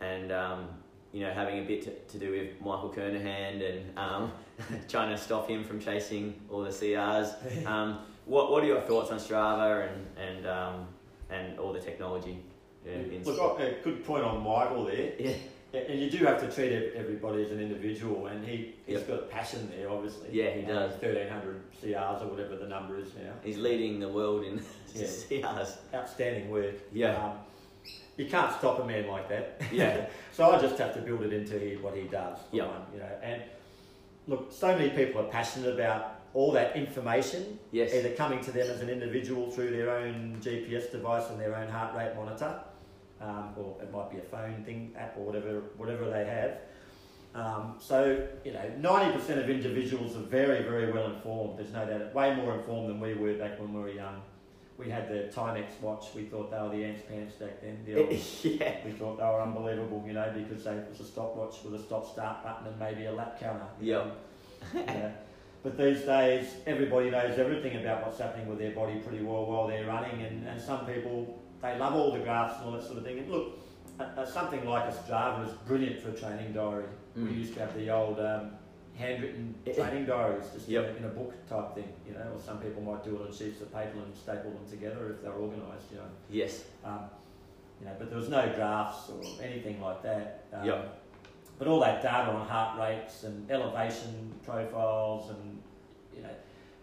and 0.00 0.30
um, 0.32 0.68
you 1.12 1.20
know 1.22 1.32
having 1.32 1.58
a 1.58 1.62
bit 1.66 1.82
to, 1.82 1.90
to 2.12 2.18
do 2.18 2.30
with 2.32 2.60
Michael 2.60 2.92
Kernahan 2.94 3.62
and 3.62 3.98
um, 3.98 4.32
trying 4.88 5.10
to 5.10 5.18
stop 5.20 5.48
him 5.48 5.64
from 5.64 5.80
chasing 5.80 6.34
all 6.50 6.62
the 6.62 6.70
CRs. 6.70 7.34
Um, 7.66 7.98
what 8.26 8.50
what 8.50 8.64
are 8.64 8.66
your 8.66 8.80
thoughts 8.80 9.10
on 9.12 9.18
Strava 9.18 9.88
and 9.88 10.06
and 10.18 10.46
um, 10.46 10.86
and 11.30 11.58
all 11.58 11.72
the 11.72 11.80
technology? 11.80 12.38
Yeah, 12.86 12.92
in- 13.16 13.22
Look, 13.24 13.58
a 13.60 13.74
good 13.82 14.04
point 14.04 14.24
on 14.24 14.42
Michael 14.44 14.84
there. 14.84 15.12
yeah, 15.18 15.32
Yeah, 15.72 15.80
And 15.80 16.00
you 16.00 16.08
do 16.10 16.18
have 16.24 16.40
to 16.40 16.50
treat 16.50 16.72
everybody 16.94 17.42
as 17.44 17.50
an 17.50 17.60
individual, 17.60 18.26
and 18.28 18.44
he, 18.46 18.74
he's 18.86 18.98
Yep. 18.98 19.08
got 19.08 19.18
a 19.18 19.22
passion 19.22 19.68
there, 19.76 19.90
obviously. 19.90 20.28
Yeah, 20.30 20.50
he 20.50 20.62
does. 20.62 20.92
1,300 21.02 21.60
CRs 21.82 22.22
or 22.22 22.28
whatever 22.28 22.56
the 22.56 22.68
number 22.68 22.98
is 22.98 23.08
now. 23.16 23.32
he's 23.42 23.58
leading 23.58 23.98
the 24.00 24.08
world 24.08 24.44
in 24.44 24.62
Yeah. 24.94 25.04
CRs. 25.06 25.76
Outstanding 25.92 26.50
work. 26.50 26.74
Yeah. 26.92 27.16
Um, 27.22 27.32
you 28.16 28.26
can't 28.26 28.50
stop 28.56 28.78
a 28.78 28.84
man 28.86 29.08
like 29.08 29.28
that. 29.28 29.60
Yeah. 29.72 30.06
so 30.32 30.50
I 30.50 30.58
just 30.60 30.78
have 30.78 30.94
to 30.94 31.00
build 31.00 31.22
it 31.22 31.32
into 31.32 31.58
he, 31.58 31.76
what 31.76 31.94
he 31.94 32.04
does. 32.04 32.38
one, 32.50 32.70
you 32.94 33.00
know. 33.00 33.10
And 33.22 33.42
look, 34.28 34.50
so 34.52 34.68
many 34.76 34.90
people 34.90 35.20
are 35.20 35.28
passionate 35.28 35.74
about 35.74 36.14
all 36.32 36.52
that 36.52 36.76
information, 36.76 37.58
Yes. 37.72 37.92
either 37.94 38.10
coming 38.10 38.40
to 38.44 38.52
them 38.52 38.70
as 38.70 38.80
an 38.80 38.88
individual 38.88 39.50
through 39.50 39.70
their 39.70 39.90
own 39.90 40.36
GPS 40.40 40.90
device 40.92 41.28
and 41.30 41.40
their 41.40 41.56
own 41.56 41.68
heart 41.68 41.94
rate 41.96 42.14
monitor, 42.16 42.58
um, 43.20 43.54
or 43.56 43.76
it 43.82 43.92
might 43.92 44.10
be 44.10 44.18
a 44.18 44.22
phone 44.22 44.62
thing 44.64 44.92
app 44.96 45.16
or 45.16 45.24
whatever 45.24 45.60
whatever 45.76 46.10
they 46.10 46.24
have. 46.24 46.58
Um, 47.34 47.74
so 47.78 48.26
you 48.44 48.52
know, 48.52 48.70
ninety 48.78 49.18
percent 49.18 49.40
of 49.40 49.50
individuals 49.50 50.16
are 50.16 50.20
very 50.20 50.62
very 50.62 50.92
well 50.92 51.10
informed. 51.10 51.58
There's 51.58 51.72
no 51.72 51.86
doubt, 51.86 52.14
way 52.14 52.34
more 52.34 52.54
informed 52.54 52.90
than 52.90 53.00
we 53.00 53.14
were 53.14 53.34
back 53.34 53.60
when 53.60 53.72
we 53.72 53.80
were 53.80 53.90
young. 53.90 54.22
We 54.78 54.90
had 54.90 55.08
the 55.08 55.32
Timex 55.34 55.80
watch. 55.80 56.06
We 56.14 56.24
thought 56.24 56.50
they 56.50 56.58
were 56.58 56.68
the 56.68 56.84
ants 56.84 57.02
pants 57.08 57.34
back 57.36 57.62
then. 57.62 57.82
The 57.86 58.02
old, 58.02 58.12
yeah. 58.42 58.76
we 58.84 58.92
thought 58.92 59.16
they 59.16 59.24
were 59.24 59.40
unbelievable, 59.40 60.04
you 60.06 60.12
know, 60.12 60.30
because 60.36 60.64
they 60.64 60.72
it 60.72 60.88
was 60.90 61.00
a 61.00 61.04
stopwatch 61.04 61.56
with 61.64 61.80
a 61.80 61.82
stop 61.82 62.10
start 62.10 62.44
button 62.44 62.66
and 62.66 62.78
maybe 62.78 63.06
a 63.06 63.12
lap 63.12 63.40
counter. 63.40 63.66
Yep. 63.80 64.16
yeah. 64.74 65.10
But 65.62 65.78
these 65.78 66.02
days, 66.02 66.46
everybody 66.66 67.10
knows 67.10 67.38
everything 67.38 67.80
about 67.80 68.06
what's 68.06 68.18
happening 68.18 68.46
with 68.46 68.58
their 68.58 68.70
body 68.70 69.00
pretty 69.00 69.24
well 69.24 69.46
while 69.46 69.66
they're 69.66 69.86
running, 69.86 70.22
and, 70.22 70.46
and 70.46 70.60
some 70.60 70.86
people 70.86 71.42
they 71.62 71.78
love 71.78 71.94
all 71.94 72.12
the 72.12 72.18
graphs 72.20 72.56
and 72.58 72.66
all 72.66 72.72
that 72.72 72.84
sort 72.84 72.98
of 72.98 73.04
thing. 73.04 73.18
And 73.18 73.30
look, 73.30 73.58
uh, 73.98 74.02
uh, 74.16 74.26
something 74.26 74.64
like 74.66 74.84
a 74.92 74.92
Strava 74.94 75.46
is 75.46 75.52
brilliant 75.66 76.00
for 76.00 76.10
a 76.10 76.12
training 76.14 76.52
diary. 76.52 76.84
We 77.14 77.22
Mm. 77.22 77.38
used 77.38 77.54
to 77.54 77.60
have 77.60 77.74
the 77.74 77.90
old 77.90 78.20
um, 78.20 78.50
handwritten 78.94 79.54
training 79.74 80.04
diaries, 80.06 80.44
just 80.54 80.68
Yep. 80.68 80.84
in, 80.84 80.94
a, 80.94 80.96
in 80.98 81.04
a 81.04 81.08
book 81.08 81.32
type 81.48 81.74
thing, 81.74 81.88
you 82.06 82.12
know. 82.14 82.32
Or 82.34 82.40
some 82.40 82.58
people 82.58 82.82
might 82.82 83.02
do 83.04 83.16
it 83.16 83.22
on 83.26 83.32
sheets 83.32 83.60
of 83.62 83.72
paper 83.72 83.98
and 84.04 84.14
staple 84.14 84.50
them 84.50 84.68
together 84.68 85.10
if 85.12 85.22
they're 85.22 85.32
organised, 85.32 85.90
you 85.90 85.96
know. 85.98 86.04
Yes. 86.30 86.64
Um, 86.84 87.00
you 87.80 87.86
know, 87.86 87.92
but 87.98 88.08
there 88.10 88.18
was 88.18 88.28
no 88.28 88.46
graphs 88.54 89.10
or 89.10 89.20
anything 89.42 89.80
like 89.80 90.02
that. 90.02 90.44
Um, 90.52 90.64
Yep. 90.66 91.02
But 91.58 91.68
all 91.68 91.80
that 91.80 92.02
data 92.02 92.30
on 92.30 92.46
heart 92.46 92.78
rates 92.78 93.24
and 93.24 93.50
elevation 93.50 94.30
profiles, 94.44 95.30
and 95.30 95.58
you 96.14 96.22
know, 96.22 96.28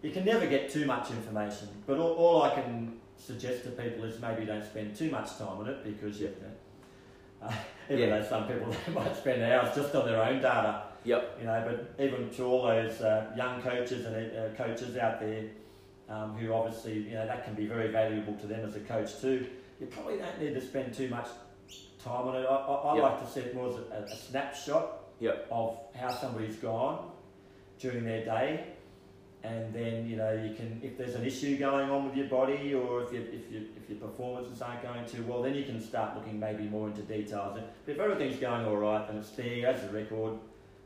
you 0.01 0.09
can 0.11 0.25
never 0.25 0.47
get 0.47 0.67
too 0.71 0.85
much 0.85 1.11
information. 1.11 1.67
But 1.85 1.99
all, 1.99 2.13
all 2.13 2.41
I 2.41 2.55
can 2.55 2.99
suggest 3.17 3.63
to 3.63 3.69
people 3.71 4.03
is 4.05 4.19
maybe 4.19 4.45
don't 4.45 4.63
spend 4.63 4.95
too 4.95 5.09
much 5.09 5.37
time 5.37 5.57
on 5.59 5.67
it 5.69 5.83
because 5.83 6.19
you 6.19 6.27
know, 6.27 7.47
uh, 7.47 7.53
even 7.89 8.09
Yeah. 8.09 8.19
though 8.19 8.25
some 8.27 8.47
people 8.47 8.75
they 8.87 8.93
might 8.93 9.15
spend 9.15 9.41
hours 9.43 9.75
just 9.75 9.93
on 9.95 10.05
their 10.05 10.21
own 10.21 10.41
data. 10.41 10.83
Yep. 11.05 11.37
You 11.39 11.45
know, 11.47 11.63
but 11.95 12.03
even 12.05 12.29
to 12.31 12.43
all 12.45 12.63
those 12.67 13.01
uh, 13.01 13.31
young 13.35 13.61
coaches 13.61 14.05
and 14.05 14.15
uh, 14.37 14.55
coaches 14.55 14.95
out 14.97 15.19
there 15.19 15.45
um, 16.09 16.35
who 16.37 16.53
obviously, 16.53 16.99
you 16.99 17.13
know, 17.15 17.25
that 17.25 17.43
can 17.45 17.53
be 17.55 17.65
very 17.65 17.89
valuable 17.91 18.33
to 18.35 18.47
them 18.47 18.65
as 18.65 18.75
a 18.75 18.79
coach 18.81 19.19
too. 19.19 19.47
You 19.79 19.87
probably 19.87 20.17
don't 20.17 20.39
need 20.39 20.53
to 20.53 20.61
spend 20.61 20.93
too 20.93 21.09
much 21.09 21.27
time 22.03 22.27
on 22.27 22.35
it. 22.35 22.45
I, 22.45 22.55
I, 22.55 22.73
I 22.91 22.95
Yep. 22.95 23.03
like 23.03 23.25
to 23.25 23.31
see 23.31 23.39
it 23.41 23.55
more 23.55 23.69
as 23.69 23.75
a, 23.75 24.13
a 24.13 24.15
snapshot 24.15 24.99
Yep. 25.19 25.47
of 25.51 25.77
how 25.95 26.09
somebody's 26.09 26.55
gone 26.57 27.11
during 27.79 28.03
their 28.05 28.23
day. 28.25 28.67
And 29.43 29.73
then 29.73 30.07
you 30.07 30.15
know 30.15 30.31
you 30.31 30.55
can, 30.55 30.79
if 30.81 30.97
there's 30.97 31.15
an 31.15 31.25
issue 31.25 31.57
going 31.57 31.89
on 31.89 32.05
with 32.05 32.15
your 32.15 32.27
body, 32.27 32.73
or 32.73 33.03
if 33.03 33.11
you, 33.11 33.19
if 33.19 33.51
you, 33.51 33.67
if 33.75 33.89
your 33.89 33.99
performances 33.99 34.61
aren't 34.61 34.81
going 34.81 35.05
too 35.05 35.23
well, 35.27 35.41
then 35.41 35.53
you 35.53 35.65
can 35.65 35.81
start 35.81 36.15
looking 36.15 36.39
maybe 36.39 36.63
more 36.63 36.87
into 36.87 37.01
details. 37.01 37.53
But 37.59 37.73
if 37.85 37.99
everything's 37.99 38.39
going 38.39 38.65
all 38.65 38.77
right, 38.77 39.05
then 39.05 39.17
it's 39.17 39.31
there 39.31 39.67
as 39.67 39.83
a 39.83 39.89
record. 39.89 40.39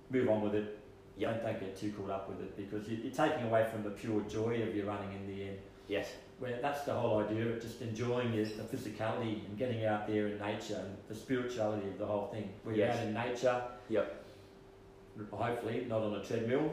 Move 0.10 0.30
on 0.30 0.42
with 0.42 0.56
it. 0.56 0.80
Yep. 1.18 1.44
Don't, 1.44 1.52
don't 1.52 1.60
get 1.60 1.78
too 1.80 1.92
caught 1.92 2.10
up 2.10 2.30
with 2.30 2.40
it 2.42 2.58
because 2.58 2.88
you, 2.90 2.98
you're 2.98 3.14
taking 3.14 3.46
away 3.46 3.68
from 3.72 3.84
the 3.84 3.92
pure 3.92 4.22
joy 4.22 4.62
of 4.64 4.76
your 4.76 4.86
running 4.88 5.14
in 5.14 5.28
the 5.28 5.44
end. 5.50 5.58
Yes. 5.88 6.10
Where 6.40 6.60
that's 6.62 6.82
the 6.82 6.94
whole 6.94 7.20
idea 7.20 7.48
of 7.50 7.62
just 7.62 7.82
enjoying 7.82 8.34
your, 8.34 8.46
the 8.46 8.64
physicality 8.64 9.46
and 9.46 9.58
getting 9.58 9.86
out 9.86 10.08
there 10.08 10.28
in 10.28 10.40
nature 10.40 10.82
and 10.84 10.98
the 11.08 11.16
spirituality 11.16 11.88
of 11.88 11.98
the 12.00 12.06
whole 12.06 12.28
thing. 12.28 12.50
Where 12.64 12.76
Yes. 12.76 12.96
you're 12.96 13.02
out 13.02 13.08
in 13.08 13.32
nature, 13.32 13.62
Yep. 13.90 14.24
hopefully 15.32 15.86
not 15.88 16.02
on 16.02 16.16
a 16.16 16.24
treadmill, 16.24 16.72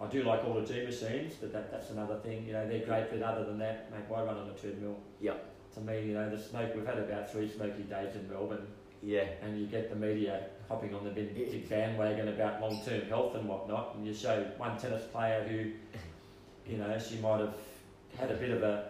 I 0.00 0.06
do 0.08 0.22
like 0.24 0.44
all 0.44 0.54
the 0.54 0.66
G 0.66 0.84
machines, 0.84 1.34
but 1.40 1.52
that, 1.52 1.70
that's 1.70 1.90
another 1.90 2.18
thing. 2.18 2.44
You 2.46 2.52
know, 2.52 2.68
they're 2.68 2.84
great, 2.84 3.10
but 3.10 3.22
other 3.22 3.44
than 3.44 3.58
that, 3.58 3.90
mate, 3.90 4.04
why 4.08 4.22
run 4.22 4.36
on 4.36 4.48
a 4.50 4.52
treadmill? 4.52 4.96
Yep. 5.20 5.54
To 5.74 5.80
me, 5.80 6.02
you 6.02 6.14
know, 6.14 6.28
the 6.28 6.38
smoke. 6.38 6.74
We've 6.74 6.86
had 6.86 6.98
about 6.98 7.30
three 7.32 7.48
smoky 7.50 7.82
days 7.84 8.14
in 8.14 8.28
Melbourne, 8.30 8.66
Yeah. 9.02 9.24
and 9.42 9.58
you 9.58 9.66
get 9.66 9.88
the 9.88 9.96
media 9.96 10.44
hopping 10.68 10.94
on 10.94 11.04
the 11.04 11.10
big, 11.10 11.34
big 11.34 11.68
bandwagon 11.68 12.28
about 12.28 12.60
long-term 12.60 13.02
health 13.08 13.36
and 13.36 13.48
whatnot, 13.48 13.94
and 13.96 14.06
you 14.06 14.12
show 14.12 14.42
one 14.58 14.76
tennis 14.78 15.04
player 15.06 15.42
who, 15.48 15.70
you 16.70 16.76
know, 16.78 16.98
she 16.98 17.16
might 17.18 17.40
have 17.40 17.54
had 18.18 18.30
a 18.30 18.34
bit 18.34 18.50
of 18.50 18.62
a 18.62 18.88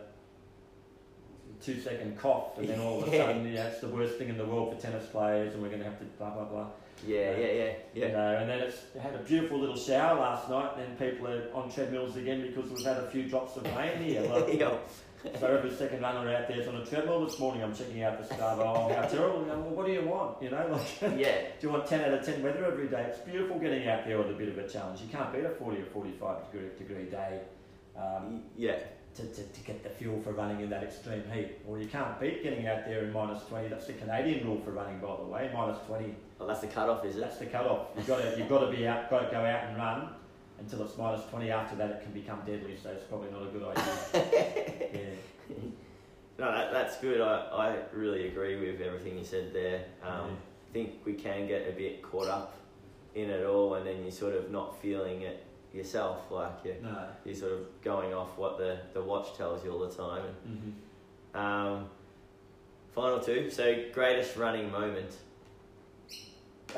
two-second 1.63 2.19
cough, 2.19 2.59
and 2.59 2.69
then 2.69 2.81
all 2.81 3.03
of 3.03 3.09
a 3.09 3.11
Yeah. 3.17 3.27
sudden, 3.27 3.53
yeah, 3.53 3.67
it's 3.69 3.81
the 3.81 3.89
worst 3.89 4.19
thing 4.19 4.29
in 4.29 4.39
the 4.39 4.45
world 4.45 4.75
for 4.75 4.81
tennis 4.81 5.07
players, 5.07 5.55
and 5.55 5.63
we're 5.63 5.69
going 5.69 5.81
to 5.83 5.89
have 5.89 5.99
to 6.01 6.05
blah 6.19 6.31
blah 6.31 6.45
blah. 6.45 6.67
Yeah, 7.05 7.37
yeah, 7.37 7.47
yeah, 7.47 7.65
You 7.95 8.03
yeah. 8.03 8.13
know, 8.13 8.37
and 8.37 8.49
then 8.49 8.61
it's 8.61 8.77
it 8.95 9.01
had 9.01 9.15
a 9.15 9.19
beautiful 9.19 9.59
little 9.59 9.77
shower 9.77 10.19
last 10.19 10.49
night, 10.49 10.73
and 10.79 10.99
then 10.99 11.13
people 11.13 11.29
are 11.29 11.49
on 11.55 11.71
treadmills 11.71 12.17
again 12.17 12.41
because 12.43 12.71
we've 12.71 12.85
had 12.87 12.97
a 12.99 13.11
few 13.11 13.25
drops 13.29 13.57
of 13.57 13.65
rain 13.77 13.99
here. 14.03 14.23
Like, 14.31 14.55
Yeah. 14.55 14.77
so 15.41 15.47
every 15.47 15.71
second 15.73 16.01
runner 16.03 16.35
out 16.35 16.49
there 16.49 16.61
is 16.61 16.69
on 16.69 16.77
a 16.77 16.87
treadmill. 16.87 17.25
This 17.27 17.39
morning 17.39 17.63
I'm 17.63 17.75
checking 17.75 18.03
out 18.03 18.17
the 18.19 18.35
Strava. 18.35 18.61
Oh, 18.61 18.95
how 18.95 19.03
terrible! 19.09 19.41
You 19.41 19.47
know, 19.49 19.59
well, 19.61 19.75
what 19.75 19.87
do 19.87 19.93
you 19.93 20.03
want? 20.03 20.41
You 20.43 20.51
know, 20.51 20.67
like. 21.03 21.19
Yeah. 21.19 21.43
Do 21.61 21.67
you 21.67 21.71
want 21.71 21.87
10 21.87 22.01
out 22.01 22.15
of 22.19 22.25
10 22.25 22.43
weather 22.43 22.65
every 22.65 22.89
day? 22.89 23.03
It's 23.09 23.19
beautiful 23.19 23.59
getting 23.59 23.87
out 23.89 24.07
there 24.07 24.19
with 24.19 24.31
a 24.31 24.35
bit 24.35 24.49
of 24.49 24.59
a 24.59 24.69
challenge. 24.69 25.01
You 25.03 25.09
can't 25.09 25.33
beat 25.33 25.45
a 25.45 25.51
40 25.51 25.83
or 25.83 25.85
45 25.87 26.51
degree, 26.53 26.69
degree 26.79 27.05
day 27.11 27.41
um, 27.97 28.43
Yeah. 28.57 28.79
to, 29.17 29.23
to, 29.27 29.43
to 29.43 29.61
get 29.63 29.83
the 29.83 29.91
fuel 29.91 30.21
for 30.23 30.33
running 30.33 30.61
in 30.61 30.71
that 30.71 30.83
extreme 30.85 31.25
heat. 31.33 31.59
Or 31.69 31.79
you 31.79 31.89
can't 31.89 32.19
beat 32.21 32.43
getting 32.43 32.67
out 32.69 32.85
there 32.87 33.05
in 33.05 33.13
minus 33.13 33.43
20. 33.45 33.69
That's 33.69 33.87
the 33.87 33.95
Canadian 33.95 34.47
rule 34.47 34.61
for 34.65 34.71
running, 34.73 34.99
by 34.99 35.17
the 35.17 35.25
way. 35.25 35.51
Minus 35.53 35.79
20. 35.87 36.15
Well, 36.39 36.49
that's 36.49 36.61
the 36.61 36.67
cutoff, 36.67 37.05
is 37.05 37.17
it? 37.17 37.21
That's 37.21 37.39
the 37.39 37.47
cut-off. 37.47 37.89
You've 37.97 38.07
got 38.07 38.21
to, 38.23 38.35
you've 38.39 38.49
got 38.49 38.61
to 38.61 38.71
be 38.71 38.87
out, 38.87 39.09
got 39.09 39.21
to 39.21 39.31
go 39.31 39.39
out 39.39 39.65
and 39.69 39.77
run 39.77 40.09
until 40.59 40.83
it's 40.83 40.97
minus 40.99 41.25
20. 41.31 41.51
After 41.51 41.77
that, 41.77 41.91
it 41.91 42.03
can 42.03 42.13
become 42.13 42.41
deadly. 42.47 42.77
So 42.83 42.91
it's 42.91 43.05
probably 43.05 43.31
not 43.31 43.43
a 43.43 43.47
good 43.47 43.63
idea. 43.65 44.89
yeah. 44.93 45.57
No, 46.39 46.53
that, 46.53 46.73
that's 46.73 46.99
good. 47.01 47.21
I, 47.23 47.37
I 47.53 47.77
really 47.95 48.29
agree 48.29 48.57
with 48.57 48.81
everything 48.83 49.17
you 49.19 49.25
said 49.25 49.53
there. 49.55 49.85
Um, 50.03 50.11
Yeah. 50.29 50.35
I 50.69 50.73
think 50.79 50.93
we 51.07 51.15
can 51.15 51.47
get 51.49 51.67
a 51.67 51.73
bit 51.73 52.03
caught 52.03 52.27
up 52.29 52.55
in 53.15 53.31
it 53.31 53.47
all, 53.47 53.75
and 53.77 53.87
then 53.87 54.03
you're 54.03 54.11
sort 54.13 54.35
of 54.35 54.51
not 54.51 54.79
feeling 54.83 55.23
it 55.23 55.43
yourself. 55.73 56.31
Like 56.31 56.53
you're, 56.65 56.75
No. 56.83 57.07
you're 57.25 57.35
sort 57.35 57.53
of 57.53 57.61
going 57.83 58.13
off 58.13 58.37
what 58.37 58.59
the, 58.59 58.79
the 58.93 59.01
watch 59.03 59.35
tells 59.39 59.65
you 59.65 59.73
all 59.73 59.79
the 59.79 59.95
time. 59.95 60.23
hmm 60.45 61.39
Um, 61.41 61.87
final 62.95 63.21
two. 63.21 63.49
So, 63.49 63.85
greatest 63.95 64.37
running 64.37 64.71
moment. 64.71 65.17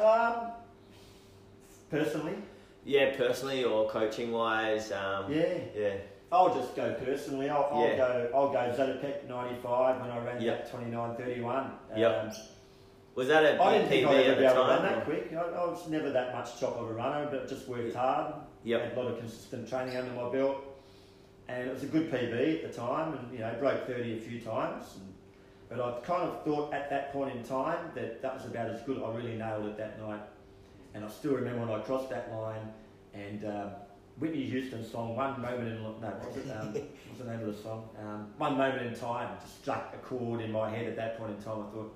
Um, 0.02 0.52
personally, 1.90 2.34
Yeah, 2.84 3.16
personally 3.16 3.64
or 3.64 3.88
coaching 3.88 4.32
wise. 4.32 4.92
Um, 4.92 5.30
yeah. 5.32 5.58
Yeah. 5.74 5.94
I'll 6.30 6.54
just 6.54 6.76
go 6.76 6.94
personally. 6.94 7.48
I'll, 7.50 7.68
I'll 7.72 7.86
Yeah. 7.88 7.96
go. 7.96 8.30
I'll 8.34 8.50
go 8.52 8.58
Zatopek 8.76 9.26
'95 9.28 10.00
when 10.00 10.10
I 10.10 10.18
ran 10.24 10.40
Yep. 10.40 10.70
that 10.70 10.70
29:31. 10.72 11.70
Yep. 11.96 12.22
Um, 12.24 12.30
Was 13.14 13.28
that 13.28 13.44
a 13.44 13.60
I 13.62 13.72
didn't 13.78 13.88
think 13.88 14.06
PB 14.06 14.10
I'd 14.10 14.16
at 14.16 14.26
ever 14.26 14.34
the 14.34 14.40
be 14.40 14.44
able 14.46 14.54
to 14.54 14.60
time? 14.60 14.68
run 14.68 14.82
that 14.92 14.98
or- 14.98 15.04
quick. 15.04 15.32
I, 15.32 15.36
I 15.40 15.64
was 15.66 15.88
never 15.88 16.10
that 16.10 16.34
much 16.34 16.60
chop 16.60 16.76
of 16.76 16.88
a 16.90 16.92
runner, 16.94 17.28
but 17.30 17.48
just 17.48 17.66
worked 17.68 17.94
hard. 17.96 18.34
Yep. 18.64 18.82
Had 18.82 18.92
a 18.96 19.00
lot 19.02 19.10
of 19.12 19.18
consistent 19.18 19.68
training 19.68 19.96
under 19.96 20.12
my 20.12 20.30
belt, 20.30 20.56
and 21.48 21.66
it 21.68 21.72
was 21.72 21.82
a 21.82 21.86
good 21.86 22.10
PB 22.12 22.64
at 22.64 22.72
the 22.72 22.78
time, 22.78 23.14
and 23.14 23.32
you 23.32 23.40
know 23.40 23.52
broke 23.58 23.86
30 23.86 24.18
a 24.18 24.20
few 24.20 24.40
times. 24.40 24.96
And, 25.00 25.07
but 25.68 25.80
I 25.80 26.00
kind 26.00 26.22
of 26.22 26.44
thought 26.44 26.72
at 26.72 26.88
that 26.90 27.12
point 27.12 27.36
in 27.36 27.42
time 27.42 27.90
that 27.94 28.22
that 28.22 28.34
was 28.34 28.46
about 28.46 28.70
as 28.70 28.80
good. 28.82 29.02
I 29.02 29.14
really 29.14 29.36
nailed 29.36 29.66
it 29.66 29.76
that 29.76 30.00
night, 30.00 30.22
and 30.94 31.04
I 31.04 31.08
still 31.08 31.34
remember 31.34 31.66
when 31.66 31.80
I 31.80 31.82
crossed 31.82 32.08
that 32.10 32.32
line, 32.32 32.72
and 33.12 33.44
um, 33.44 33.70
Whitney 34.18 34.44
Houston's 34.44 34.90
song 34.90 35.14
"One 35.14 35.40
Moment 35.40 35.68
in" 35.68 35.82
no, 35.82 35.90
what 35.90 36.34
was 36.34 36.36
it? 36.46 36.50
Um, 36.50 36.72
what's 36.72 37.18
the 37.18 37.24
name 37.24 37.40
of 37.40 37.54
the 37.54 37.62
song? 37.62 37.88
Um, 38.00 38.28
"One 38.38 38.56
Moment 38.56 38.86
in 38.86 38.94
Time" 38.94 39.36
just 39.40 39.60
struck 39.60 39.94
a 39.94 39.98
chord 39.98 40.40
in 40.40 40.50
my 40.50 40.70
head 40.70 40.86
at 40.86 40.96
that 40.96 41.18
point 41.18 41.36
in 41.36 41.42
time. 41.42 41.66
I 41.68 41.74
thought, 41.74 41.94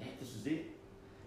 yeah, 0.00 0.06
this 0.18 0.34
is 0.34 0.46
it. 0.46 0.66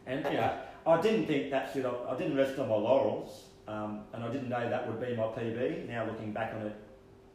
And 0.06 0.26
you 0.26 0.34
know, 0.34 0.60
I 0.86 1.02
didn't 1.02 1.28
think 1.28 1.50
that's 1.50 1.76
it. 1.78 1.86
I, 1.86 2.12
I 2.12 2.18
didn't 2.18 2.36
rest 2.36 2.60
on 2.60 2.68
my 2.68 2.76
laurels, 2.76 3.46
um, 3.70 4.02
and 4.14 4.24
I 4.24 4.28
didn't 4.28 4.50
know 4.50 4.70
that 4.70 4.86
would 4.86 5.00
be 5.00 5.16
my 5.16 5.24
PB. 5.24 5.88
Now 5.88 6.06
looking 6.06 6.34
back 6.34 6.54
on 6.56 6.68
it, 6.68 6.76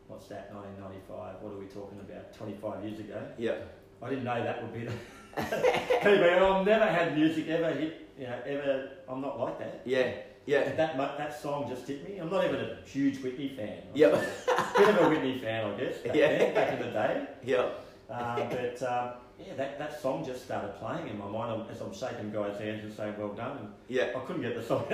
what's 0.08 0.28
that? 0.28 0.52
1995. 0.54 1.42
What 1.42 1.54
are 1.54 1.58
we 1.58 1.66
talking 1.66 1.98
about? 2.00 2.34
25 2.34 2.84
years 2.84 3.00
ago. 3.00 3.22
Yeah. 3.38 3.54
I 4.02 4.08
didn't 4.08 4.24
know 4.24 4.42
that 4.42 4.60
would 4.62 4.72
be 4.74 4.84
the 4.84 4.92
PB. 5.36 6.42
I've 6.42 6.66
never 6.66 6.86
had 6.86 7.16
music 7.16 7.48
ever 7.48 7.70
hit. 7.72 8.08
You 8.18 8.26
know, 8.26 8.38
ever. 8.46 8.88
I'm 9.08 9.20
not 9.20 9.38
like 9.40 9.58
that. 9.58 9.82
Yeah. 9.84 10.12
Yeah. 10.46 10.72
That 10.74 10.96
that 10.98 11.40
song 11.40 11.68
just 11.68 11.86
hit 11.86 12.06
me. 12.08 12.18
I'm 12.18 12.28
not 12.30 12.44
even 12.44 12.56
a 12.60 12.76
huge 12.84 13.22
Whitney 13.22 13.48
fan. 13.56 13.78
I'm 13.92 13.96
Yep. 13.96 14.12
Bit 14.76 14.88
of 14.88 14.98
a 15.06 15.08
Whitney 15.08 15.38
fan, 15.38 15.64
I 15.72 15.76
guess. 15.78 15.98
Back, 15.98 16.14
Yeah. 16.16 16.28
then, 16.38 16.54
back 16.54 16.72
in 16.74 16.78
the 16.80 16.90
day. 16.92 17.26
Yeah. 17.44 17.66
Uh, 18.10 18.36
but 18.50 18.82
um, 18.82 19.10
yeah, 19.38 19.54
that, 19.56 19.78
that 19.78 20.00
song 20.02 20.24
just 20.24 20.44
started 20.44 20.74
playing 20.78 21.08
in 21.08 21.16
my 21.18 21.26
mind 21.26 21.50
I'm- 21.52 21.66
as 21.70 21.80
I'm 21.80 21.94
shaking 21.94 22.30
guys' 22.30 22.58
hands 22.60 22.84
and 22.84 22.92
saying, 22.94 23.14
"Well 23.18 23.32
done." 23.32 23.56
And 23.58 23.68
Yeah. 23.88 24.08
I 24.14 24.20
couldn't 24.26 24.42
get 24.42 24.54
the 24.56 24.62
song. 24.62 24.84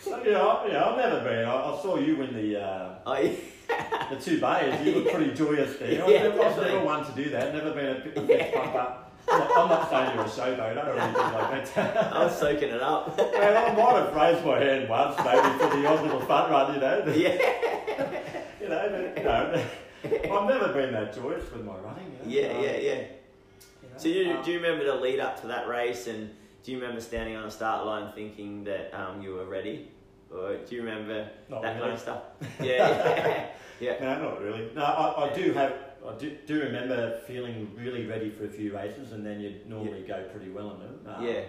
so 0.00 0.22
yeah, 0.24 0.38
I, 0.40 0.66
yeah, 0.66 0.84
I've 0.84 0.96
never 0.96 1.20
been. 1.22 1.44
I, 1.44 1.54
I 1.54 1.78
saw 1.82 1.96
you 1.98 2.16
win 2.16 2.34
the 2.34 2.60
uh, 2.60 2.94
yeah. 3.06 3.30
the 4.10 4.16
two 4.20 4.40
bays. 4.40 4.86
You 4.86 5.02
were 5.04 5.10
pretty 5.10 5.32
joyous 5.34 5.76
there. 5.76 6.02
I 6.02 6.04
was, 6.04 6.12
Yeah, 6.12 6.22
never, 6.24 6.34
I 6.34 6.36
was 6.46 6.54
definitely. 6.56 6.72
never 6.74 6.84
one 6.84 7.04
to 7.04 7.12
do 7.12 7.30
that. 7.30 7.54
Never 7.54 7.72
been 7.72 7.96
a 7.96 8.00
bit 8.00 8.16
of 8.16 8.30
a 8.30 8.52
pump 8.52 8.74
up. 8.74 9.00
I'm 9.26 9.38
not, 9.38 9.50
I'm 9.58 9.68
not 9.70 9.90
saying 9.90 10.14
you're 10.14 10.24
a 10.24 10.28
showboat 10.28 10.86
or 10.86 10.98
anything 10.98 11.22
like 11.22 11.74
that. 11.74 12.12
I 12.12 12.24
was 12.24 12.38
soaking 12.38 12.68
it 12.68 12.82
up. 12.82 13.16
Man, 13.18 13.56
I 13.56 13.74
might 13.74 13.96
have 13.96 14.14
raised 14.14 14.44
my 14.44 14.58
hand 14.62 14.88
once, 14.88 15.16
maybe 15.18 15.58
for 15.58 15.76
the 15.76 15.86
odd 15.86 16.02
little 16.02 16.20
fun 16.20 16.50
run, 16.50 16.74
you 16.74 16.80
know. 16.80 17.04
yeah. 17.14 18.18
You 18.60 18.68
know, 18.68 19.12
but, 19.14 19.18
you 19.18 19.24
know. 19.24 20.36
I've 20.38 20.48
never 20.48 20.72
been 20.74 20.92
that 20.92 21.14
joyous 21.14 21.50
with 21.52 21.64
my 21.64 21.74
running. 21.76 22.12
You 22.28 22.42
know. 22.42 22.48
Yeah, 22.50 22.54
Um, 22.56 22.62
yeah, 22.64 22.76
yeah. 22.76 22.92
you 22.92 23.88
know, 23.88 23.96
So 23.96 24.08
you, 24.08 24.32
um, 24.32 24.44
do 24.44 24.50
you 24.52 24.58
remember 24.60 24.84
the 24.84 24.94
lead 24.96 25.20
up 25.20 25.40
to 25.40 25.46
that 25.48 25.68
race, 25.68 26.06
and 26.06 26.30
do 26.62 26.72
you 26.72 26.78
remember 26.78 27.00
standing 27.00 27.34
on 27.36 27.44
the 27.44 27.50
start 27.50 27.86
line 27.86 28.12
thinking 28.14 28.64
that 28.64 28.92
um, 28.92 29.22
you 29.22 29.32
were 29.34 29.46
ready, 29.46 29.90
or 30.34 30.56
do 30.56 30.74
you 30.74 30.82
remember 30.82 31.28
Not 31.48 31.62
that 31.62 31.80
kind 31.80 31.92
of 31.92 31.98
stuff? 32.00 32.22
Yeah, 32.60 33.46
yeah, 33.80 33.98
No, 34.00 34.22
not 34.30 34.40
really. 34.42 34.70
No, 34.74 34.82
I, 34.82 35.30
I 35.30 35.32
do 35.34 35.52
have. 35.52 35.72
I 36.06 36.14
do, 36.18 36.36
do 36.46 36.60
remember 36.60 37.18
feeling 37.26 37.70
really 37.76 38.04
ready 38.06 38.30
for 38.30 38.44
a 38.44 38.48
few 38.48 38.74
races, 38.74 39.12
and 39.12 39.24
then 39.24 39.40
you'd 39.40 39.66
normally 39.68 40.02
go 40.02 40.22
pretty 40.34 40.50
well 40.50 40.72
in 40.72 40.80
them. 40.80 40.98
Um, 41.16 41.24
yeah, 41.26 41.40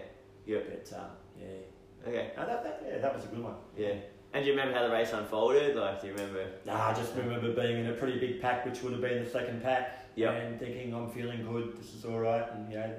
yeah. 0.46 0.60
But 0.70 0.98
um, 0.98 1.08
yeah, 1.38 2.08
Okay, 2.08 2.32
no, 2.38 2.46
that, 2.46 2.64
that, 2.64 2.84
yeah, 2.88 2.98
that 3.00 3.14
was 3.16 3.26
a 3.26 3.28
good 3.28 3.44
one. 3.44 3.56
yeah. 3.78 3.96
And 4.34 4.44
do 4.44 4.50
you 4.52 4.56
remember 4.58 4.78
how 4.78 4.86
the 4.86 4.94
race 4.94 5.14
unfolded? 5.14 5.76
Like, 5.78 6.02
do 6.02 6.08
you 6.08 6.14
remember? 6.14 6.46
Nah, 6.66 6.90
I 6.90 6.94
just 6.94 7.16
remember 7.16 7.54
being 7.54 7.80
in 7.86 7.88
a 7.88 7.94
pretty 7.94 8.20
big 8.20 8.42
pack, 8.42 8.66
which 8.66 8.82
would 8.84 8.92
have 8.92 9.02
been 9.02 9.24
the 9.24 9.30
second 9.30 9.64
pack, 9.64 10.08
Yep. 10.16 10.34
and 10.34 10.60
thinking 10.60 10.94
I'm 10.94 11.10
feeling 11.10 11.46
good. 11.46 11.78
This 11.78 11.94
is 11.94 12.04
all 12.06 12.20
right, 12.20 12.46
and 12.54 12.70
you 12.72 12.78
know, 12.78 12.94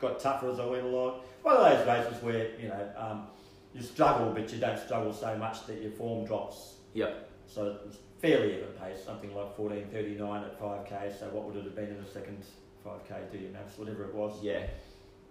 got 0.00 0.20
tougher 0.20 0.50
as 0.50 0.60
I 0.60 0.66
went 0.66 0.84
along. 0.84 1.20
One 1.42 1.56
of 1.56 1.62
those 1.78 1.86
races 1.86 2.22
where 2.22 2.48
you 2.60 2.68
know 2.68 2.88
um, 2.96 3.26
you 3.74 3.82
struggle, 3.82 4.32
but 4.32 4.52
you 4.52 4.58
don't 4.58 4.78
struggle 4.78 5.12
so 5.12 5.36
much 5.36 5.66
that 5.66 5.82
your 5.82 5.90
form 5.90 6.24
drops. 6.24 6.74
Yep. 6.94 7.28
So 7.46 7.66
it 7.66 7.86
was 7.86 7.98
fairly 8.20 8.54
even 8.54 8.68
pace, 8.80 9.04
something 9.04 9.34
like 9.34 9.56
14.39 9.56 10.44
at 10.44 10.60
5k. 10.60 11.18
So 11.18 11.26
what 11.32 11.44
would 11.44 11.56
it 11.56 11.64
have 11.64 11.74
been 11.74 11.88
in 11.88 12.02
the 12.02 12.08
second 12.08 12.44
5k? 12.86 13.30
Do 13.32 13.38
you 13.38 13.48
maths, 13.52 13.76
whatever 13.76 14.04
it 14.04 14.14
was? 14.14 14.42
Yeah, 14.42 14.66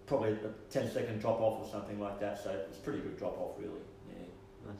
Probably 0.06 0.32
a 0.32 0.36
10 0.70 0.90
second 0.90 1.18
drop 1.20 1.40
off 1.40 1.66
or 1.66 1.70
something 1.70 1.98
like 1.98 2.20
that. 2.20 2.42
So 2.42 2.50
it's 2.68 2.76
a 2.76 2.80
pretty 2.82 3.00
good 3.00 3.18
drop 3.18 3.38
off, 3.38 3.56
really. 3.58 3.72
Yeah. 4.10 4.26
Nice. 4.66 4.76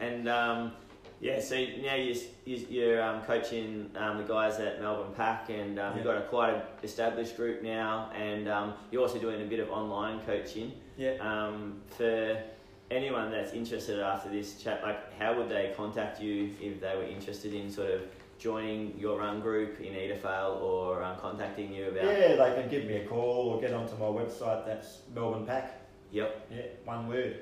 and 0.00 0.28
um, 0.28 0.72
yeah. 1.20 1.40
So 1.40 1.54
now 1.80 1.94
you, 1.94 2.16
you, 2.44 2.66
you're 2.68 3.00
um, 3.00 3.22
coaching 3.22 3.88
um, 3.96 4.18
the 4.18 4.24
guys 4.24 4.58
at 4.58 4.80
Melbourne 4.80 5.14
Pack, 5.14 5.48
and 5.50 5.78
um, 5.78 5.94
you've 5.94 6.04
got 6.04 6.16
a 6.18 6.22
quite 6.22 6.54
an 6.54 6.62
established 6.82 7.36
group 7.36 7.62
now, 7.62 8.10
and 8.16 8.48
um, 8.48 8.74
you're 8.90 9.02
also 9.02 9.20
doing 9.20 9.40
a 9.40 9.44
bit 9.44 9.60
of 9.60 9.70
online 9.70 10.20
coaching. 10.26 10.72
Yeah. 10.96 11.12
Um, 11.20 11.80
for 11.96 12.42
anyone 12.90 13.30
that's 13.30 13.52
interested 13.52 14.00
after 14.00 14.28
this 14.28 14.60
chat, 14.62 14.82
like 14.82 15.18
how 15.18 15.36
would 15.36 15.48
they 15.48 15.72
contact 15.76 16.20
you 16.20 16.54
if 16.60 16.80
they 16.80 16.96
were 16.96 17.04
interested 17.04 17.52
in 17.54 17.70
sort 17.70 17.90
of 17.90 18.02
joining 18.38 18.96
your 18.98 19.18
run 19.18 19.40
group 19.40 19.80
in 19.80 19.94
Edithvale 19.94 20.60
or 20.60 21.02
um, 21.02 21.16
contacting 21.18 21.72
you 21.72 21.88
about? 21.88 22.04
Yeah, 22.04 22.36
they 22.36 22.60
can 22.60 22.68
give 22.70 22.84
me 22.84 22.96
a 22.96 23.06
call 23.06 23.50
or 23.50 23.60
get 23.60 23.72
onto 23.72 23.94
my 23.96 24.06
website. 24.06 24.64
That's 24.64 25.00
Melbourne 25.14 25.44
Pack. 25.46 25.82
Yep. 26.10 26.48
Yeah, 26.50 26.62
one 26.84 27.08
word. 27.08 27.36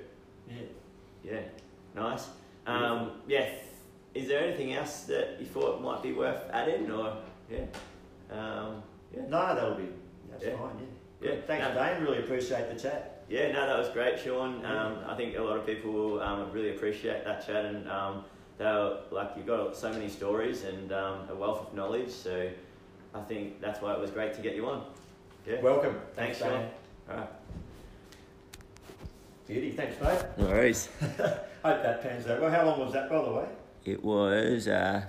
Yeah. 0.49 0.55
Yeah. 1.23 1.41
Nice. 1.95 2.29
Um, 2.67 3.13
yeah. 3.29 3.49
Is 4.15 4.29
there 4.29 4.43
anything 4.43 4.73
else 4.73 5.03
that 5.05 5.37
you 5.39 5.47
thought 5.47 5.81
might 5.83 6.03
be 6.03 6.13
worth 6.13 6.43
adding, 6.51 6.91
or 6.91 7.19
yeah? 7.51 7.59
Um, 8.31 8.83
yeah. 9.15 9.23
No, 9.29 9.55
that'll 9.55 9.75
be. 9.75 9.89
That's 10.31 10.45
Yeah. 10.45 10.57
fine. 10.57 10.71
Yeah. 11.21 11.31
Yeah. 11.31 11.41
Thanks, 11.47 11.69
No. 11.69 11.75
Dane. 11.75 12.03
Really 12.03 12.19
appreciate 12.19 12.73
the 12.75 12.81
chat. 12.81 13.16
Yeah, 13.29 13.51
no, 13.53 13.67
that 13.67 13.79
was 13.79 13.89
great, 13.89 14.21
Sean. 14.21 14.65
Um, 14.65 14.99
I 15.07 15.17
think 15.17 15.37
a 15.37 15.43
lot 15.43 15.57
of 15.57 15.67
people 15.67 15.93
will 15.93 16.23
um, 16.23 16.51
really 16.53 16.71
appreciate 16.71 17.25
that 17.25 17.45
chat, 17.45 17.65
and 17.65 17.89
um, 17.91 18.25
they'll 18.57 19.01
like 19.11 19.33
you've 19.37 19.47
got 19.47 19.77
so 19.77 19.91
many 19.91 20.09
stories 20.09 20.63
and 20.63 20.93
um, 20.93 21.29
a 21.29 21.35
wealth 21.35 21.69
of 21.69 21.75
knowledge. 21.75 22.11
So 22.11 22.49
I 23.15 23.21
think 23.23 23.61
that's 23.61 23.83
why 23.83 23.93
it 23.95 23.99
was 23.99 24.11
great 24.11 24.33
to 24.35 24.41
get 24.43 24.55
you 24.55 24.67
on. 24.69 24.85
Yeah. 25.45 25.61
Welcome. 25.61 25.99
Thanks, 26.15 26.39
Dane. 26.39 26.51
Sean. 26.51 26.69
All 27.11 27.17
right. 27.17 27.29
Beauty. 29.49 29.71
Thanks, 29.73 30.01
mate. 30.01 30.23
No 30.39 30.47
worries. 30.47 30.89
hope 31.01 31.83
that 31.83 32.03
pans 32.03 32.27
out. 32.27 32.41
Well, 32.41 32.51
how 32.51 32.65
long 32.65 32.81
was 32.81 32.93
that, 32.93 33.09
by 33.09 33.23
the 33.23 33.33
way? 33.33 33.47
It 33.85 34.05
was. 34.05 34.69
Uh, 34.69 35.03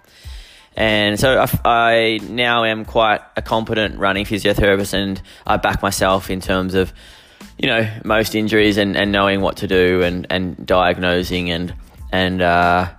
And 0.77 1.18
so 1.18 1.41
I, 1.41 1.59
I, 1.64 2.20
now 2.29 2.64
am 2.64 2.85
quite 2.85 3.20
a 3.37 3.43
competent 3.43 3.99
running 3.99 4.25
physiotherapist 4.25 4.95
and 4.95 5.22
I 5.47 5.57
back 5.57 5.83
myself 5.83 6.31
in 6.31 6.41
terms 6.41 6.75
of, 6.75 6.93
you 7.59 7.68
know, 7.68 7.89
most 8.05 8.35
injuries 8.35 8.77
and, 8.77 8.97
and 8.97 9.12
knowing 9.12 9.41
what 9.41 9.59
to 9.59 9.68
do 9.68 10.03
and, 10.03 10.27
and 10.31 10.66
diagnosing 10.66 11.51
and, 11.51 11.75
and, 12.12 12.43
uh, 12.43 12.91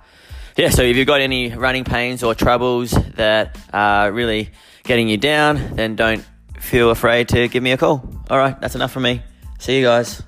yeah, 0.57 0.69
so 0.69 0.83
if 0.83 0.95
you've 0.95 1.07
got 1.07 1.19
any 1.19 1.51
running 1.53 1.83
pains 1.83 2.23
or 2.23 2.33
troubles 2.33 2.91
that 2.91 3.57
are 3.73 4.09
really 4.09 4.51
getting 4.83 5.09
you 5.09 5.17
down, 5.17 5.75
then 5.75 5.97
don't 5.97 6.23
feel 6.59 6.91
afraid 6.91 7.27
to 7.29 7.49
give 7.49 7.61
me 7.61 7.73
a 7.73 7.77
call. 7.77 8.09
All 8.29 8.37
right, 8.37 8.59
that's 8.61 8.75
enough 8.75 8.91
from 8.91 9.03
me. 9.03 9.21
See 9.59 9.77
you 9.77 9.83
guys. 9.83 10.23